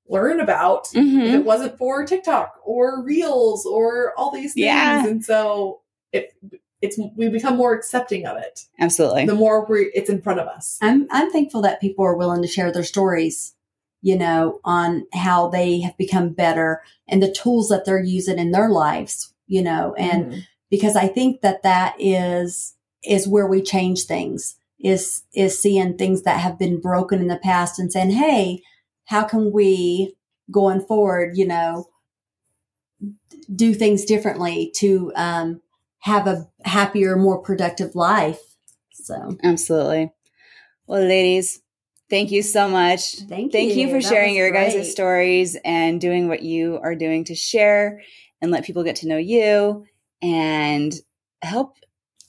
learned 0.10 0.42
about 0.42 0.88
if 0.94 1.04
Mhm. 1.06 1.34
it 1.34 1.46
wasn't 1.46 1.78
for 1.78 2.06
TikTok 2.06 2.56
or 2.66 3.02
Reels 3.04 3.66
or 3.66 4.14
all 4.18 4.32
these 4.32 4.54
things. 4.54 4.66
Yeah. 4.66 5.06
And 5.06 5.24
so 5.24 5.82
it 6.12 6.34
it's 6.82 6.98
we 7.16 7.30
become 7.30 7.56
more 7.58 7.74
accepting 7.74 8.26
of 8.26 8.38
it 8.38 8.66
Absolutely. 8.80 9.26
the 9.28 9.36
more 9.36 9.66
we 9.70 9.92
it's 9.94 10.10
in 10.10 10.22
front 10.22 10.40
of 10.40 10.48
us. 10.48 10.78
I'm 10.82 11.08
I'm 11.12 11.32
thankful 11.32 11.62
that 11.62 11.80
people 11.80 12.04
are 12.04 12.16
willing 12.18 12.42
to 12.42 12.48
share 12.48 12.72
their 12.72 12.84
stories, 12.84 13.54
you 14.02 14.18
know, 14.18 14.60
on 14.66 15.06
how 15.14 15.48
they 15.48 15.80
have 15.82 15.96
become 15.98 16.30
better 16.30 16.82
and 17.08 17.22
the 17.22 17.32
tools 17.32 17.70
that 17.70 17.86
they're 17.86 18.04
using 18.04 18.40
in 18.40 18.52
their 18.52 18.70
lives, 18.70 19.32
you 19.48 19.62
know, 19.62 19.94
and 19.98 20.26
Mhm. 20.32 20.42
because 20.72 20.96
I 20.96 21.08
think 21.08 21.42
that 21.42 21.62
that 21.64 21.96
is 22.00 22.74
is 23.04 23.28
where 23.28 23.48
we 23.48 23.62
change 23.62 24.04
things 24.06 24.56
is 24.80 25.22
is 25.36 25.58
seeing 25.62 25.96
things 25.98 26.24
that 26.24 26.40
have 26.40 26.58
been 26.58 26.80
broken 26.82 27.20
in 27.20 27.28
the 27.28 27.38
past 27.38 27.78
and 27.80 27.92
saying, 27.92 28.10
"Hey, 28.10 28.62
how 29.12 29.26
can 29.26 29.52
we 29.52 30.16
going 30.50 30.80
forward, 30.80 31.38
you 31.38 31.46
know, 31.46 31.86
do 33.54 33.74
things 33.74 34.06
differently 34.06 34.72
to 34.78 35.12
um 35.16 35.62
have 36.00 36.26
a 36.28 36.48
happier, 36.64 37.16
more 37.18 37.40
productive 37.40 37.94
life?" 37.94 38.40
So, 38.94 39.38
Absolutely. 39.44 40.12
Well, 40.88 41.04
ladies, 41.04 41.62
thank 42.10 42.32
you 42.32 42.42
so 42.42 42.70
much. 42.70 43.16
thank, 43.28 43.52
Thank 43.52 43.76
you 43.76 43.88
for 43.90 44.02
That 44.02 44.08
sharing 44.10 44.36
your 44.36 44.50
great. 44.52 44.74
guys' 44.74 44.92
stories 44.92 45.58
and 45.66 46.00
doing 46.00 46.28
what 46.30 46.42
you 46.42 46.80
are 46.82 46.96
doing 46.96 47.26
to 47.26 47.36
share 47.36 48.02
and 48.42 48.50
let 48.52 48.64
people 48.64 48.84
get 48.84 48.96
to 48.98 49.08
know 49.08 49.18
you 49.18 49.86
and 50.22 50.94
help 51.42 51.76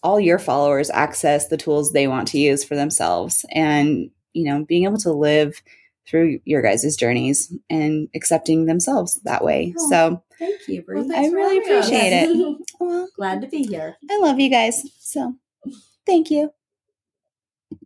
all 0.02 0.18
your 0.18 0.38
followers 0.38 0.90
access 0.90 1.46
the 1.48 1.56
tools 1.56 1.92
they 1.92 2.08
want 2.08 2.26
to 2.28 2.38
use 2.38 2.64
for 2.64 2.74
themselves 2.74 3.44
and, 3.52 4.10
you 4.32 4.44
know, 4.44 4.64
being 4.64 4.84
able 4.84 4.98
to 4.98 5.12
live 5.12 5.62
through 6.08 6.40
your 6.44 6.62
guys' 6.62 6.96
journeys 6.96 7.52
and 7.70 8.08
accepting 8.14 8.66
themselves 8.66 9.20
that 9.24 9.44
way. 9.44 9.74
Oh, 9.78 9.90
So, 9.90 10.22
Thank 10.38 10.66
you, 10.66 10.82
Bree. 10.82 11.02
Well, 11.02 11.12
I 11.16 11.26
really 11.28 11.56
having 11.58 11.72
us. 11.72 11.86
appreciate 11.86 12.12
it. 12.12 12.58
well, 12.80 13.08
Glad 13.16 13.40
to 13.42 13.46
be 13.46 13.62
here. 13.62 13.96
I 14.10 14.18
love 14.18 14.40
you 14.40 14.50
guys. 14.50 14.82
So, 14.98 15.36
thank 16.04 16.30
you. 16.30 16.52